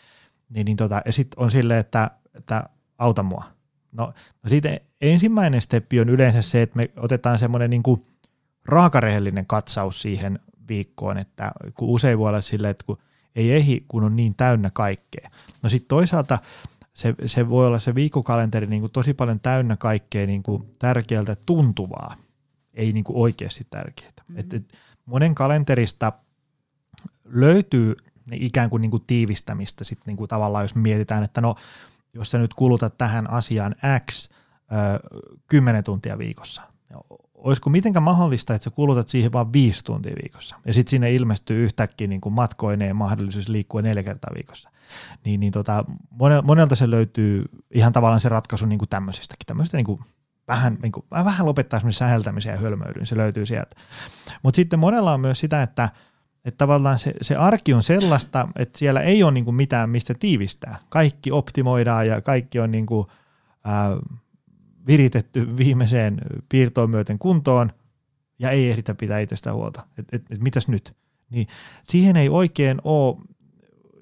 Niin, 0.49 0.65
niin 0.65 0.77
tota, 0.77 1.01
ja 1.05 1.13
sitten 1.13 1.39
on 1.43 1.51
silleen, 1.51 1.79
että, 1.79 2.11
että 2.33 2.69
auta 2.97 3.23
mua. 3.23 3.43
No, 3.91 4.13
no 4.43 4.49
siitä 4.49 4.79
ensimmäinen 5.01 5.61
steppi 5.61 5.99
on 5.99 6.09
yleensä 6.09 6.41
se, 6.41 6.61
että 6.61 6.77
me 6.77 6.89
otetaan 6.97 7.39
semmoinen 7.39 7.69
niin 7.69 7.83
kuin 7.83 8.05
raakarehellinen 8.65 9.45
katsaus 9.45 10.01
siihen 10.01 10.39
viikkoon, 10.67 11.17
että 11.17 11.51
kun 11.73 11.89
usein 11.89 12.19
voi 12.19 12.29
olla 12.29 12.41
silleen, 12.41 12.71
että 12.71 12.85
kun 12.85 12.97
ei 13.35 13.51
ehdi, 13.51 13.83
kun 13.87 14.03
on 14.03 14.15
niin 14.15 14.35
täynnä 14.35 14.69
kaikkea. 14.73 15.29
No 15.63 15.69
sitten 15.69 15.87
toisaalta 15.87 16.39
se, 16.93 17.15
se 17.25 17.49
voi 17.49 17.67
olla 17.67 17.79
se 17.79 17.95
viikkokalenteri 17.95 18.67
niin 18.67 18.81
kuin 18.81 18.91
tosi 18.91 19.13
paljon 19.13 19.39
täynnä 19.39 19.77
kaikkea 19.77 20.27
niin 20.27 20.43
kuin 20.43 20.75
tärkeältä 20.79 21.35
tuntuvaa, 21.45 22.15
ei 22.73 22.93
niin 22.93 23.03
kuin 23.03 23.17
oikeasti 23.17 23.67
tärkeää. 23.69 24.11
Mm-hmm. 24.17 24.39
Et, 24.39 24.53
et 24.53 24.77
monen 25.05 25.35
kalenterista 25.35 26.11
löytyy 27.25 27.95
ikään 28.31 28.69
kuin, 28.69 28.81
niin 28.81 28.91
kuin 28.91 29.03
tiivistämistä 29.07 29.83
sitten 29.83 30.03
niin 30.07 30.17
kuin 30.17 30.27
tavallaan, 30.27 30.63
jos 30.63 30.75
mietitään, 30.75 31.23
että 31.23 31.41
no, 31.41 31.55
jos 32.13 32.31
sä 32.31 32.37
nyt 32.37 32.53
kulutat 32.53 32.97
tähän 32.97 33.29
asiaan 33.29 33.75
X 34.11 34.29
ö, 34.71 34.99
10 35.47 35.83
tuntia 35.83 36.17
viikossa, 36.17 36.61
olisiko 37.35 37.69
mitenkään 37.69 38.03
mahdollista, 38.03 38.55
että 38.55 38.63
sä 38.63 38.69
kulutat 38.69 39.09
siihen 39.09 39.31
vain 39.31 39.53
viisi 39.53 39.83
tuntia 39.83 40.15
viikossa, 40.23 40.55
ja 40.65 40.73
sitten 40.73 40.89
sinne 40.89 41.13
ilmestyy 41.13 41.63
yhtäkkiä 41.63 42.07
niin 42.07 42.21
kuin 42.21 42.33
matkoineen 42.33 42.95
mahdollisuus 42.95 43.49
liikkua 43.49 43.81
neljä 43.81 44.03
kertaa 44.03 44.31
viikossa. 44.35 44.69
Niin, 45.25 45.39
niin 45.39 45.51
tota, 45.51 45.85
monelta 46.43 46.75
se 46.75 46.89
löytyy 46.89 47.45
ihan 47.73 47.93
tavallaan 47.93 48.21
se 48.21 48.29
ratkaisu 48.29 48.65
niin 48.65 48.79
kuin 48.79 48.89
tämmöisestäkin, 48.89 49.45
tämmöisestä 49.45 49.77
niin 49.77 49.99
vähän, 50.47 50.77
niin 50.81 50.91
vähän 51.11 51.45
lopettaa 51.45 51.81
säheltämisen 51.89 52.51
ja 52.51 52.57
hölmöilyn, 52.57 53.05
se 53.05 53.17
löytyy 53.17 53.45
sieltä. 53.45 53.75
Mutta 54.43 54.55
sitten 54.55 54.79
monella 54.79 55.13
on 55.13 55.19
myös 55.19 55.39
sitä, 55.39 55.63
että, 55.63 55.89
että 56.45 56.57
tavallaan 56.57 56.99
se, 56.99 57.13
se 57.21 57.35
arki 57.35 57.73
on 57.73 57.83
sellaista, 57.83 58.47
että 58.55 58.79
siellä 58.79 59.01
ei 59.01 59.23
ole 59.23 59.31
niin 59.31 59.45
kuin 59.45 59.55
mitään, 59.55 59.89
mistä 59.89 60.13
tiivistää. 60.13 60.77
Kaikki 60.89 61.31
optimoidaan 61.31 62.07
ja 62.07 62.21
kaikki 62.21 62.59
on 62.59 62.71
niin 62.71 62.85
kuin, 62.85 63.07
ää, 63.63 63.97
viritetty 64.87 65.57
viimeiseen 65.57 66.17
piirtoon 66.49 66.89
myöten 66.89 67.19
kuntoon 67.19 67.71
ja 68.39 68.49
ei 68.49 68.69
ehditä 68.69 68.95
pitää 68.95 69.19
itsestä 69.19 69.53
huolta. 69.53 69.85
Et, 69.97 70.05
et, 70.11 70.23
et 70.29 70.41
mitäs 70.41 70.67
nyt? 70.67 70.95
Niin 71.29 71.47
siihen 71.83 72.15
ei 72.15 72.29
oikein 72.29 72.81
ole, 72.83 73.17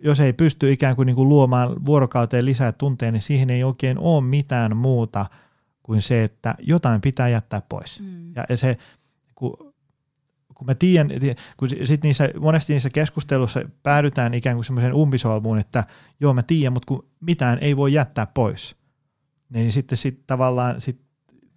jos 0.03 0.19
ei 0.19 0.33
pysty 0.33 0.71
ikään 0.71 0.95
kuin, 0.95 1.05
niin 1.05 1.15
kuin 1.15 1.29
luomaan 1.29 1.85
vuorokauteen 1.85 2.45
lisää 2.45 2.71
tunteja, 2.71 3.11
niin 3.11 3.21
siihen 3.21 3.49
ei 3.49 3.63
oikein 3.63 3.99
ole 3.99 4.23
mitään 4.23 4.77
muuta 4.77 5.25
kuin 5.83 6.01
se, 6.01 6.23
että 6.23 6.55
jotain 6.59 7.01
pitää 7.01 7.29
jättää 7.29 7.61
pois. 7.69 7.99
Mm. 7.99 8.35
Ja, 8.35 8.45
ja 8.49 8.57
se, 8.57 8.77
kun, 9.35 9.68
kun 10.60 10.66
mä 10.66 10.76
tiedän, 10.76 11.10
kun 11.57 11.70
sit 11.86 12.03
niissä, 12.03 12.30
monesti 12.39 12.74
niissä 12.74 12.89
keskusteluissa 12.89 13.62
päädytään 13.84 14.34
ikään 14.34 14.55
kuin 14.55 14.66
semmoiseen 14.66 14.93
umpisolmuun, 14.93 15.57
että 15.57 15.84
joo 16.20 16.34
mä 16.34 16.43
tiedän, 16.43 16.74
mutta 16.74 16.88
kun 16.88 17.10
mitään 17.20 17.57
ei 17.62 17.78
voi 17.78 17.93
jättää 17.93 18.26
pois– 18.26 18.76
niin 19.49 19.72
sitten 19.72 19.97
sit 19.97 20.28
tavallaan 20.28 20.82
sit 20.82 21.01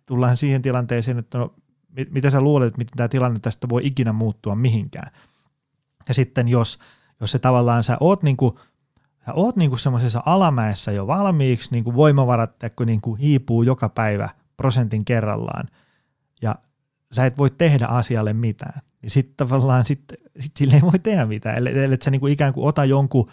tullaan 0.07 0.37
siihen 0.37 0.63
tilanteeseen, 0.63 1.19
että 1.19 1.39
no, 1.39 1.55
mit, 1.97 2.11
mitä 2.11 2.31
sä 2.31 2.41
luulet, 2.41 2.67
että 2.67 2.79
miten 2.79 2.97
tämä 2.97 3.09
tilanne 3.09 3.41
tästä 3.41 3.69
voi 3.69 3.81
ikinä 3.85 4.13
muuttua 4.13 4.55
mihinkään. 4.55 5.13
Ja 6.09 6.15
sitten 6.15 6.49
jos, 6.49 6.79
jos 7.21 7.31
se 7.31 7.39
tavallaan 7.39 7.85
sä 7.85 7.97
oot 8.01 8.23
niinku, 8.23 8.59
sä 9.27 9.33
oot 9.35 9.57
niinku 9.57 9.77
semmoisessa 9.77 10.23
alamäessä 10.27 10.93
jo 10.93 11.07
valmiiksi, 11.07 11.71
niinku 11.71 11.95
voimavarat 11.95 12.57
kun 12.77 12.87
niinku 12.87 13.15
hiipuu 13.15 13.63
joka 13.63 13.89
päivä 13.89 14.29
prosentin 14.57 15.05
kerrallaan, 15.05 15.69
ja 16.43 16.55
sä 17.13 17.27
et 17.27 17.39
voi 17.39 17.51
tehdä 17.51 17.87
asialle 17.87 18.33
mitään, 18.33 18.81
niin 19.03 19.11
sitten 19.11 19.37
tavallaan 19.37 19.85
sit, 19.85 20.03
sit 20.41 20.57
sille 20.57 20.75
ei 20.75 20.83
voi 20.83 20.99
tehdä 20.99 21.27
mitään, 21.27 21.57
ellei, 21.57 21.85
ellei 21.85 21.99
sä 22.03 22.11
niinku 22.11 22.27
ikään 22.27 22.53
kuin 22.53 22.69
ota 22.69 22.85
jonkun, 22.85 23.31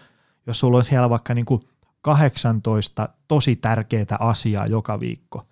jos 0.48 0.60
sulla 0.60 0.78
on 0.78 0.86
siellä 0.86 1.10
vaikka 1.10 1.34
niinku 1.34 1.60
18 2.02 3.10
tosi 3.28 3.56
tärkeää 3.56 4.18
asiaa 4.20 4.68
joka 4.68 5.00
viikko, 5.00 5.48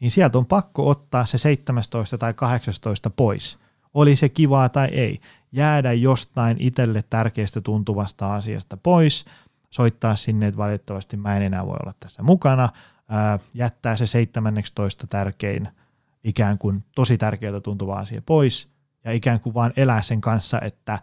niin 0.00 0.10
sieltä 0.10 0.38
on 0.38 0.46
pakko 0.46 0.88
ottaa 0.88 1.26
se 1.26 1.38
17 1.38 2.18
tai 2.18 2.34
18 2.34 3.10
pois. 3.10 3.58
Oli 3.94 4.16
se 4.16 4.28
kivaa 4.28 4.68
tai 4.68 4.88
ei. 4.88 5.20
Jäädä 5.52 5.92
jostain 5.92 6.56
itselle 6.60 7.04
tärkeästä 7.10 7.60
tuntuvasta 7.60 8.34
asiasta 8.34 8.76
pois, 8.76 9.24
soittaa 9.70 10.16
sinne, 10.16 10.46
että 10.46 10.58
valitettavasti 10.58 11.16
mä 11.16 11.36
en 11.36 11.42
enää 11.42 11.66
voi 11.66 11.76
olla 11.82 11.94
tässä 12.00 12.22
mukana, 12.22 12.68
ää, 13.08 13.38
jättää 13.54 13.96
se 13.96 14.06
17 14.06 15.06
tärkein 15.06 15.68
ikään 16.24 16.58
kuin 16.58 16.84
tosi 16.94 17.18
tärkeältä 17.18 17.60
tuntuva 17.60 17.98
asia 17.98 18.22
pois 18.26 18.71
ja 19.04 19.12
ikään 19.12 19.40
kuin 19.40 19.54
vaan 19.54 19.72
elää 19.76 20.02
sen 20.02 20.20
kanssa, 20.20 20.60
että 20.60 20.98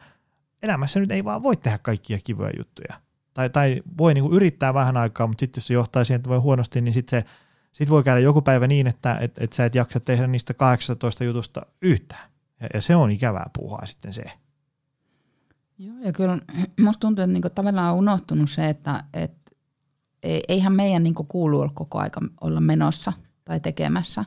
elämässä 0.63 0.99
nyt 0.99 1.11
ei 1.11 1.23
vaan 1.23 1.43
voi 1.43 1.55
tehdä 1.55 1.77
kaikkia 1.77 2.19
kivoja 2.23 2.51
juttuja 2.57 3.09
tai, 3.33 3.49
tai 3.49 3.81
voi 3.97 4.13
niin 4.13 4.23
kuin 4.23 4.33
yrittää 4.33 4.73
vähän 4.73 4.97
aikaa, 4.97 5.27
mutta 5.27 5.39
sitten 5.39 5.61
jos 5.61 5.67
se 5.67 5.73
johtaa 5.73 6.03
siihen, 6.03 6.15
että 6.19 6.29
voi 6.29 6.37
huonosti, 6.37 6.81
niin 6.81 6.93
sitten 6.93 7.21
se 7.21 7.27
sit 7.71 7.89
voi 7.89 8.03
käydä 8.03 8.19
joku 8.19 8.41
päivä 8.41 8.67
niin, 8.67 8.87
että 8.87 9.17
et, 9.21 9.37
et 9.37 9.53
sä 9.53 9.65
et 9.65 9.75
jaksa 9.75 9.99
tehdä 9.99 10.27
niistä 10.27 10.53
18 10.53 11.23
jutusta 11.23 11.61
yhtään. 11.81 12.29
Ja, 12.59 12.67
ja 12.73 12.81
se 12.81 12.95
on 12.95 13.11
ikävää 13.11 13.49
puhua 13.57 13.79
sitten 13.85 14.13
se. 14.13 14.23
Joo, 15.77 15.95
ja 16.03 16.11
kyllä 16.11 16.37
musta 16.85 16.99
tuntuu, 16.99 17.23
että 17.23 17.33
niinku 17.33 17.49
tavallaan 17.49 17.93
on 17.93 17.99
unohtunut 17.99 18.49
se, 18.49 18.69
että 18.69 19.03
et, 19.13 19.33
eihän 20.23 20.73
meidän 20.73 21.03
niinku 21.03 21.23
kuulu 21.23 21.59
olla 21.59 21.71
koko 21.73 21.99
aika 21.99 22.21
olla 22.41 22.61
menossa 22.61 23.13
tai 23.45 23.59
tekemässä. 23.59 24.25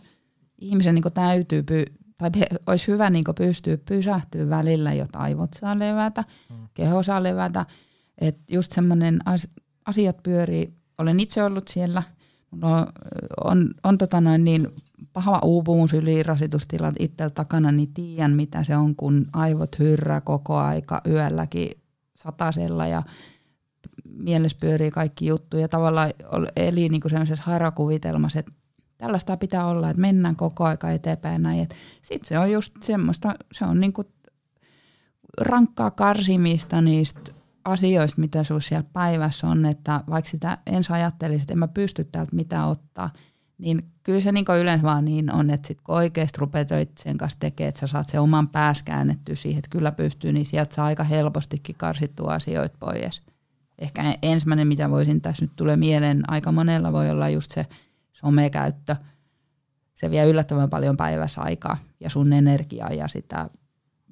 Ihmisen 0.59 0.95
niinku 0.95 1.11
täytyy, 1.11 1.63
py, 1.63 1.85
tai 2.31 2.43
olisi 2.67 2.89
hyvä 2.89 3.11
niinku 3.11 3.33
pystyä 3.33 3.77
pysähtyä 3.77 4.49
välillä, 4.49 4.93
jotta 4.93 5.19
aivot 5.19 5.51
saa 5.61 5.79
levätä, 5.79 6.25
hmm. 6.49 6.69
keho 6.75 7.03
saa 7.03 7.23
levätä– 7.23 7.67
että 8.19 8.55
just 8.55 8.73
semmoinen 8.73 9.19
asiat 9.87 10.23
pyörii, 10.23 10.75
olen 10.99 11.21
itse 11.21 11.45
ollut 11.45 11.69
siellä, 11.69 12.03
on, 12.53 12.87
on, 13.45 13.69
on 13.85 13.99
tota 13.99 14.21
noin 14.21 14.45
niin 14.45 14.69
paha 15.13 15.41
uupumus, 15.45 15.93
ylirasitustilat 15.93 16.95
itsellä 16.99 17.31
takana, 17.31 17.73
niin 17.73 17.95
tiedän 17.95 18.33
mitä 18.33 18.65
se 18.65 18.77
on, 18.77 18.97
kun 18.97 19.27
aivot 19.33 19.79
hyrrää 19.79 20.21
koko 20.21 20.57
aika 20.57 21.01
yölläkin 21.07 21.71
satasella 22.17 22.87
ja 22.87 23.03
mielessä 24.05 24.59
pyörii 24.61 24.91
kaikki 24.91 25.27
juttu. 25.27 25.57
Ja 25.57 25.69
tavallaan 25.69 26.11
eli 26.57 26.89
niin 26.89 27.03
semmoisessa 27.11 27.45
harakuvitelmassa, 27.47 28.39
että 28.39 28.53
tällaista 29.03 29.37
pitää 29.37 29.67
olla, 29.67 29.91
että 29.91 30.01
mennään 30.01 30.37
koko 30.37 30.65
aika 30.65 30.91
eteenpäin 30.91 31.43
näin. 31.43 31.69
Sitten 32.03 32.29
se 32.29 32.39
on 32.39 32.53
just 32.53 32.75
semmoista, 32.83 33.35
se 33.53 33.65
on 33.65 33.81
niin 33.81 33.93
kuin 33.93 34.09
rankkaa 35.41 35.91
karsimista 35.91 36.81
niistä 36.81 37.33
asioista, 37.65 38.21
mitä 38.21 38.45
sinulla 38.45 38.61
siellä 38.61 38.89
päivässä 38.93 39.47
on, 39.47 39.67
että 39.67 40.05
vaikka 40.11 40.31
sitä 40.31 40.59
ensin 40.67 40.95
ajattelisit, 40.95 41.43
että 41.43 41.53
en 41.53 41.59
mä 41.59 41.69
pysty 41.69 42.05
täältä 42.05 42.37
mitä 42.37 42.67
ottaa, 42.67 43.11
niin 43.59 43.83
kyllä 44.03 44.21
se 44.21 44.33
niin 44.33 44.45
yleensä 44.61 44.83
vaan 44.87 45.05
niin 45.05 45.35
on, 45.35 45.51
että 45.51 45.69
sit 45.69 45.81
kun 45.81 45.95
oikeasti 45.97 46.41
rupeat 46.41 46.69
sen 46.99 47.19
kanssa 47.19 47.39
tekemään, 47.39 47.69
että 47.69 47.81
sä 47.81 47.87
saat 47.87 48.09
sen 48.09 48.21
oman 48.21 48.49
pääs 48.49 48.83
käännettyä 48.83 49.35
siihen, 49.35 49.59
että 49.59 49.71
kyllä 49.71 49.93
pystyy, 49.93 50.33
niin 50.33 50.47
sieltä 50.47 50.75
saa 50.75 50.87
aika 50.87 51.05
helpostikin 51.05 51.77
karsittua 51.79 52.35
asioita 52.35 52.77
pois. 52.81 53.23
Ehkä 53.79 54.15
ensimmäinen, 54.23 54.69
mitä 54.69 54.91
voisin 54.91 55.21
tässä 55.21 55.45
nyt 55.45 55.57
tulee 55.57 55.77
mieleen, 55.77 56.31
aika 56.31 56.53
monella 56.53 56.93
voi 56.93 57.11
olla 57.11 57.29
just 57.29 57.51
se 57.51 57.67
somekäyttö. 58.25 58.97
Se 59.95 60.11
vie 60.11 60.27
yllättävän 60.27 60.71
paljon 60.71 60.97
päivässä 60.97 61.41
aikaa 61.41 61.77
ja 62.01 62.11
sun 62.11 62.33
energiaa 62.33 62.91
ja 62.91 63.09
sitä 63.09 63.51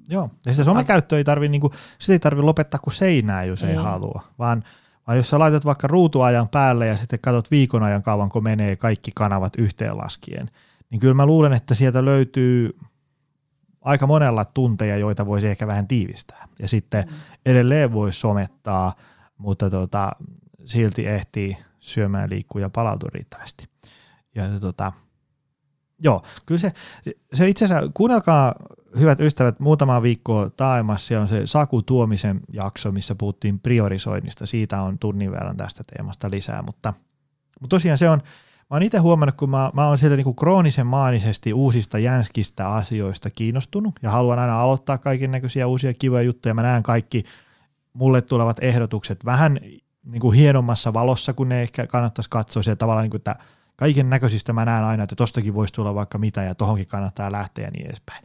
Joo, 0.08 0.30
ja 0.46 0.52
sitä 0.52 0.64
somekäyttöä 0.64 1.18
ei 1.18 1.24
tarvi, 1.24 1.48
niinku, 1.48 1.72
sitä 1.98 2.12
ei 2.12 2.18
tarvi 2.18 2.42
lopettaa 2.42 2.80
kuin 2.80 2.94
seinää, 2.94 3.44
jos 3.44 3.62
ei, 3.62 3.70
ei 3.70 3.76
halua, 3.76 4.22
vaan, 4.38 4.64
vaan 5.06 5.18
jos 5.18 5.28
sä 5.28 5.38
laitat 5.38 5.64
vaikka 5.64 5.86
ruutuajan 5.86 6.48
päälle 6.48 6.86
ja 6.86 6.96
sitten 6.96 7.18
katsot 7.18 7.50
viikon 7.50 7.82
ajan 7.82 8.02
kauan, 8.02 8.30
menee 8.40 8.76
kaikki 8.76 9.10
kanavat 9.14 9.52
yhteenlaskien, 9.58 10.50
niin 10.90 11.00
kyllä 11.00 11.14
mä 11.14 11.26
luulen, 11.26 11.52
että 11.52 11.74
sieltä 11.74 12.04
löytyy 12.04 12.76
aika 13.80 14.06
monella 14.06 14.44
tunteja, 14.44 14.96
joita 14.96 15.26
voisi 15.26 15.46
ehkä 15.46 15.66
vähän 15.66 15.88
tiivistää. 15.88 16.48
Ja 16.58 16.68
sitten 16.68 17.04
mm. 17.04 17.14
edelleen 17.46 17.92
voi 17.92 18.12
somettaa, 18.12 18.94
mutta 19.38 19.70
tota, 19.70 20.12
silti 20.64 21.06
ehtii 21.06 21.56
syömään, 21.80 22.30
liikkua 22.30 22.60
ja 22.60 22.70
palautua 22.70 23.08
riittävästi. 23.14 23.68
Ja 24.34 24.60
tota, 24.60 24.92
joo, 25.98 26.22
kyllä 26.46 26.60
se, 26.60 26.72
se 27.32 27.48
itse 27.48 27.64
asiassa, 27.64 27.90
kuunnelkaa 27.94 28.54
hyvät 28.98 29.20
ystävät, 29.20 29.60
muutama 29.60 30.02
viikko 30.02 30.50
taaemassa 30.56 31.20
on 31.20 31.28
se 31.28 31.46
Saku 31.46 31.82
Tuomisen 31.82 32.40
jakso, 32.52 32.92
missä 32.92 33.14
puhuttiin 33.14 33.60
priorisoinnista. 33.60 34.46
Siitä 34.46 34.82
on 34.82 34.98
tunnin 34.98 35.32
verran 35.32 35.56
tästä 35.56 35.84
teemasta 35.84 36.30
lisää, 36.30 36.62
mutta, 36.62 36.92
mutta 37.60 37.76
tosiaan 37.76 37.98
se 37.98 38.10
on, 38.10 38.18
mä 38.70 38.74
oon 38.74 38.82
itse 38.82 38.98
huomannut, 38.98 39.36
kun 39.36 39.50
mä, 39.50 39.70
mä 39.74 39.86
oon 39.88 39.98
siellä 39.98 40.16
niinku 40.16 40.34
kroonisen 40.34 40.86
maanisesti 40.86 41.52
uusista 41.52 41.98
jänskistä 41.98 42.68
asioista 42.68 43.30
kiinnostunut 43.30 43.94
ja 44.02 44.10
haluan 44.10 44.38
aina 44.38 44.62
aloittaa 44.62 44.98
kaiken 44.98 45.30
näköisiä 45.30 45.66
uusia 45.66 45.94
kivoja 45.94 46.22
juttuja. 46.22 46.54
Mä 46.54 46.62
näen 46.62 46.82
kaikki 46.82 47.24
mulle 47.92 48.22
tulevat 48.22 48.56
ehdotukset 48.62 49.24
vähän 49.24 49.58
niin 50.04 50.20
kuin 50.20 50.36
hienommassa 50.36 50.94
valossa, 50.94 51.32
kun 51.32 51.48
ne 51.48 51.62
ehkä 51.62 51.86
kannattaisi 51.86 52.30
katsoa. 52.30 52.62
Se 52.62 52.76
tavallaan, 52.76 53.02
niin 53.02 53.10
kuin, 53.10 53.18
että 53.18 53.36
kaiken 53.80 54.10
näköisistä 54.10 54.52
mä 54.52 54.64
näen 54.64 54.84
aina, 54.84 55.02
että 55.02 55.16
tostakin 55.16 55.54
voisi 55.54 55.74
tulla 55.74 55.94
vaikka 55.94 56.18
mitä 56.18 56.42
ja 56.42 56.54
tohonkin 56.54 56.86
kannattaa 56.86 57.32
lähteä 57.32 57.64
ja 57.64 57.70
niin 57.70 57.86
edespäin. 57.86 58.24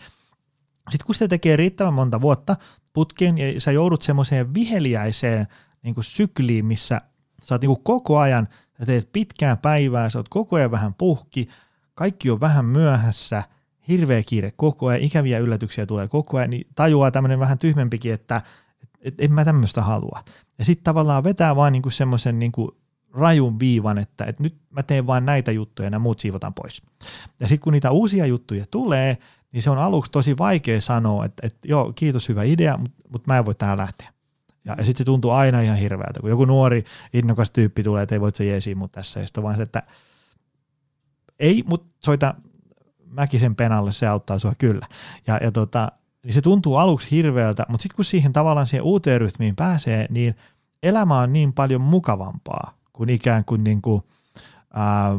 Sitten 0.90 1.06
kun 1.06 1.16
se 1.16 1.28
tekee 1.28 1.56
riittävän 1.56 1.94
monta 1.94 2.22
vuotta 2.22 2.56
putkeen 2.94 3.38
ja 3.38 3.62
sä 3.62 3.72
joudut 3.72 4.02
semmoiseen 4.02 4.54
viheliäiseen 4.54 5.48
niin 5.84 5.96
kuin 5.96 6.04
sykliin, 6.04 6.66
missä 6.66 7.02
sä 7.44 7.56
oot 7.56 7.62
niin 7.62 7.68
kuin 7.68 7.84
koko 7.84 8.20
ajan, 8.20 8.48
sä 8.80 8.86
teet 8.86 9.10
pitkään 9.14 9.58
päivää, 9.58 10.10
sä 10.10 10.20
oot 10.20 10.30
koko 10.30 10.56
ajan 10.56 10.72
vähän 10.72 10.94
puhki, 10.94 11.50
kaikki 11.94 12.32
on 12.32 12.40
vähän 12.40 12.66
myöhässä, 12.66 13.44
hirveä 13.88 14.24
kiire 14.24 14.52
koko 14.56 14.88
ajan, 14.88 15.02
ikäviä 15.02 15.40
yllätyksiä 15.40 15.86
tulee 15.86 16.08
koko 16.08 16.38
ajan, 16.38 16.50
niin 16.50 16.68
tajuaa 16.76 17.12
tämmöinen 17.12 17.40
vähän 17.40 17.58
tyhmempikin, 17.58 18.14
että 18.14 18.42
et, 19.02 19.14
en 19.18 19.32
mä 19.34 19.46
tämmöistä 19.46 19.82
halua. 19.82 20.24
Ja 20.60 20.66
sitten 20.66 20.84
tavallaan 20.84 21.24
vetää 21.24 21.56
vaan 21.56 21.74
niinku 21.74 21.90
semmoisen 21.90 22.40
niinku 22.40 22.78
rajun 23.16 23.60
viivan, 23.60 23.98
että 23.98 24.26
et 24.26 24.40
nyt 24.40 24.56
mä 24.70 24.84
teen 24.84 25.08
vain 25.08 25.26
näitä 25.26 25.52
juttuja 25.52 25.86
ja 25.86 25.90
nämä 25.90 26.04
muut 26.04 26.20
siivotaan 26.20 26.54
pois. 26.54 26.82
Ja 27.40 27.48
sitten 27.48 27.64
kun 27.64 27.74
niitä 27.74 27.92
uusia 27.92 28.26
juttuja 28.26 28.66
tulee, 28.72 29.18
niin 29.52 29.64
se 29.64 29.70
on 29.70 29.78
aluksi 29.78 30.12
tosi 30.12 30.38
vaikea 30.38 30.82
sanoa, 30.82 31.26
että, 31.26 31.48
että 31.48 31.68
joo, 31.68 31.94
kiitos, 31.96 32.30
hyvä 32.30 32.44
idea, 32.44 32.78
mutta, 32.78 33.04
mutta 33.10 33.32
mä 33.32 33.38
en 33.38 33.46
voi 33.46 33.56
tähän 33.56 33.78
lähteä. 33.78 34.14
Ja, 34.66 34.76
ja 34.78 34.84
sitten 34.84 34.98
se 34.98 35.04
tuntuu 35.04 35.32
aina 35.32 35.62
ihan 35.62 35.78
hirveältä, 35.78 36.20
kun 36.20 36.30
joku 36.30 36.46
nuori, 36.46 36.84
innokas 37.14 37.52
tyyppi 37.52 37.84
tulee, 37.84 38.04
että 38.04 38.16
ei 38.16 38.22
voi 38.22 38.32
se 38.34 38.46
jeesi 38.46 38.76
mut 38.76 38.92
tässä, 38.92 39.20
ja 39.20 39.28
sitten 39.28 39.44
vaan 39.44 39.56
se, 39.56 39.62
että 39.62 39.84
ei, 41.40 41.64
mutta 41.68 41.88
soita 42.06 42.34
Mäkisen 43.06 43.56
penalle, 43.56 43.94
se 43.94 44.08
auttaa 44.08 44.40
sua 44.40 44.54
kyllä. 44.58 44.88
Ja, 45.28 45.40
ja 45.44 45.52
tota, 45.52 45.92
niin 46.24 46.34
se 46.34 46.42
tuntuu 46.42 46.76
aluksi 46.76 47.12
hirveältä, 47.12 47.66
mutta 47.70 47.84
sitten 47.84 47.96
kun 47.96 48.06
siihen 48.06 48.34
tavallaan 48.34 48.68
siihen 48.68 48.84
uuteen 48.84 49.22
rytmiin 49.22 49.56
pääsee, 49.56 50.08
niin 50.10 50.36
elämä 50.84 51.20
on 51.20 51.34
niin 51.34 51.54
paljon 51.54 51.82
mukavampaa 51.82 52.74
kuin 52.96 53.10
ikään 53.10 53.46
kuin, 53.46 53.64
niin 53.64 53.82
kuin 53.82 54.02
ää, 54.74 55.12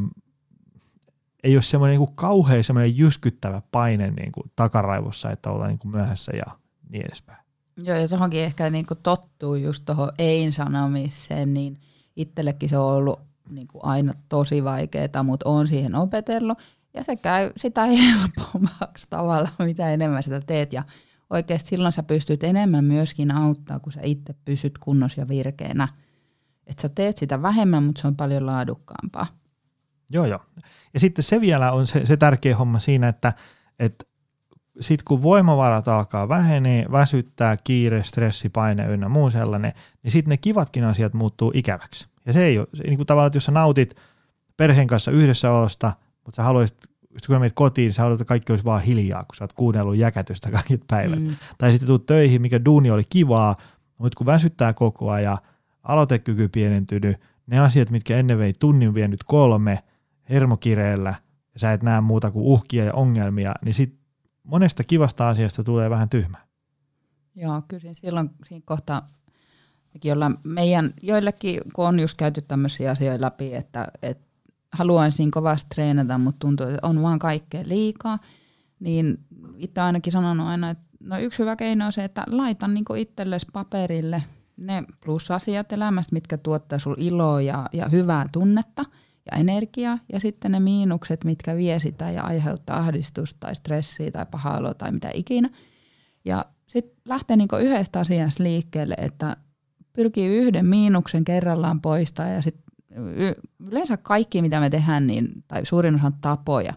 ei 1.45 1.57
ole 1.57 1.63
semmoinen 1.63 1.99
niin 1.99 2.07
kuin 2.07 2.17
kauhean 2.17 2.65
semmoinen 2.65 2.97
jyskyttävä 2.97 3.63
paine 3.73 4.11
niin 4.11 4.33
kuin 4.33 4.53
takaraivossa, 4.57 5.31
että 5.31 5.51
ollaan 5.51 5.69
niin 5.69 5.79
kuin 5.79 5.93
myöhässä 5.93 6.33
ja 6.37 6.45
niin 6.89 7.07
edespäin. 7.07 7.39
Joo, 7.77 7.97
ja 7.97 8.09
tuohonkin 8.09 8.41
ehkä 8.41 8.71
niin 8.71 8.87
kuin 8.87 8.99
tottuu 9.03 9.55
just 9.55 9.85
tuohon 9.85 10.13
ei-sanomiseen, 10.19 11.55
niin 11.55 11.81
itsellekin 12.17 12.69
se 12.69 12.79
on 12.79 12.95
ollut 12.95 13.21
niin 13.51 13.69
kuin 13.69 13.85
aina 13.85 14.15
tosi 14.29 14.65
vaikeaa, 14.65 15.23
mutta 15.23 15.49
on 15.49 15.69
siihen 15.69 15.95
opetellut. 15.95 16.59
Ja 16.95 17.05
se 17.05 17.17
käy 17.17 17.53
sitä 17.57 17.85
helpommaksi 18.05 19.07
tavalla, 19.11 19.49
mitä 19.59 19.91
enemmän 19.91 20.23
sitä 20.23 20.41
teet. 20.41 20.73
Ja 20.73 20.83
oikeasti 21.31 21.69
silloin 21.69 21.93
sä 21.93 22.03
pystyt 22.03 22.45
enemmän 22.45 22.85
myöskin 22.85 23.31
auttaa, 23.31 23.81
kun 23.81 23.93
sä 23.93 24.01
itse 24.03 24.35
pysyt 24.45 24.79
kunnossa 24.79 25.21
ja 25.21 25.29
virkeänä. 25.29 25.89
Että 26.67 26.83
sä 26.83 26.89
teet 26.89 27.17
sitä 27.17 27.43
vähemmän, 27.43 27.83
mutta 27.83 28.01
se 28.01 28.09
on 28.09 28.17
paljon 28.17 28.47
laadukkaampaa. 28.47 29.27
Joo, 30.11 30.27
joo. 30.27 30.41
Ja 30.95 31.01
sitten 31.01 31.23
se 31.23 31.41
vielä 31.41 31.73
on 31.73 31.87
se, 31.87 32.07
se 32.07 32.17
tärkeä 32.17 32.57
homma 32.57 32.79
siinä, 32.79 33.09
että, 33.09 33.33
että 33.79 34.05
sitten 34.81 35.05
kun 35.05 35.23
voimavarat 35.23 35.89
alkaa 35.89 36.29
vähenee, 36.29 36.87
väsyttää, 36.93 37.57
kiire, 37.57 38.03
stressi, 38.03 38.49
paine 38.49 38.87
ynnä 38.87 39.09
muu 39.09 39.31
sellainen, 39.31 39.73
niin 40.03 40.13
sitten 40.13 40.31
ne 40.31 40.37
kivatkin 40.37 40.85
asiat 40.85 41.15
muuttuu 41.15 41.53
ikäväksi. 41.55 42.07
Ja 42.27 42.33
se 42.33 42.45
ei 42.45 42.59
ole, 42.59 42.69
se, 42.75 42.83
niin 42.83 42.97
kuin 42.97 43.07
tavallaan, 43.07 43.27
että 43.27 43.37
jos 43.37 43.45
sä 43.45 43.53
nautit 43.53 43.97
perheen 44.57 44.87
kanssa 44.87 45.11
yhdessä 45.11 45.53
olosta, 45.53 45.93
mutta 46.25 46.37
sä 46.37 46.43
haluaisit, 46.43 46.79
kun 47.27 47.37
menet 47.37 47.53
kotiin, 47.55 47.95
sä 47.95 48.03
haluat, 48.03 48.21
että 48.21 48.29
kaikki 48.29 48.53
olisi 48.53 48.65
vaan 48.65 48.83
hiljaa, 48.83 49.25
kun 49.25 49.37
sä 49.37 49.45
oot 49.45 49.53
kuunnellut 49.53 49.97
jäkätystä 49.97 50.51
kaikki 50.57 50.81
päivät. 50.89 51.23
Mm. 51.23 51.37
Tai 51.59 51.71
sitten 51.71 51.87
tuut 51.87 52.07
töihin, 52.07 52.43
mikä 52.43 52.65
duuni 52.65 52.91
oli 52.91 53.05
kivaa, 53.09 53.57
mutta 53.99 54.17
kun 54.17 54.27
väsyttää 54.27 54.73
koko 54.73 55.11
ajan, 55.11 55.39
aloitekyky 55.89 56.49
pienentynyt, 56.49 57.17
ne 57.47 57.59
asiat, 57.59 57.91
mitkä 57.91 58.17
ennen 58.17 58.39
vei 58.39 58.53
tunnin 58.53 58.95
vienyt 58.95 59.25
kolme, 59.25 59.83
hermokireellä, 60.31 61.15
ja 61.55 61.61
sä 61.61 61.73
et 61.73 61.83
näe 61.83 62.01
muuta 62.01 62.31
kuin 62.31 62.45
uhkia 62.45 62.85
ja 62.85 62.95
ongelmia, 62.95 63.55
niin 63.65 63.75
sit 63.75 63.99
monesta 64.43 64.85
kivasta 64.85 65.29
asiasta 65.29 65.65
tulee 65.65 65.91
vähän 65.91 66.09
tyhmä. 66.09 66.39
Joo, 67.35 67.63
kyllä 67.69 67.95
silloin 67.95 68.31
siinä 68.47 68.63
kohtaa 68.65 69.07
jolla 70.05 70.31
meidän 70.45 70.95
joillekin, 71.03 71.61
kun 71.75 71.87
on 71.87 72.01
just 72.01 72.17
käyty 72.17 72.43
tämmöisiä 72.43 72.91
asioita 72.91 73.25
läpi, 73.25 73.55
että, 73.55 73.87
että 74.03 74.27
haluaisin 74.73 75.31
kovasti 75.31 75.69
treenata, 75.75 76.19
mutta 76.19 76.39
tuntuu, 76.39 76.67
että 76.67 76.87
on 76.87 77.03
vaan 77.03 77.19
kaikkea 77.19 77.63
liikaa, 77.65 78.19
niin 78.81 79.19
itse 79.57 79.81
ainakin 79.81 80.13
sanonut 80.13 80.47
aina, 80.47 80.71
että 80.71 80.85
no 81.01 81.19
yksi 81.19 81.39
hyvä 81.39 81.57
keino 81.57 81.87
on 81.87 81.93
se, 81.93 82.05
että 82.05 82.25
laita 82.31 82.69
niin 82.69 82.85
itsellesi 82.97 83.47
paperille 83.53 84.23
ne 84.57 84.85
plus-asiat 85.05 85.73
elämästä, 85.73 86.15
mitkä 86.15 86.39
tuottaa 86.39 86.79
sinulle 86.79 87.05
iloa 87.05 87.41
ja, 87.41 87.67
ja 87.73 87.89
hyvää 87.89 88.27
tunnetta 88.33 88.85
ja 89.33 89.39
energiaa, 89.39 89.99
ja 90.13 90.21
sitten 90.21 90.53
ne 90.53 90.61
miinukset, 90.61 91.25
mitkä 91.25 91.57
vie 91.57 91.79
sitä 91.79 92.11
ja 92.11 92.23
aiheuttaa 92.23 92.79
ahdistusta 92.79 93.41
tai 93.41 93.55
stressiä 93.55 94.11
tai 94.11 94.27
pahaa 94.31 94.75
tai 94.75 94.93
mitä 94.93 95.11
ikinä. 95.15 95.51
Ja 96.25 96.45
sitten 96.67 96.97
lähtee 97.05 97.37
niin 97.37 97.49
yhdestä 97.61 98.01
asiasta 98.01 98.43
liikkeelle, 98.43 98.95
että 98.99 99.37
pyrkii 99.93 100.37
yhden 100.39 100.67
miinuksen 100.67 101.25
kerrallaan 101.25 101.81
poistaa 101.81 102.29
ja 102.29 102.43
sitten 102.43 102.67
yleensä 103.71 103.97
kaikki, 103.97 104.43
mitä 104.43 104.61
me 104.61 104.71
tehdään, 104.71 105.07
niin, 105.07 105.45
tai 105.49 105.67
suurin 105.67 105.95
osa 105.95 106.13
tapoja. 106.21 106.73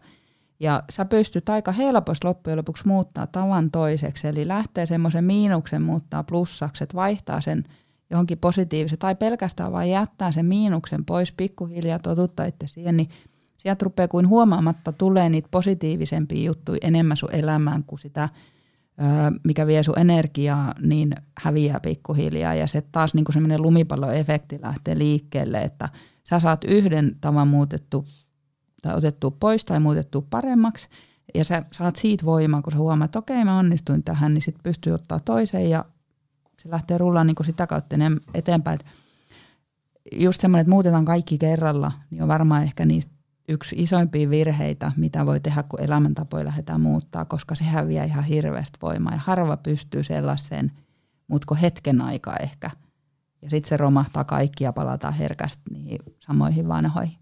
Ja 0.59 0.83
sä 0.89 1.05
pystyt 1.05 1.49
aika 1.49 1.71
helposti 1.71 2.27
loppujen 2.27 2.57
lopuksi 2.57 2.87
muuttaa 2.87 3.27
tavan 3.27 3.71
toiseksi, 3.71 4.27
eli 4.27 4.47
lähtee 4.47 4.85
semmoisen 4.85 5.23
miinuksen 5.23 5.81
muuttaa 5.81 6.23
plussaksi, 6.23 6.83
että 6.83 6.95
vaihtaa 6.95 7.41
sen 7.41 7.63
johonkin 8.09 8.37
positiivisen, 8.37 8.99
tai 8.99 9.15
pelkästään 9.15 9.71
vain 9.71 9.91
jättää 9.91 10.31
sen 10.31 10.45
miinuksen 10.45 11.05
pois 11.05 11.31
pikkuhiljaa, 11.31 11.99
totutta 11.99 12.45
itse 12.45 12.67
siihen, 12.67 12.97
niin 12.97 13.09
sieltä 13.57 13.83
rupeaa 13.83 14.07
kuin 14.07 14.27
huomaamatta 14.27 14.91
tulee 14.91 15.29
niitä 15.29 15.47
positiivisempia 15.51 16.45
juttuja 16.45 16.79
enemmän 16.81 17.17
sun 17.17 17.35
elämään 17.35 17.83
kuin 17.83 17.99
sitä 17.99 18.29
mikä 19.43 19.67
vie 19.67 19.83
sun 19.83 19.99
energiaa, 19.99 20.73
niin 20.81 21.11
häviää 21.41 21.79
pikkuhiljaa. 21.79 22.53
Ja 22.53 22.67
se 22.67 22.81
taas 22.81 23.13
niin 23.13 23.25
semmoinen 23.33 23.61
lumipalloefekti 23.61 24.59
lähtee 24.61 24.97
liikkeelle, 24.97 25.61
että 25.61 25.89
sä 26.23 26.39
saat 26.39 26.63
yhden 26.63 27.15
tavan 27.21 27.47
muutettu 27.47 28.05
tai 28.81 28.95
otettu 28.95 29.31
pois 29.31 29.65
tai 29.65 29.79
muutettu 29.79 30.21
paremmaksi, 30.21 30.87
ja 31.35 31.45
sä 31.45 31.63
saat 31.71 31.95
siitä 31.95 32.25
voimaa, 32.25 32.61
kun 32.61 32.71
sä 32.71 32.77
huomaat, 32.77 33.09
että 33.09 33.19
okei, 33.19 33.45
mä 33.45 33.59
onnistuin 33.59 34.03
tähän, 34.03 34.33
niin 34.33 34.41
sitten 34.41 34.63
pystyy 34.63 34.93
ottaa 34.93 35.19
toiseen 35.19 35.69
ja 35.69 35.85
se 36.59 36.71
lähtee 36.71 36.97
rullaan 36.97 37.27
niin 37.27 37.35
sitä 37.45 37.67
kautta 37.67 37.95
eteenpäin. 38.33 38.79
Että 38.79 38.91
just 40.11 40.41
semmoinen, 40.41 40.61
että 40.61 40.71
muutetaan 40.71 41.05
kaikki 41.05 41.37
kerralla, 41.37 41.91
niin 42.09 42.21
on 42.21 42.27
varmaan 42.27 42.63
ehkä 42.63 42.85
niistä 42.85 43.13
yksi 43.49 43.75
isoimpia 43.79 44.29
virheitä, 44.29 44.91
mitä 44.97 45.25
voi 45.25 45.39
tehdä, 45.39 45.63
kun 45.63 45.81
elämäntapoja 45.81 46.45
lähdetään 46.45 46.81
muuttaa, 46.81 47.25
koska 47.25 47.55
se 47.55 47.63
häviää 47.63 48.05
ihan 48.05 48.23
hirveästi 48.23 48.79
voimaa. 48.81 49.13
Ja 49.13 49.19
harva 49.23 49.57
pystyy 49.57 50.03
sellaiseen, 50.03 50.71
mutta 51.27 51.55
hetken 51.55 52.01
aikaa 52.01 52.37
ehkä. 52.37 52.71
Ja 53.41 53.49
sitten 53.49 53.69
se 53.69 53.77
romahtaa 53.77 54.23
kaikki 54.23 54.63
ja 54.63 54.73
palataan 54.73 55.13
herkästi 55.13 55.61
niihin 55.71 55.99
samoihin 56.19 56.67
vanhoihin. 56.67 57.17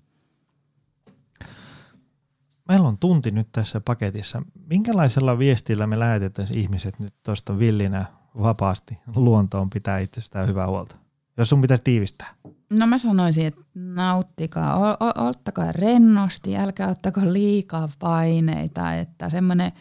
Meillä 2.67 2.87
on 2.87 2.97
tunti 2.97 3.31
nyt 3.31 3.47
tässä 3.51 3.81
paketissa. 3.81 4.41
Minkälaisella 4.69 5.39
viestillä 5.39 5.87
me 5.87 5.99
lähetetään 5.99 6.47
ihmiset 6.51 6.99
nyt 6.99 7.13
tuosta 7.23 7.59
villinä 7.59 8.05
vapaasti 8.41 8.97
luontoon 9.15 9.69
pitää 9.69 9.99
itsestään 9.99 10.47
hyvää 10.47 10.67
huolta? 10.67 10.95
Jos 11.37 11.49
sun 11.49 11.61
pitäisi 11.61 11.83
tiivistää. 11.83 12.33
No 12.69 12.87
mä 12.87 12.97
sanoisin, 12.97 13.45
että 13.45 13.61
nauttikaa, 13.75 14.77
o- 14.77 15.05
o- 15.05 15.27
ottakaa 15.27 15.71
rennosti, 15.71 16.57
älkää 16.57 16.89
ottako 16.89 17.21
liikaa 17.23 17.89
paineita, 17.99 18.93
että 18.93 19.29
semmoinen 19.29 19.71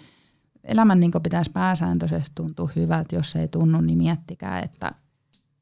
elämän 0.64 1.01
niin 1.01 1.11
pitäisi 1.22 1.51
pääsääntöisesti 1.51 2.32
tuntua 2.34 2.70
hyvältä, 2.76 3.16
jos 3.16 3.37
ei 3.37 3.49
tunnu, 3.49 3.80
niin 3.80 3.99
miettikää, 3.99 4.61
että 4.61 4.93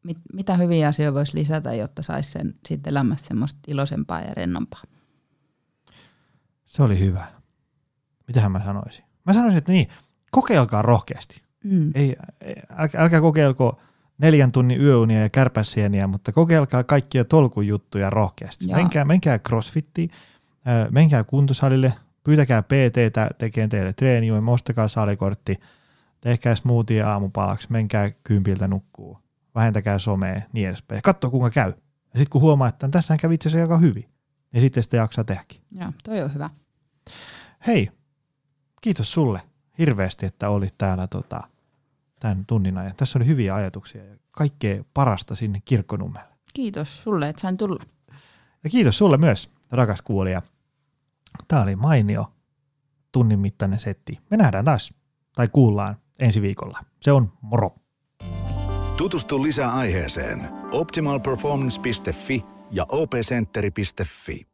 mit, 0.03 0.19
mitä 0.33 0.57
hyviä 0.57 0.89
asioita 0.89 1.15
voisi 1.15 1.35
lisätä, 1.35 1.75
jotta 1.75 2.03
saisi 2.03 2.31
sen 2.31 2.55
sitten 2.69 2.91
elämässä 2.91 3.27
semmoista 3.27 3.61
iloisempaa 3.69 4.21
ja 4.21 4.35
rennompaa. 4.35 4.83
Se 6.75 6.83
oli 6.83 7.01
hyvä. 7.01 7.27
Mitähän 8.29 8.53
mä 8.53 8.65
sanoisin? 8.65 9.05
Mä 9.27 9.33
sanoisin, 9.33 9.59
että 9.59 9.73
niin, 9.73 9.89
kokeilkaa 10.31 10.83
rohkeasti. 10.83 11.43
Mm. 11.65 11.91
Ei, 11.95 12.17
älkää, 12.77 13.03
älkää 13.03 13.21
kokeilko 13.21 13.81
neljän 14.19 14.53
tunnin 14.53 14.81
yöunia 14.81 15.21
ja 15.21 15.29
kärpäsieniä, 15.29 16.07
mutta 16.07 16.33
kokeilkaa 16.33 16.85
kaikkia 16.85 17.25
tolkujuttuja 17.25 18.11
rohkeasti. 18.11 18.67
Menkää, 18.67 19.05
menkää 19.05 19.39
crossfittiin, 19.39 20.11
menkää 20.91 21.25
kuntosalille, 21.25 21.93
pyytäkää 22.25 22.63
PT 22.63 23.37
tekemään 23.39 23.69
teille 23.69 23.93
treenijoin, 23.93 24.49
ostakaa 24.49 24.89
salikortti, 24.89 25.61
tehkää 26.21 26.55
smoothie 26.55 27.03
aamupalaksi, 27.03 27.73
menkää 27.73 28.11
kympiltä 28.25 28.69
nukkuu, 28.69 29.19
vähentäkää 29.55 29.99
somea, 29.99 30.41
niin 30.53 30.69
edespäin. 30.69 31.03
Katso 31.03 31.31
kuinka 31.31 31.51
käy. 31.51 31.69
Ja 32.15 32.19
sitten 32.19 32.31
kun 32.31 32.41
huomaa, 32.41 32.69
että 32.69 32.89
tässä 32.89 33.17
kävi 33.17 33.35
itse 33.35 33.49
asiassa 33.49 33.65
aika 33.65 33.79
hyvin, 33.79 34.05
niin 34.53 34.61
sitten 34.61 34.83
sitä 34.83 34.97
jaksaa 34.97 35.25
tehdäkin. 35.25 35.61
Joo, 35.71 35.93
toi 36.05 36.23
on 36.23 36.35
hyvä. 36.35 36.51
Hei, 37.67 37.91
kiitos 38.81 39.13
sulle 39.13 39.41
hirveästi, 39.79 40.27
että 40.27 40.49
olit 40.49 40.79
täällä 40.79 41.07
tota, 41.07 41.41
tämän 42.21 42.47
tunnin 42.47 42.79
ajan. 42.79 42.95
Tässä 42.97 43.19
oli 43.19 43.27
hyviä 43.27 43.55
ajatuksia 43.55 44.05
ja 44.05 44.17
kaikkea 44.31 44.85
parasta 44.95 45.37
sinne 45.37 45.63
kirkkonummelle. 45.65 46.29
Kiitos 46.55 47.03
sulle, 47.03 47.29
että 47.29 47.43
sain 47.43 47.57
tulla. 47.57 47.85
Ja 48.65 48.71
kiitos 48.71 48.99
sulle 48.99 49.17
myös, 49.17 49.51
rakas 49.71 50.03
kuulija. 50.03 50.43
Tämä 51.49 51.63
oli 51.63 51.77
mainio 51.77 52.33
tunnin 53.13 53.39
mittainen 53.39 53.81
setti. 53.81 54.21
Me 54.31 54.37
nähdään 54.37 54.65
taas 54.65 54.95
tai 55.35 55.49
kuullaan 55.49 55.97
ensi 56.19 56.43
viikolla. 56.43 56.79
Se 57.01 57.13
on 57.13 57.33
moro. 57.41 57.75
Tutustu 58.97 59.43
lisää 59.43 59.75
aiheeseen 59.75 60.49
optimalperformance.fi 60.73 62.45
ja 62.71 62.87
opcenteri.fi. 62.89 64.54